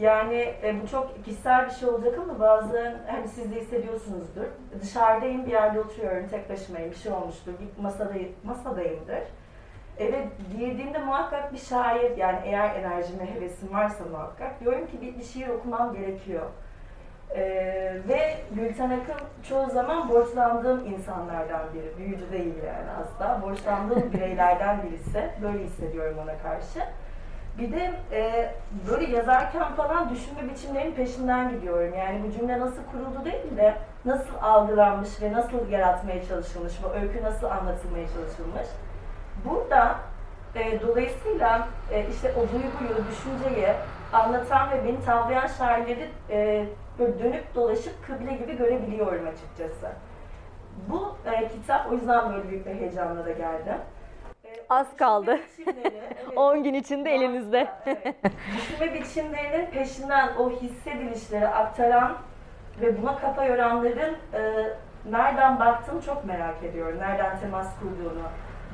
yani 0.00 0.54
e, 0.62 0.82
bu 0.82 0.88
çok 0.88 1.24
kişisel 1.24 1.66
bir 1.66 1.70
şey 1.70 1.88
olacak 1.88 2.18
ama 2.18 2.40
bazen 2.40 2.94
hani 3.06 3.28
siz 3.28 3.52
de 3.52 3.60
hissediyorsunuzdur. 3.60 4.44
Dışarıdayım 4.82 5.46
bir 5.46 5.50
yerde 5.50 5.80
oturuyorum 5.80 6.28
tek 6.28 6.50
başımayım 6.50 6.90
bir 6.90 6.96
şey 6.96 7.12
olmuştur. 7.12 7.52
Bir 7.60 7.82
masadayım, 7.82 8.32
masadayımdır. 8.44 9.22
Eve 9.98 10.28
girdiğimde 10.58 10.98
muhakkak 10.98 11.52
bir 11.52 11.58
şair 11.58 12.16
yani 12.16 12.38
eğer 12.44 12.74
enerjime 12.74 13.34
hevesim 13.34 13.72
varsa 13.72 14.04
muhakkak 14.04 14.60
diyorum 14.60 14.86
ki 14.86 15.00
bir, 15.02 15.18
bir 15.18 15.24
şiir 15.24 15.48
okumam 15.48 15.94
gerekiyor. 15.94 16.46
Ee, 17.34 17.96
ve 18.08 18.36
Gülten 18.54 18.90
Akın 18.90 19.26
çoğu 19.48 19.70
zaman 19.70 20.08
borçlandığım 20.08 20.86
insanlardan 20.86 21.62
biri. 21.74 21.98
Büyücü 21.98 22.32
değil 22.32 22.54
yani 22.66 22.90
asla. 22.90 23.42
Borçlandığım 23.42 24.12
bireylerden 24.12 24.82
birisi. 24.82 25.30
Böyle 25.42 25.64
hissediyorum 25.64 26.16
ona 26.22 26.38
karşı. 26.38 26.80
Bir 27.58 27.72
de 27.72 27.92
e, 28.12 28.50
böyle 28.90 29.16
yazarken 29.16 29.74
falan 29.74 30.10
düşünme 30.10 30.50
biçimlerinin 30.50 30.94
peşinden 30.94 31.50
gidiyorum. 31.50 31.94
Yani 31.98 32.22
bu 32.26 32.32
cümle 32.32 32.60
nasıl 32.60 32.82
kuruldu 32.92 33.24
değil 33.24 33.56
de 33.56 33.74
nasıl 34.04 34.34
algılanmış 34.42 35.22
ve 35.22 35.32
nasıl 35.32 35.68
yaratmaya 35.68 36.26
çalışılmış, 36.26 36.72
bu 36.82 36.88
öykü 36.88 37.22
nasıl 37.22 37.46
anlatılmaya 37.46 38.06
çalışılmış. 38.08 38.66
Burada 39.44 39.96
e, 40.54 40.80
dolayısıyla 40.80 41.68
e, 41.92 42.06
işte 42.08 42.32
o 42.32 42.40
duyguyu, 42.40 43.06
düşünceyi 43.10 43.68
anlatan 44.12 44.70
ve 44.70 44.84
beni 44.84 45.04
tavlayan 45.04 45.46
şairleri 45.46 46.10
e, 46.30 46.66
böyle 46.98 47.18
dönüp 47.18 47.54
dolaşıp 47.54 48.06
kıble 48.06 48.32
gibi 48.32 48.56
görebiliyorum 48.56 49.26
açıkçası. 49.26 49.86
Bu 50.88 51.16
e, 51.26 51.48
kitap 51.48 51.90
o 51.90 51.94
yüzden 51.94 52.32
böyle 52.32 52.48
büyük 52.48 52.66
bir 52.66 52.74
heyecanla 52.74 53.24
da 53.24 53.30
geldim. 53.30 53.78
Az 54.68 54.96
kaldı. 54.96 55.38
düşünme 55.58 55.74
biçimleri, 55.76 55.94
evet. 56.26 56.38
10 56.38 56.62
gün 56.62 56.74
içinde 56.74 57.14
elinizde. 57.14 57.68
Evet. 57.86 58.14
Düşünme 58.56 58.94
biçimlerinin 58.94 59.66
peşinden 59.66 60.28
o 60.38 60.50
hissedilişleri 60.50 61.48
aktaran 61.48 62.16
ve 62.80 63.02
buna 63.02 63.18
kafa 63.18 63.44
yoranların 63.44 64.16
e, 64.34 64.40
nereden 65.10 65.60
baktığını 65.60 66.02
çok 66.02 66.24
merak 66.24 66.62
ediyorum. 66.62 66.98
Nereden 66.98 67.38
temas 67.40 67.78
kurduğunu. 67.80 68.22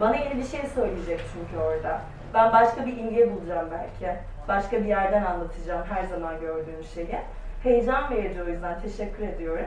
Bana 0.01 0.17
yeni 0.17 0.37
bir 0.37 0.45
şey 0.45 0.61
söyleyecek 0.75 1.21
çünkü 1.33 1.65
orada. 1.65 2.01
Ben 2.35 2.53
başka 2.53 2.87
bir 2.87 2.97
imge 2.97 3.33
bulacağım 3.33 3.69
belki. 3.71 4.19
Başka 4.49 4.81
bir 4.81 4.89
yerden 4.89 5.25
anlatacağım 5.25 5.85
her 5.89 6.05
zaman 6.05 6.41
gördüğüm 6.41 6.85
şeyi. 6.95 7.19
Heyecan 7.63 8.11
verici 8.11 8.43
o 8.43 8.47
yüzden 8.47 8.81
teşekkür 8.81 9.29
ediyorum. 9.29 9.67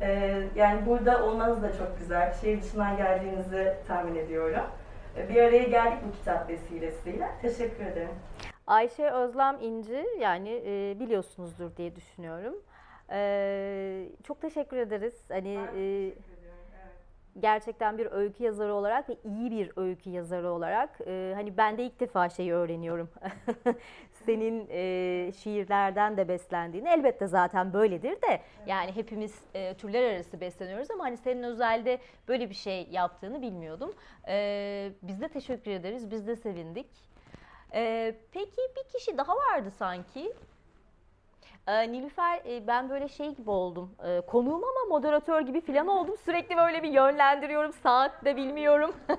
E, 0.00 0.40
yani 0.54 0.86
burada 0.86 1.24
olmanız 1.24 1.62
da 1.62 1.72
çok 1.72 1.98
güzel. 1.98 2.34
Şehir 2.40 2.62
dışından 2.62 2.96
geldiğinizi 2.96 3.74
tahmin 3.88 4.14
ediyorum. 4.14 4.64
Bir 5.28 5.36
araya 5.36 5.62
geldik 5.62 5.98
bu 6.08 6.12
kitap 6.12 6.48
vesilesiyle. 6.48 7.30
Teşekkür 7.42 7.84
ederim. 7.86 8.14
Ayşe 8.66 9.10
Özlem 9.10 9.56
İnci 9.60 10.06
yani 10.20 10.62
e, 10.66 11.00
biliyorsunuzdur 11.00 11.76
diye 11.76 11.96
düşünüyorum. 11.96 12.54
E, 13.10 14.08
çok 14.24 14.40
teşekkür 14.40 14.76
ederiz. 14.76 15.14
Hani 15.28 15.58
e, 15.76 16.12
gerçekten 17.40 17.98
bir 17.98 18.12
öykü 18.12 18.44
yazarı 18.44 18.74
olarak 18.74 19.08
ve 19.08 19.16
iyi 19.24 19.50
bir 19.50 19.72
öykü 19.76 20.10
yazarı 20.10 20.50
olarak 20.50 21.00
e, 21.06 21.32
hani 21.34 21.56
ben 21.56 21.78
de 21.78 21.84
ilk 21.84 22.00
defa 22.00 22.28
şeyi 22.28 22.52
öğreniyorum. 22.52 23.08
Senin 24.26 24.66
e, 24.70 25.32
şiirlerden 25.32 26.16
de 26.16 26.28
beslendiğini 26.28 26.88
elbette 26.88 27.26
zaten 27.26 27.72
böyledir 27.72 28.22
de 28.22 28.40
yani 28.66 28.96
hepimiz 28.96 29.42
e, 29.54 29.74
türler 29.74 30.14
arası 30.14 30.40
besleniyoruz 30.40 30.90
ama 30.90 31.04
hani 31.04 31.16
senin 31.16 31.42
özelde 31.42 31.98
böyle 32.28 32.50
bir 32.50 32.54
şey 32.54 32.88
yaptığını 32.90 33.42
bilmiyordum. 33.42 33.94
E, 34.28 34.90
biz 35.02 35.20
de 35.20 35.28
teşekkür 35.28 35.70
ederiz. 35.70 36.10
Biz 36.10 36.26
de 36.26 36.36
sevindik. 36.36 36.86
E, 37.74 38.14
peki 38.32 38.60
bir 38.76 38.98
kişi 38.98 39.18
daha 39.18 39.36
vardı 39.36 39.70
sanki. 39.78 40.32
Ee, 41.68 41.92
Nilüfer 41.92 42.40
e, 42.46 42.66
ben 42.66 42.90
böyle 42.90 43.08
şey 43.08 43.34
gibi 43.34 43.50
oldum. 43.50 43.90
Ee, 44.04 44.20
konuğum 44.26 44.64
ama 44.64 44.88
moderatör 44.88 45.40
gibi 45.40 45.60
falan 45.60 45.88
oldum. 45.88 46.16
Sürekli 46.24 46.56
böyle 46.56 46.82
bir 46.82 46.88
yönlendiriyorum. 46.88 47.72
Saat 47.72 48.24
de 48.24 48.36
bilmiyorum. 48.36 48.92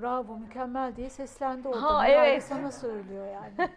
Bravo, 0.00 0.36
mükemmel 0.36 0.96
diye 0.96 1.10
seslendi 1.10 1.68
orada. 1.68 1.82
Ha, 1.82 2.08
evet. 2.08 2.42
sana 2.42 2.72
söylüyor 2.72 3.26
yani. 3.26 3.70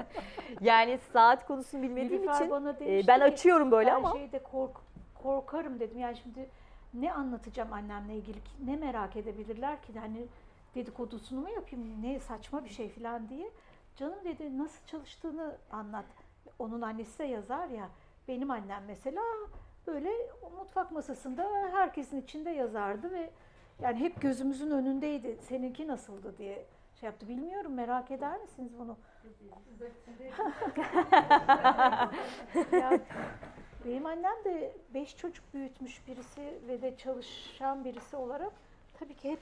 yani 0.60 0.98
saat 1.12 1.46
konusunu 1.46 1.82
bilmediğim 1.82 2.22
Nilüfer 2.22 2.34
için 2.34 2.50
bana 2.50 2.76
e, 2.80 3.06
ben 3.06 3.20
açıyorum 3.20 3.70
böyle 3.70 3.90
ben 3.90 3.94
ama. 3.94 4.12
şeyde 4.12 4.42
kork, 4.42 4.76
korkarım 5.22 5.80
dedim. 5.80 5.98
Yani 5.98 6.16
şimdi 6.16 6.48
ne 6.94 7.12
anlatacağım 7.12 7.72
annemle 7.72 8.14
ilgili 8.16 8.38
ne 8.64 8.76
merak 8.76 9.16
edebilirler 9.16 9.82
ki 9.82 9.92
hani 10.00 10.26
dedikodusunu 10.74 11.40
mu 11.40 11.50
yapayım 11.50 12.02
ne 12.02 12.20
saçma 12.20 12.64
bir 12.64 12.70
şey 12.70 12.88
falan 12.88 13.28
diye. 13.28 13.50
Canım 13.96 14.18
dedi 14.24 14.58
nasıl 14.58 14.86
çalıştığını 14.86 15.56
anlat. 15.72 16.04
Onun 16.58 16.82
annesi 16.82 17.18
de 17.18 17.24
yazar 17.24 17.68
ya. 17.68 17.88
Benim 18.28 18.50
annem 18.50 18.82
mesela 18.86 19.22
böyle 19.86 20.10
mutfak 20.58 20.92
masasında 20.92 21.48
herkesin 21.72 22.20
içinde 22.22 22.50
yazardı 22.50 23.10
ve 23.10 23.30
yani 23.82 24.00
hep 24.00 24.20
gözümüzün 24.20 24.70
önündeydi. 24.70 25.38
Seninki 25.40 25.88
nasıldı 25.88 26.38
diye 26.38 26.66
şey 27.00 27.06
yaptı. 27.06 27.28
Bilmiyorum 27.28 27.74
merak 27.74 28.10
eder 28.10 28.40
misiniz 28.40 28.72
bunu? 28.78 28.96
Ya, 32.72 33.00
benim 33.84 34.06
annem 34.06 34.44
de 34.44 34.76
beş 34.94 35.16
çocuk 35.16 35.54
büyütmüş 35.54 36.06
birisi 36.06 36.60
ve 36.68 36.82
de 36.82 36.96
çalışan 36.96 37.84
birisi 37.84 38.16
olarak 38.16 38.52
tabii 38.98 39.14
ki 39.14 39.30
hep 39.30 39.40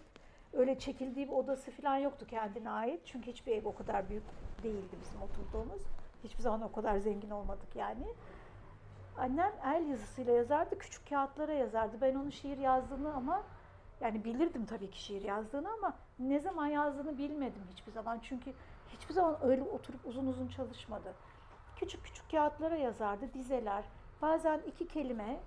öyle 0.53 0.79
çekildiği 0.79 1.29
bir 1.29 1.33
odası 1.33 1.71
falan 1.71 1.97
yoktu 1.97 2.27
kendine 2.31 2.71
ait. 2.71 3.01
Çünkü 3.05 3.31
hiçbir 3.31 3.53
ev 3.53 3.65
o 3.65 3.75
kadar 3.75 4.09
büyük 4.09 4.25
değildi 4.63 4.97
bizim 5.05 5.23
oturduğumuz. 5.23 5.83
Hiçbir 6.25 6.43
zaman 6.43 6.63
o 6.63 6.73
kadar 6.73 6.99
zengin 6.99 7.31
olmadık 7.31 7.77
yani. 7.77 8.07
Annem 9.19 9.53
el 9.65 9.87
yazısıyla 9.87 10.33
yazardı, 10.33 10.79
küçük 10.79 11.09
kağıtlara 11.09 11.53
yazardı. 11.53 11.97
Ben 12.01 12.15
onun 12.15 12.31
şiir 12.31 12.59
yazdığını 12.59 13.15
ama 13.15 13.43
yani 14.01 14.25
bilirdim 14.25 14.67
tabii 14.67 14.91
ki 14.91 15.03
şiir 15.03 15.23
yazdığını 15.23 15.73
ama 15.73 15.95
ne 16.19 16.41
zaman 16.41 16.67
yazdığını 16.67 17.19
bilmedim 17.19 17.63
hiçbir 17.73 17.93
zaman. 17.93 18.19
Çünkü 18.23 18.53
hiçbir 18.89 19.15
zaman 19.15 19.37
öyle 19.43 19.63
oturup 19.63 20.07
uzun 20.07 20.27
uzun 20.27 20.49
çalışmadı. 20.49 21.15
Küçük 21.77 22.05
küçük 22.05 22.31
kağıtlara 22.31 22.77
yazardı, 22.77 23.35
dizeler. 23.35 23.85
Bazen 24.23 24.61
iki 24.67 24.89
kelime. 24.89 25.41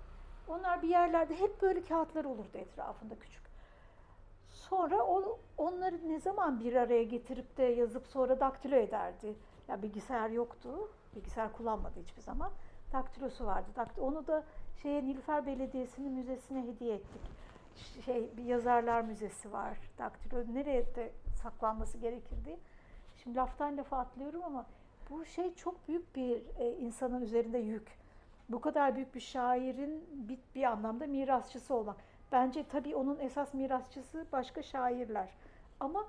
Onlar 0.48 0.82
bir 0.82 0.88
yerlerde 0.88 1.40
hep 1.40 1.62
böyle 1.62 1.82
kağıtlar 1.82 2.24
olurdu 2.24 2.58
etrafında 2.58 3.14
küçük. 3.18 3.44
Sonra 4.50 5.02
o, 5.04 5.38
onları 5.58 6.08
ne 6.08 6.20
zaman 6.20 6.60
bir 6.60 6.74
araya 6.74 7.04
getirip 7.04 7.56
de 7.56 7.62
yazıp 7.62 8.06
sonra 8.06 8.40
daktilo 8.40 8.76
ederdi. 8.76 9.36
Ya 9.68 9.82
bilgisayar 9.82 10.30
yoktu. 10.30 10.90
Bilgisayar 11.16 11.52
kullanmadı 11.52 12.00
hiçbir 12.00 12.22
zaman. 12.22 12.50
Daktilosu 12.92 13.46
vardı. 13.46 13.68
Onu 14.00 14.26
da 14.26 14.44
şeye 14.82 15.04
Nilüfer 15.04 15.46
Belediyesi'nin 15.46 16.12
müzesine 16.12 16.62
hediye 16.62 16.94
ettik. 16.94 17.22
Şey 18.04 18.30
bir 18.36 18.44
yazarlar 18.44 19.00
müzesi 19.00 19.52
var. 19.52 19.78
Daktilo 19.98 20.54
nereye 20.54 20.94
de 20.94 21.12
saklanması 21.42 21.98
gerekirdi. 21.98 22.56
Şimdi 23.22 23.36
laftan 23.36 23.76
lafa 23.76 23.98
atlıyorum 23.98 24.42
ama 24.44 24.66
bu 25.10 25.24
şey 25.24 25.54
çok 25.54 25.88
büyük 25.88 26.16
bir 26.16 26.42
e, 26.58 26.76
insanın 26.76 27.22
üzerinde 27.22 27.58
yük. 27.58 27.98
Bu 28.48 28.60
kadar 28.60 28.96
büyük 28.96 29.14
bir 29.14 29.20
şairin 29.20 30.04
bir, 30.28 30.38
bir 30.54 30.62
anlamda 30.62 31.06
mirasçısı 31.06 31.74
olmak. 31.74 31.96
Bence 32.32 32.64
tabii 32.68 32.96
onun 32.96 33.18
esas 33.18 33.54
mirasçısı 33.54 34.26
başka 34.32 34.62
şairler. 34.62 35.28
Ama 35.80 36.06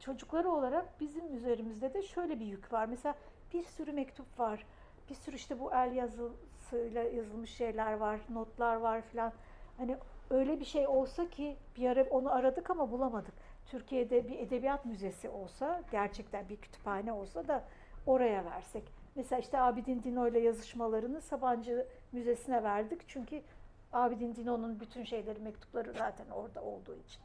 çocukları 0.00 0.50
olarak 0.50 1.00
bizim 1.00 1.34
üzerimizde 1.34 1.94
de 1.94 2.02
şöyle 2.02 2.40
bir 2.40 2.46
yük 2.46 2.72
var. 2.72 2.86
Mesela 2.86 3.14
bir 3.52 3.62
sürü 3.62 3.92
mektup 3.92 4.38
var. 4.38 4.66
Bir 5.10 5.14
sürü 5.14 5.36
işte 5.36 5.60
bu 5.60 5.72
el 5.74 5.92
yazısıyla 5.92 7.02
yazılmış 7.02 7.50
şeyler 7.50 7.92
var, 7.92 8.20
notlar 8.30 8.76
var 8.76 9.02
filan. 9.02 9.32
Hani 9.78 9.96
öyle 10.30 10.60
bir 10.60 10.64
şey 10.64 10.86
olsa 10.86 11.30
ki 11.30 11.56
bir 11.76 11.88
ara 11.88 12.04
onu 12.04 12.32
aradık 12.32 12.70
ama 12.70 12.90
bulamadık. 12.90 13.34
Türkiye'de 13.66 14.28
bir 14.28 14.38
edebiyat 14.38 14.86
müzesi 14.86 15.28
olsa, 15.28 15.82
gerçekten 15.90 16.48
bir 16.48 16.56
kütüphane 16.56 17.12
olsa 17.12 17.48
da 17.48 17.64
oraya 18.06 18.44
versek. 18.44 18.84
Mesela 19.14 19.40
işte 19.40 19.60
Abidin 19.60 20.02
Dino 20.02 20.28
ile 20.28 20.38
yazışmalarını 20.38 21.20
Sabancı 21.20 21.86
Müzesi'ne 22.12 22.62
verdik. 22.62 23.00
Çünkü 23.08 23.42
Abidin 23.92 24.34
Dino'nun 24.34 24.80
bütün 24.80 25.04
şeyleri, 25.04 25.38
mektupları 25.38 25.92
zaten 25.92 26.30
orada 26.30 26.62
olduğu 26.62 26.96
için. 26.96 27.22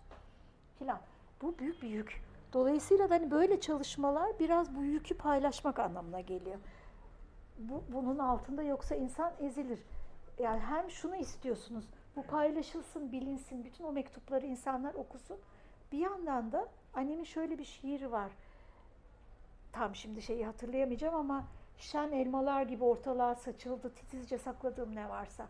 Filan. 0.80 1.00
Bu 1.42 1.60
büyük 1.60 1.82
bir 1.82 1.90
yük. 1.90 2.22
Dolayısıyla 2.54 3.10
da 3.10 3.16
hani 3.16 3.32
böyle 3.32 3.60
çalışmalar 3.60 4.40
biraz 4.40 4.76
bu 4.76 4.84
yükü 4.84 5.18
paylaşmak 5.18 5.80
anlamına 5.80 6.22
geliyor. 6.22 6.58
Bu, 7.58 7.84
bunun 7.90 8.20
altında 8.20 8.64
yoksa 8.64 8.96
insan 8.96 9.34
ezilir. 9.40 9.80
Yani 10.40 10.60
hem 10.60 10.90
şunu 10.90 11.16
istiyorsunuz, 11.16 11.86
bu 12.16 12.24
paylaşılsın, 12.24 13.12
bilinsin, 13.12 13.64
bütün 13.64 13.84
o 13.84 13.92
mektupları 13.92 14.46
insanlar 14.46 14.94
okusun. 14.94 15.38
Bir 15.92 15.98
yandan 15.98 16.52
da 16.52 16.68
annemin 16.94 17.24
şöyle 17.24 17.60
bir 17.60 17.64
şiiri 17.64 18.12
var. 18.12 18.32
Tam 19.72 19.96
şimdi 19.96 20.22
şeyi 20.22 20.46
hatırlayamayacağım 20.46 21.16
ama 21.16 21.46
şen 21.78 22.12
elmalar 22.12 22.62
gibi 22.62 22.84
ortalığa 22.84 23.36
saçıldı, 23.36 23.94
titizce 23.94 24.38
sakladığım 24.38 24.96
ne 24.96 25.10
varsa. 25.10 25.48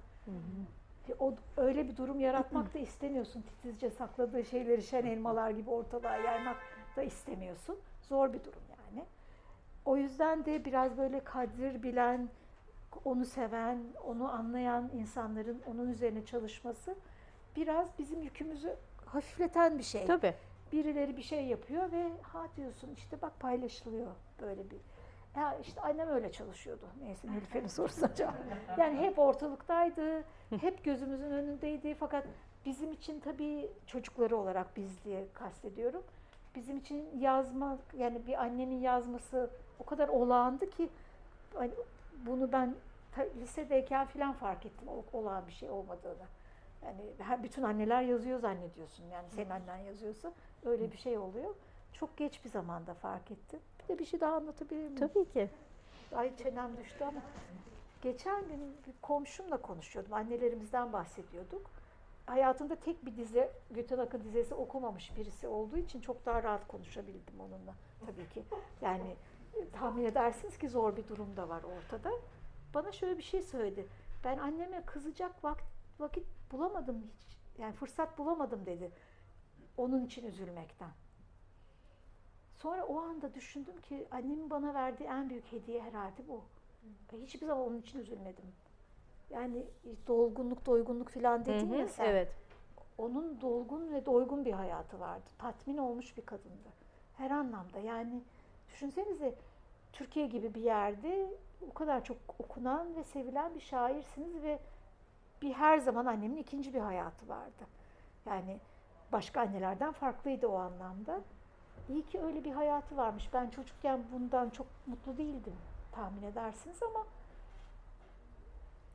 O 1.20 1.34
öyle 1.58 1.88
bir 1.88 1.98
durum 1.98 2.20
yaratmak 2.20 2.74
da 2.74 2.80
istemiyorsun. 2.80 3.42
Titizce 3.42 3.90
sakladığı 3.90 4.46
şeyleri 4.46 4.84
şen 4.84 5.06
elmalar 5.06 5.50
gibi 5.50 5.70
ortalığa 5.70 6.18
yaymak 6.18 6.58
da 6.96 7.04
istemiyorsun. 7.04 7.80
Zor 8.02 8.34
bir 8.34 8.44
durum 8.44 8.64
yani. 8.70 9.06
O 9.86 9.98
yüzden 9.98 10.46
de 10.46 10.66
biraz 10.66 10.98
böyle 10.98 11.20
kadir 11.20 11.84
bilen, 11.84 12.30
onu 13.06 13.26
seven, 13.26 13.84
onu 14.08 14.32
anlayan 14.32 14.90
insanların 14.94 15.62
onun 15.68 15.90
üzerine 15.90 16.26
çalışması 16.26 16.96
biraz 17.56 18.00
bizim 18.00 18.22
yükümüzü 18.22 18.76
hafifleten 19.06 19.78
bir 19.78 19.84
şey. 19.84 20.06
Tabii. 20.06 20.34
Birileri 20.72 21.18
bir 21.18 21.22
şey 21.22 21.46
yapıyor 21.46 21.92
ve 21.92 22.10
ha 22.22 22.48
diyorsun 22.58 22.90
işte 22.96 23.22
bak 23.22 23.40
paylaşılıyor 23.40 24.12
böyle 24.42 24.70
bir. 24.70 24.80
Ya 25.36 25.58
işte 25.62 25.82
annem 25.82 26.10
öyle 26.10 26.32
çalışıyordu. 26.32 26.86
Neyse 27.04 27.28
Nilüfer'in 27.32 27.68
sorusu 27.68 28.06
acaba. 28.06 28.36
Yani 28.78 28.98
hep 28.98 29.20
ortalıktaydı, 29.20 30.24
hep 30.62 30.84
gözümüzün 30.84 31.32
önündeydi. 31.32 31.96
Fakat 32.00 32.26
bizim 32.66 32.92
için 32.92 33.20
tabii 33.20 33.70
çocukları 33.88 34.38
olarak 34.38 34.78
biz 34.78 35.04
diye 35.04 35.28
kastediyorum. 35.34 36.04
Bizim 36.56 36.78
için 36.78 37.20
yazmak, 37.20 37.80
yani 37.98 38.28
bir 38.28 38.44
annenin 38.44 38.80
yazması 38.80 39.50
o 39.80 39.86
kadar 39.86 40.08
olağandı 40.08 40.70
ki 40.70 40.90
hani 41.54 41.72
bunu 42.26 42.52
ben 42.52 42.76
lisedeyken 43.42 44.06
falan 44.08 44.34
fark 44.34 44.66
ettim 44.66 44.88
o- 44.88 45.18
olağan 45.18 45.48
bir 45.48 45.52
şey 45.52 45.70
olmadığını. 45.70 46.26
Yani 46.84 47.44
bütün 47.44 47.64
anneler 47.64 48.02
yazıyor 48.02 48.40
zannediyorsun. 48.40 49.04
Yani 49.06 49.30
senin 49.30 49.50
annen 49.50 49.78
yazıyorsa 49.78 50.34
öyle 50.66 50.92
bir 50.92 50.98
şey 50.98 51.18
oluyor. 51.18 51.56
Çok 51.94 52.18
geç 52.18 52.44
bir 52.46 52.50
zamanda 52.50 52.94
fark 52.94 53.32
ettim. 53.32 53.60
Bir 53.84 53.88
de 53.88 54.00
bir 54.00 54.06
şey 54.06 54.20
daha 54.20 54.36
anlatabilir 54.36 54.82
miyim? 54.84 54.96
Tabii 54.96 55.30
ki. 55.30 55.50
Ay 56.16 56.36
çenem 56.36 56.78
düştü 56.78 57.04
ama. 57.04 57.22
Geçen 58.02 58.48
gün 58.48 58.60
bir 58.88 58.94
komşumla 59.02 59.58
konuşuyordum. 59.58 60.14
Annelerimizden 60.14 60.94
bahsediyorduk. 60.94 61.72
Hayatında 62.26 62.76
tek 62.76 63.06
bir 63.06 63.18
dizi, 63.18 63.50
Gülten 63.72 63.98
Akın 63.98 64.24
dizisi 64.24 64.56
okumamış 64.56 65.18
birisi 65.18 65.48
olduğu 65.48 65.78
için 65.78 66.02
çok 66.02 66.26
daha 66.26 66.44
rahat 66.44 66.68
konuşabildim 66.68 67.40
onunla. 67.40 67.74
Tabii 68.06 68.30
ki. 68.30 68.44
Yani 68.82 69.16
tahmin 69.74 70.06
edersiniz 70.06 70.58
ki 70.58 70.70
zor 70.70 70.98
bir 70.98 71.08
durum 71.08 71.38
da 71.38 71.50
var 71.50 71.64
ortada. 71.64 72.12
Bana 72.74 72.92
şöyle 72.92 73.18
bir 73.18 73.24
şey 73.24 73.42
söyledi. 73.42 73.88
Ben 74.24 74.38
anneme 74.38 74.82
kızacak 74.86 75.44
vakit, 75.44 75.68
vakit 76.00 76.26
bulamadım 76.52 77.02
hiç. 77.02 77.38
Yani 77.58 77.74
fırsat 77.74 78.18
bulamadım 78.18 78.66
dedi. 78.66 78.92
Onun 79.78 80.06
için 80.06 80.28
üzülmekten. 80.28 80.90
Sonra 82.58 82.86
o 82.86 83.00
anda 83.00 83.34
düşündüm 83.34 83.82
ki 83.82 84.08
annemin 84.12 84.50
bana 84.50 84.74
verdiği 84.74 85.04
en 85.04 85.30
büyük 85.30 85.52
hediye 85.52 85.82
herhalde 85.82 86.28
bu. 86.28 86.42
Hiçbir 87.22 87.48
zaman 87.48 87.68
onun 87.68 87.82
için 87.82 88.00
üzülmedim. 88.00 88.46
Yani 89.30 89.66
dolgunluk, 90.08 90.66
doygunluk 90.66 91.10
falan 91.10 91.46
dedin 91.46 91.72
Hı 91.72 91.76
hı, 91.76 91.78
ya 91.78 91.88
sen. 91.88 92.06
Evet. 92.06 92.32
onun 92.98 93.42
dolgun 93.42 93.94
ve 93.94 94.06
doygun 94.06 94.46
bir 94.46 94.52
hayatı 94.52 95.00
vardı. 95.00 95.26
Tatmin 95.38 95.78
olmuş 95.78 96.18
bir 96.18 96.26
kadındı. 96.26 96.70
Her 97.18 97.32
anlamda 97.32 97.80
yani 97.80 98.22
düşünsenize 98.76 99.36
Türkiye 99.94 100.28
gibi 100.28 100.54
bir 100.54 100.62
yerde 100.62 101.30
o 101.70 101.74
kadar 101.74 102.04
çok 102.04 102.18
okunan 102.40 102.96
ve 102.96 103.04
sevilen 103.04 103.56
bir 103.56 103.60
şairsiniz 103.60 104.44
ve 104.44 104.60
bir 105.42 105.54
her 105.54 105.78
zaman 105.78 106.06
annemin 106.06 106.38
ikinci 106.38 106.74
bir 106.74 106.80
hayatı 106.80 107.30
vardı. 107.30 107.64
Yani 108.26 108.60
başka 109.12 109.42
annelerden 109.42 109.92
farklıydı 109.92 110.48
o 110.48 110.56
anlamda. 110.56 111.22
İyi 111.90 112.06
ki 112.06 112.22
öyle 112.22 112.44
bir 112.44 112.52
hayatı 112.52 112.98
varmış. 112.98 113.30
Ben 113.34 113.50
çocukken 113.50 114.04
bundan 114.14 114.50
çok 114.50 114.68
mutlu 114.88 115.18
değildim 115.18 115.56
tahmin 115.92 116.24
edersiniz 116.24 116.84
ama 116.84 117.06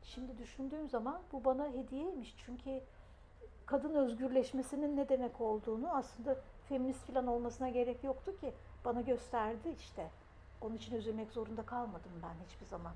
şimdi 0.03 0.39
düşündüğüm 0.39 0.89
zaman 0.89 1.21
bu 1.33 1.45
bana 1.45 1.69
hediyeymiş. 1.69 2.35
Çünkü 2.47 2.81
kadın 3.67 3.95
özgürleşmesinin 3.95 4.97
ne 4.97 5.09
demek 5.09 5.41
olduğunu 5.41 5.97
aslında 5.97 6.37
feminist 6.69 7.01
falan 7.01 7.27
olmasına 7.27 7.69
gerek 7.69 8.05
yoktu 8.05 8.37
ki 8.41 8.53
bana 8.85 9.01
gösterdi 9.01 9.75
işte. 9.79 10.11
Onun 10.61 10.77
için 10.77 10.97
üzülmek 10.97 11.31
zorunda 11.31 11.63
kalmadım 11.63 12.13
ben 12.23 12.47
hiçbir 12.47 12.67
zaman. 12.67 12.93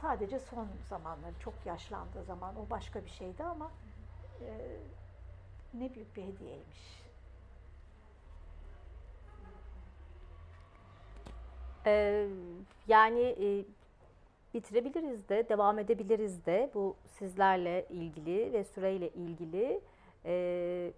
Sadece 0.00 0.38
son 0.38 0.68
zamanları, 0.88 1.34
çok 1.38 1.54
yaşlandığı 1.66 2.24
zaman 2.24 2.56
o 2.56 2.70
başka 2.70 3.04
bir 3.04 3.10
şeydi 3.10 3.44
ama 3.44 3.70
e, 4.40 4.76
ne 5.74 5.94
büyük 5.94 6.16
bir 6.16 6.22
hediyeymiş. 6.22 7.00
Ee, 11.86 12.28
yani 12.88 13.20
e, 13.20 13.64
bitirebiliriz 14.54 15.28
de, 15.28 15.48
devam 15.48 15.78
edebiliriz 15.78 16.46
de 16.46 16.70
bu 16.74 16.96
sizlerle 17.08 17.86
ilgili 17.90 18.52
ve 18.52 18.64
süreyle 18.64 19.08
ilgili. 19.08 19.80
Ee, 20.24 20.92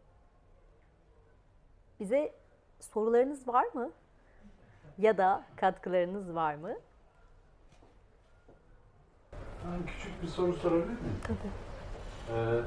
bize 2.00 2.32
sorularınız 2.84 3.48
var 3.48 3.64
mı? 3.74 3.90
Ya 4.98 5.18
da 5.18 5.42
katkılarınız 5.56 6.34
var 6.34 6.54
mı? 6.54 6.70
Ben 9.64 9.86
küçük 9.86 10.22
bir 10.22 10.28
soru 10.28 10.52
sorabilir 10.52 10.86
miyim? 10.86 11.20
Tabii. 11.22 11.52
Ee, 12.38 12.60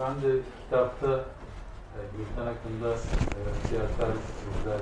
ben 0.00 0.22
de 0.22 0.40
kitapta 0.64 1.08
e, 1.08 2.00
Gülten 2.16 2.46
hakkında 2.46 2.92
e, 2.92 3.66
siyasal 3.68 4.12
izler, 4.60 4.80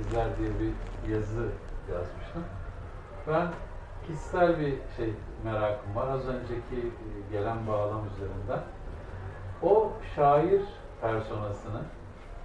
izler 0.00 0.38
diye 0.38 0.50
bir 0.60 0.72
yazı 1.12 1.48
yazmıştım. 1.92 2.44
Ben 3.28 3.48
kişisel 4.06 4.58
bir 4.58 4.74
şey 4.96 5.14
merakım 5.44 5.96
var. 5.96 6.08
Az 6.08 6.28
önceki 6.28 6.86
e, 6.86 7.32
gelen 7.32 7.66
bağlam 7.66 8.06
üzerinden. 8.06 8.60
O 9.62 9.92
şair 10.16 10.62
personasını 11.00 11.80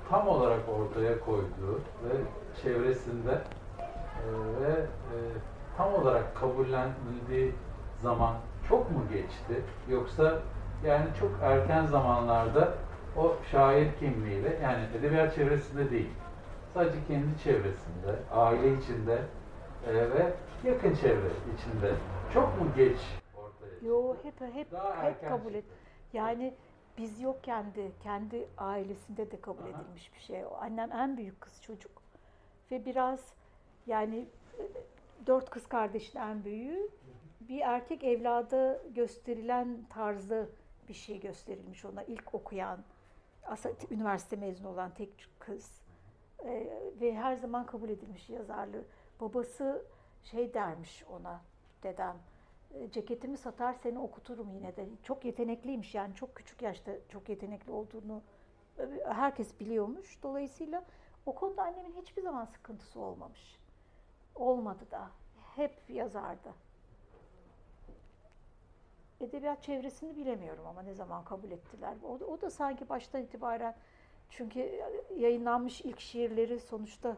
tam 0.10 0.28
olarak 0.28 0.60
ortaya 0.70 1.20
koyduğu 1.20 1.76
ve 1.76 2.16
çevresinde 2.64 3.32
e, 3.32 4.28
ve 4.62 4.72
e, 4.72 5.16
tam 5.78 5.94
olarak 5.94 6.36
kabullenildiği 6.36 7.52
zaman 8.02 8.36
çok 8.70 8.92
mu 8.92 9.02
geçti? 9.14 9.62
Yoksa 9.90 10.40
yani 10.86 11.06
çok 11.20 11.32
erken 11.42 11.86
zamanlarda 11.86 12.74
o 13.18 13.36
şair 13.52 13.88
kimliğiyle 14.00 14.60
yani 14.64 14.84
edebiyat 15.00 15.36
çevresinde 15.36 15.92
değil, 15.92 16.12
sadece 16.74 16.98
kendi 17.08 17.40
çevresinde, 17.44 18.16
aile 18.34 18.78
içinde 18.78 19.18
e, 19.88 19.94
ve 19.94 20.34
yakın 20.64 20.96
çevre 20.96 21.30
içinde 21.58 21.92
çok 22.34 22.62
mu 22.62 22.68
geç 22.76 22.98
ortaya 23.36 23.72
çıktı? 23.72 23.86
Yo 23.86 24.16
hep 24.24 24.42
hep 24.54 24.72
Daha 24.72 25.04
hep 25.04 25.30
kabul 25.30 25.54
et. 25.54 25.64
Yani 26.14 26.54
biz 26.98 27.22
yokken 27.22 27.76
de 27.76 27.92
kendi 28.04 28.48
ailesinde 28.58 29.32
de 29.32 29.42
kabul 29.42 29.64
Aha. 29.64 29.70
edilmiş 29.70 30.14
bir 30.14 30.20
şey. 30.20 30.46
O 30.46 30.56
Annem 30.62 30.92
en 30.92 31.18
büyük 31.18 31.42
kız 31.42 31.62
çocuk 31.62 32.02
ve 32.72 32.86
biraz 32.86 33.34
yani 33.88 34.26
e, 34.60 34.64
dört 35.28 35.50
kız 35.50 35.68
kardeşin 35.68 36.20
en 36.20 36.46
büyüğü 36.46 36.90
bir 37.42 37.62
erkek 37.62 38.04
evlada 38.04 38.82
gösterilen 38.96 39.86
tarzda 39.90 40.46
bir 40.90 40.94
şey 40.94 41.20
gösterilmiş 41.20 41.86
ona 41.86 42.04
ilk 42.04 42.36
okuyan 42.36 42.80
aslında 43.44 43.76
üniversite 43.92 44.36
mezunu 44.36 44.70
olan 44.70 44.92
tek 44.94 45.28
kız 45.40 45.86
Ee, 46.44 46.68
ve 47.02 47.16
her 47.16 47.36
zaman 47.36 47.66
kabul 47.66 47.90
edilmiş 47.90 48.30
yazarlığı. 48.30 48.84
Babası 49.22 49.86
şey 50.24 50.54
dermiş 50.54 51.04
ona 51.10 51.42
dedem 51.84 52.18
ceketimi 52.92 53.38
satar 53.38 53.74
seni 53.74 54.00
okuturum 54.00 54.52
yine 54.54 54.76
de. 54.76 54.88
Çok 55.04 55.26
yetenekliymiş 55.26 55.96
yani 55.96 56.16
çok 56.16 56.36
küçük 56.36 56.62
yaşta 56.62 56.92
çok 57.10 57.30
yetenekli 57.30 57.72
olduğunu 57.72 58.22
e, 58.80 58.84
herkes 59.06 59.60
biliyormuş. 59.60 60.24
Dolayısıyla 60.24 60.84
o 61.26 61.36
konuda 61.36 61.64
annemin 61.64 61.94
hiçbir 62.02 62.22
zaman 62.22 62.46
sıkıntısı 62.46 63.00
olmamış. 63.00 63.60
Olmadı 64.36 64.92
da. 64.92 65.10
Hep 65.56 65.90
yazardı. 65.90 66.54
Edebiyat 69.22 69.64
çevresini 69.64 70.16
bilemiyorum 70.16 70.68
ama 70.68 70.82
ne 70.82 70.94
zaman 70.94 71.24
kabul 71.24 71.52
ettiler. 71.52 71.94
O 72.04 72.20
da, 72.20 72.26
o 72.26 72.42
da 72.42 72.50
sanki 72.50 72.90
baştan 72.90 73.22
itibaren 73.22 73.76
çünkü 74.30 74.82
yayınlanmış 75.18 75.82
ilk 75.82 76.00
şiirleri 76.00 76.60
sonuçta 76.60 77.18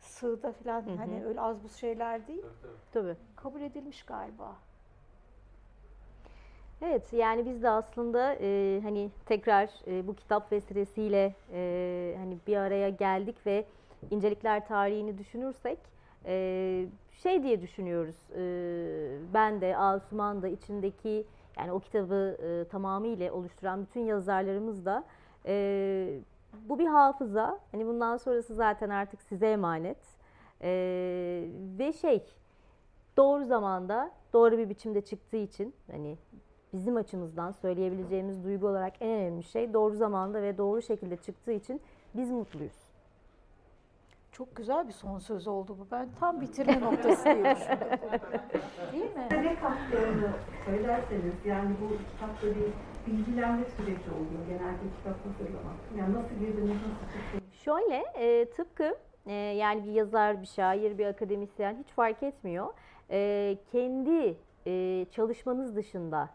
sığda 0.00 0.52
falan 0.52 0.86
Hı 0.86 0.90
hı. 0.90 0.96
hani 0.96 1.24
öyle 1.24 1.40
az 1.40 1.64
bu 1.64 1.68
şeyler 1.68 2.26
değil. 2.26 2.44
Tabii. 2.92 3.16
Kabul 3.36 3.60
edilmiş 3.60 4.02
galiba. 4.02 4.56
Evet 6.82 7.12
yani 7.12 7.46
biz 7.46 7.62
de 7.62 7.70
aslında 7.70 8.36
e, 8.40 8.80
hani 8.82 9.10
tekrar 9.26 9.70
e, 9.86 10.06
bu 10.06 10.14
kitap 10.14 10.52
vesilesiyle 10.52 11.34
e, 11.52 12.14
hani 12.18 12.38
bir 12.46 12.56
araya 12.56 12.88
geldik 12.88 13.36
ve 13.46 13.64
incelikler 14.10 14.66
tarihini 14.66 15.18
düşünürsek 15.18 15.78
e, 16.26 16.86
şey 17.22 17.42
diye 17.42 17.62
düşünüyoruz. 17.62 18.16
E, 18.36 18.42
ben 19.34 19.60
de 19.60 19.76
Asuman 19.76 20.42
da 20.42 20.48
içindeki 20.48 21.24
yani 21.58 21.72
o 21.72 21.80
kitabı 21.80 22.36
e, 22.42 22.68
tamamıyla 22.68 23.32
oluşturan 23.32 23.82
bütün 23.82 24.00
yazarlarımız 24.00 24.86
da 24.86 25.04
e, 25.46 26.18
bu 26.68 26.78
bir 26.78 26.86
hafıza. 26.86 27.58
Hani 27.72 27.86
bundan 27.86 28.16
sonrası 28.16 28.54
zaten 28.54 28.90
artık 28.90 29.22
size 29.22 29.52
emanet. 29.52 29.98
E, 30.62 30.68
ve 31.78 31.92
şey 31.92 32.22
doğru 33.16 33.44
zamanda 33.44 34.10
doğru 34.32 34.58
bir 34.58 34.68
biçimde 34.68 35.00
çıktığı 35.00 35.36
için 35.36 35.74
hani 35.90 36.16
bizim 36.76 36.96
açımızdan 36.96 37.52
söyleyebileceğimiz 37.52 38.44
duygu 38.44 38.68
olarak 38.68 38.92
en 39.00 39.10
önemli 39.10 39.42
şey 39.42 39.72
doğru 39.72 39.96
zamanda 39.96 40.42
ve 40.42 40.58
doğru 40.58 40.82
şekilde 40.82 41.16
çıktığı 41.16 41.52
için 41.52 41.80
biz 42.14 42.30
mutluyuz. 42.30 42.86
Çok 44.32 44.56
güzel 44.56 44.88
bir 44.88 44.92
son 44.92 45.18
söz 45.18 45.48
oldu 45.48 45.76
bu. 45.80 45.86
Ben 45.90 46.08
tam 46.20 46.40
bitirme 46.40 46.80
noktası 46.80 47.24
diye 47.24 47.56
düşündüm. 47.56 47.88
Değil 48.92 49.16
mi? 49.16 49.28
Ne 49.30 49.56
kattığını 49.60 50.30
söylerseniz 50.64 51.34
yani 51.44 51.70
bu 51.80 51.88
kitapta 52.12 52.46
bir 52.46 52.72
bilgilenme 53.06 53.64
süreci 53.76 54.10
oluyor 54.10 54.46
genelde 54.48 54.82
kitap 54.96 55.16
hazırlamak. 55.26 55.76
Yani 55.98 56.14
nasıl 56.14 56.34
girdiniz, 56.34 56.68
nasıl 56.68 57.12
çıktınız? 57.12 57.52
Şöyle 57.52 58.04
e, 58.14 58.50
tıpkı 58.50 58.96
e, 59.26 59.32
yani 59.32 59.84
bir 59.84 59.92
yazar, 59.92 60.42
bir 60.42 60.46
şair, 60.46 60.98
bir 60.98 61.06
akademisyen 61.06 61.76
hiç 61.84 61.92
fark 61.92 62.22
etmiyor. 62.22 62.66
E, 63.10 63.58
kendi 63.72 64.36
e, 64.66 65.04
çalışmanız 65.10 65.76
dışında 65.76 66.28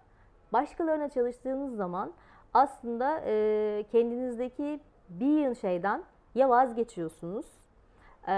başkalarına 0.53 1.09
çalıştığınız 1.09 1.75
zaman 1.75 2.11
aslında 2.53 3.21
e, 3.25 3.85
kendinizdeki 3.91 4.79
bir 5.09 5.55
şeyden 5.55 6.03
ya 6.35 6.49
vazgeçiyorsunuz 6.49 7.45
e, 8.27 8.33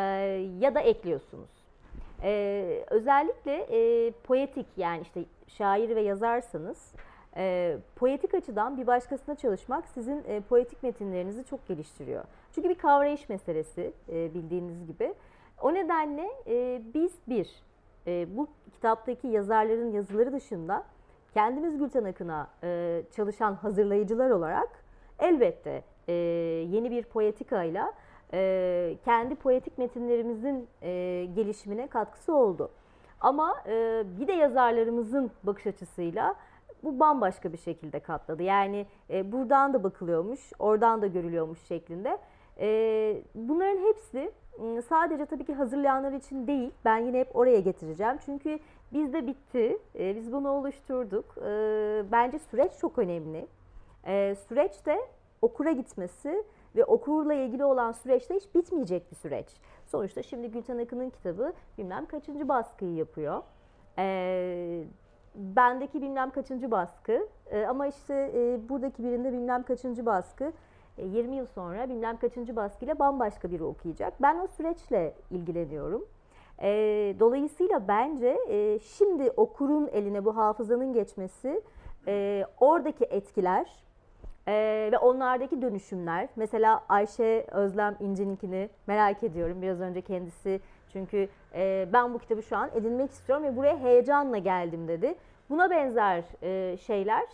ya 0.60 0.76
da 0.76 0.80
ekliyorsunuz. 0.80 1.50
E, 2.24 2.86
özellikle 2.90 3.54
e, 3.56 4.12
poetik 4.12 4.66
yani 4.78 5.02
işte 5.02 5.26
şair 5.48 5.96
ve 5.96 6.02
yazarsanız 6.02 6.94
e, 7.36 7.78
poetik 7.96 8.34
açıdan 8.34 8.78
bir 8.78 8.88
başkasına 8.88 9.36
çalışmak 9.36 9.88
sizin 9.88 10.24
e, 10.28 10.42
poetik 10.42 10.84
metinlerinizi 10.84 11.44
çok 11.46 11.68
geliştiriyor. 11.68 12.24
Çünkü 12.56 12.70
bir 12.70 12.76
kavrayış 12.78 13.30
meselesi 13.30 13.94
e, 14.10 14.34
bildiğiniz 14.34 14.88
gibi. 14.88 15.14
O 15.62 15.74
nedenle 15.74 16.30
e, 16.48 16.82
biz 16.94 17.14
bir, 17.28 17.50
e, 18.08 18.38
bu 18.38 18.48
kitaptaki 18.72 19.28
yazarların 19.28 19.92
yazıları 19.92 20.34
dışında 20.34 20.84
kendimiz 21.34 21.78
Gülten 21.78 22.04
Akın'a 22.04 22.48
e, 22.64 23.02
çalışan 23.16 23.54
hazırlayıcılar 23.54 24.30
olarak 24.30 24.70
elbette 25.20 25.84
e, 26.08 26.14
yeni 26.72 26.92
bir 26.92 27.04
poetikayla 27.04 27.94
e, 28.34 28.98
kendi 29.06 29.36
poetik 29.36 29.78
metinlerimizin 29.78 30.68
e, 30.82 31.26
gelişimine 31.36 31.88
katkısı 31.88 32.36
oldu. 32.36 32.72
Ama 33.22 33.56
e, 33.68 34.04
bir 34.20 34.28
de 34.28 34.34
yazarlarımızın 34.34 35.32
bakış 35.44 35.68
açısıyla 35.68 36.36
bu 36.84 37.00
bambaşka 37.00 37.54
bir 37.54 37.58
şekilde 37.58 38.00
katladı. 38.00 38.44
Yani 38.44 38.86
e, 39.10 39.32
buradan 39.32 39.74
da 39.74 39.84
bakılıyormuş, 39.84 40.52
oradan 40.60 41.02
da 41.02 41.08
görülüyormuş 41.08 41.60
şeklinde. 41.68 42.18
E, 42.60 43.22
bunların 43.36 43.78
hepsi 43.78 44.32
m, 44.60 44.82
sadece 44.82 45.26
tabii 45.26 45.46
ki 45.46 45.54
hazırlayanlar 45.54 46.12
için 46.12 46.48
değil. 46.48 46.72
Ben 46.86 46.98
yine 46.98 47.20
hep 47.20 47.36
oraya 47.36 47.60
getireceğim. 47.60 48.18
Çünkü 48.26 48.60
bizde 48.94 49.28
bitti. 49.28 49.78
E, 50.00 50.16
biz 50.16 50.34
bunu 50.34 50.50
oluşturduk. 50.50 51.38
E, 51.38 52.04
bence 52.12 52.40
süreç 52.40 52.72
çok 52.82 53.00
önemli. 53.00 53.48
E, 54.06 54.36
süreç 54.48 54.86
de 54.86 55.00
okura 55.42 55.72
gitmesi 55.72 56.44
ve 56.76 56.86
okurla 56.86 57.34
ilgili 57.34 57.66
olan 57.66 57.92
süreçte 57.92 58.36
hiç 58.36 58.56
bitmeyecek 58.56 59.12
bir 59.12 59.16
süreç. 59.16 59.48
Sonuçta 59.86 60.24
şimdi 60.24 60.52
Gülten 60.52 60.78
Akın'ın 60.78 61.10
kitabı 61.10 61.54
bilmem 61.78 62.06
kaçıncı 62.06 62.48
baskıyı 62.50 62.96
yapıyor. 62.96 63.44
E, 63.98 64.84
bendeki 65.36 66.02
bilmem 66.02 66.30
kaçıncı 66.30 66.72
baskı 66.72 67.28
e, 67.52 67.66
ama 67.66 67.88
işte 67.88 68.32
e, 68.36 68.70
buradaki 68.70 69.04
birinde 69.04 69.34
bilmem 69.34 69.64
kaçıncı 69.64 70.06
baskı. 70.06 70.52
20 70.98 71.36
yıl 71.36 71.46
sonra 71.46 71.90
bilmem 71.90 72.18
kaçıncı 72.18 72.56
baskıyla 72.56 73.00
bambaşka 73.00 73.52
biri 73.52 73.64
okuyacak. 73.64 74.22
Ben 74.22 74.40
o 74.40 74.48
süreçle 74.48 75.14
ilgileniyorum. 75.32 76.06
E, 76.62 76.70
dolayısıyla 77.20 77.88
bence 77.88 78.38
e, 78.50 78.80
şimdi 78.80 79.32
okurun 79.38 79.88
eline 79.88 80.26
bu 80.26 80.38
hafızanın 80.38 80.94
geçmesi, 80.94 81.62
e, 82.08 82.46
oradaki 82.60 83.06
etkiler 83.06 83.84
e, 84.48 84.54
ve 84.92 84.98
onlardaki 84.98 85.62
dönüşümler. 85.62 86.30
Mesela 86.36 86.84
Ayşe 86.90 87.46
Özlem 87.52 87.96
İnce'ninkini 88.00 88.70
merak 88.88 89.24
ediyorum. 89.24 89.62
Biraz 89.62 89.82
önce 89.82 90.02
kendisi 90.02 90.62
çünkü 90.94 91.30
e, 91.56 91.88
ben 91.94 92.14
bu 92.14 92.20
kitabı 92.20 92.44
şu 92.44 92.58
an 92.58 92.70
edinmek 92.76 93.12
istiyorum 93.12 93.44
ve 93.44 93.56
buraya 93.56 93.78
heyecanla 93.80 94.38
geldim 94.38 94.88
dedi. 94.88 95.16
Buna 95.50 95.70
benzer 95.70 96.24
e, 96.42 96.78
şeyler 96.78 97.28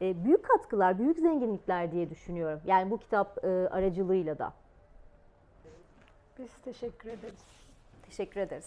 e, 0.00 0.24
büyük 0.24 0.44
katkılar, 0.44 0.98
büyük 0.98 1.18
zenginlikler 1.18 1.92
diye 1.92 2.10
düşünüyorum. 2.10 2.60
Yani 2.64 2.90
bu 2.90 2.98
kitap 2.98 3.44
e, 3.44 3.48
aracılığıyla 3.48 4.38
da. 4.38 4.52
Biz 6.38 6.50
teşekkür 6.64 7.08
ederiz. 7.08 7.55
Teşekkür 8.10 8.40
ederiz. 8.40 8.66